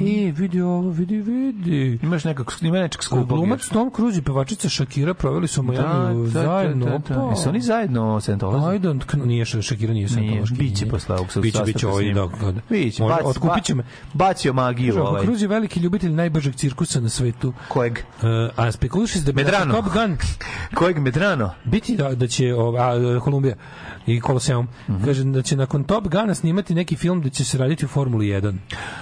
[0.00, 1.98] I vidi ovo, vidi, vidi.
[2.02, 3.28] Imaš nekog, ima nečeg skupog.
[3.28, 6.86] Glumac Tom Cruise i pevačica Shakira proveli su Miami zajedno.
[6.86, 7.30] Da, da, da.
[7.30, 8.76] Jesu oni zajedno Scientology?
[8.76, 10.58] I don't, know, nije Sh- Shakira nije Scientology.
[10.58, 12.60] biće posle ovog sad Biće, biće ovaj, da, da.
[12.70, 13.82] Biće, baci- Otkupit će me.
[14.12, 15.22] Bacio magiju ovaj.
[15.24, 17.52] Cruz je veliki ljubitelj najbržeg cirkusa na svetu.
[17.68, 17.92] Kojeg?
[17.92, 19.74] Uh, a spekuliše se da bi Medrano.
[19.74, 20.16] Top Gun
[20.74, 21.50] Kojeg Medrano?
[21.64, 23.54] biti da, da će ova, Kolumbija
[24.06, 25.04] i Koloseum Mhm.
[25.04, 28.26] kaže da će nakon Top Guna snimati neki film da će se raditi u Formuli
[28.26, 28.54] 1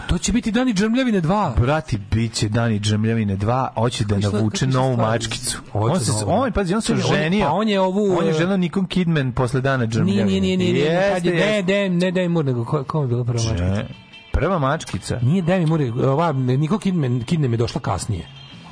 [0.07, 4.67] to će biti Dani Džemljavine 2 Brati, bit će Dani Džemljavine 2, hoće da navuče
[4.67, 5.59] novu mačkicu.
[5.73, 6.25] On se, novu.
[6.33, 7.45] on, pazi, on se ženio.
[7.45, 10.25] pa on je ovu, On je ženio Nikon Kidman posle Dana Džemljavine.
[10.25, 13.65] nije, nije, nije, ne, ne, ne Demi Moore, nego ko, ko je bila prva mačkica?
[13.67, 13.87] Ne,
[14.33, 15.19] Prva mačkica.
[15.23, 18.27] Nije Demi Moore, ova, Niko Kidman, Kidman je došla kasnije.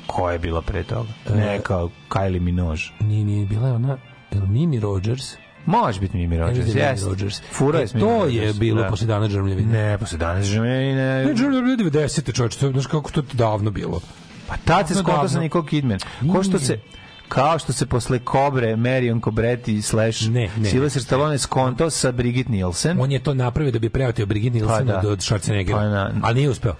[0.07, 1.09] Ko je bila pre toga?
[1.27, 2.81] E, Ne, kao Kylie Minogue.
[2.99, 3.97] Nije, nije, bila je ona,
[4.47, 5.23] Mimi Rogers?
[5.67, 6.67] Može biti Mimi Rogers.
[6.67, 7.41] Mimi Rogers.
[7.51, 8.89] Fura je E, To je bilo da.
[8.89, 9.71] posle dana Džemljavine.
[9.73, 11.25] Ne, posle Dana Džemljavine.
[11.25, 12.33] Ne, Džemljavine 90.
[12.33, 13.99] čovječe, to, znaš kako to je davno bilo.
[14.47, 15.39] Pa tad se skontao sa.
[15.39, 15.99] Nicole Kidman.
[16.27, 16.79] Ko što se
[17.27, 22.51] kao što se posle Kobre Marion Cobretti slash Ne, ne, Sylvester Stallone skontao sa Brigitte
[22.51, 23.01] Nielsen.
[23.01, 25.09] On je to napravio da bi preoteo Brigitte Nielsen Pa da.
[25.09, 25.71] od Schwarzeneggera.
[25.71, 26.75] Pa na- Ali nije uspeo.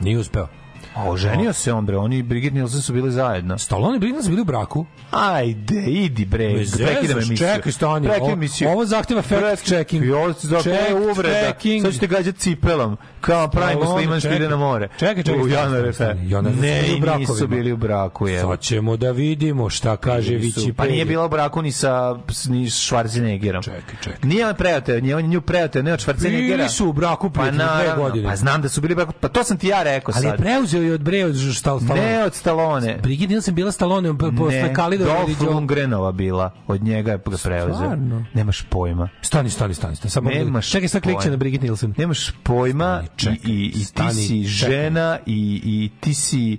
[0.00, 0.48] Nije uspeo.
[0.94, 3.58] A oženio se on bre, oni i Brigitte Nielsen su bili zajedno.
[3.58, 4.86] Stallone i Brigitte Nielsen bili u braku.
[5.10, 7.36] Ajde, idi bre, prekidam emisiju.
[7.36, 8.68] čekaj, stani, Prekidam emisiju.
[8.68, 10.04] ovo zahteva fact checking.
[10.04, 11.34] I ovo zahteva Fact uvreda.
[11.42, 11.82] checking.
[11.82, 12.96] Sad ćete gađati cipelom.
[13.20, 14.88] Kao Stallone, musliman što ide na more.
[14.98, 15.92] Čekaj, čekaj, U stani, januaru.
[15.92, 16.30] stani, stani.
[16.30, 16.82] Januar su Ne,
[17.18, 18.40] nisu bili u braku, je.
[18.40, 22.14] Sad ćemo da vidimo šta kaže Vici Pa nije bila u braku ni sa
[22.46, 23.62] ni Schwarzeneggerom.
[23.64, 24.18] Čekaj, čekaj.
[24.22, 26.56] Nije on preoteo, nije on nju preoteo, ne od Schwarzeneggera.
[26.56, 28.28] Bili su u braku pa dve godine.
[28.28, 30.30] Pa znam da su bili u braku, pa to sam ti ja rekao Ali je
[30.30, 30.40] sad.
[30.82, 32.06] I od Bre od Stal- Stallone.
[32.06, 32.98] Ne od Stallone.
[33.02, 36.50] Brigitte Nielsen bila Stallone po- posle ili Dolph Lundgrenova bila.
[36.66, 37.74] Od njega je ga preuzeo.
[37.74, 38.24] Stvarno?
[38.34, 39.08] Nemaš pojma.
[39.22, 39.96] Stani, stani, stani.
[39.96, 40.10] stani.
[40.10, 41.94] Samo Nemaš čekaj, sad klikće na Brigitte Nielsen.
[41.96, 44.72] Nemaš pojma Stani, čekaj, i, i, i ti stani, si čekaj.
[44.72, 46.58] žena i, i ti si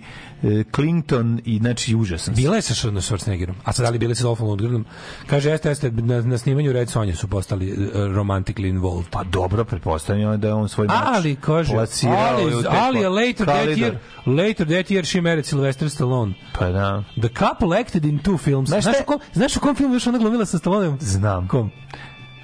[0.75, 2.35] Clinton i znači užasan.
[2.35, 4.85] Bila je sa Schwarzeneggerom, a sad ali bili sa Dolphin Lundgrenom.
[5.27, 9.09] Kaže, jeste, jeste, na, na snimanju Red Sonja su postali uh, romantically involved.
[9.11, 13.55] Pa dobro, pretpostavljam da je on svoj mač Ali, kaže, ali, ali ko- later that
[13.57, 13.91] Kalidor.
[14.25, 16.33] year, later that year she married Sylvester Stallone.
[16.59, 17.03] Pa da.
[17.21, 18.69] The couple acted in two films.
[18.69, 20.97] Znaš Znaš, u kom, znaš u kom filmu još ona glumila sa Stalloneom?
[21.01, 21.47] Znam.
[21.47, 21.71] Kom?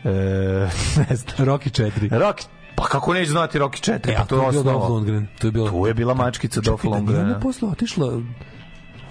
[0.03, 0.09] E,
[1.09, 1.47] ne znam.
[1.47, 2.09] Rocky 4.
[2.19, 2.45] Rocky,
[2.77, 4.11] pa kako neće znati Rocky 4?
[4.11, 4.87] E, pa to je osnova.
[4.87, 5.27] Lundgren.
[5.39, 8.21] Tu je, bilo, Tu je bila mačkica Dolph Čekaj, da posle otišla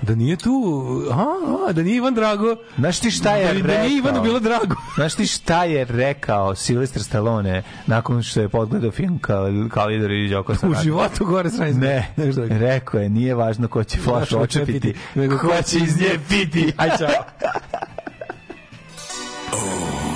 [0.02, 1.24] da nije tu, a,
[1.68, 2.56] a, da nije Ivan Drago.
[2.78, 3.68] Znaš ti šta je da, rekao?
[3.68, 4.74] da nije Ivanu bilo drago.
[4.96, 10.28] Znaš ti šta je rekao Sylvester Stallone nakon što je pogledao film kao Kalidor i
[10.28, 11.78] Đoko U životu gore sranje.
[11.78, 12.14] Ne,
[12.68, 16.72] rekao je, nije važno ko će flašu očepiti, nego ko će iz nje piti.
[16.76, 17.08] Aj, čao.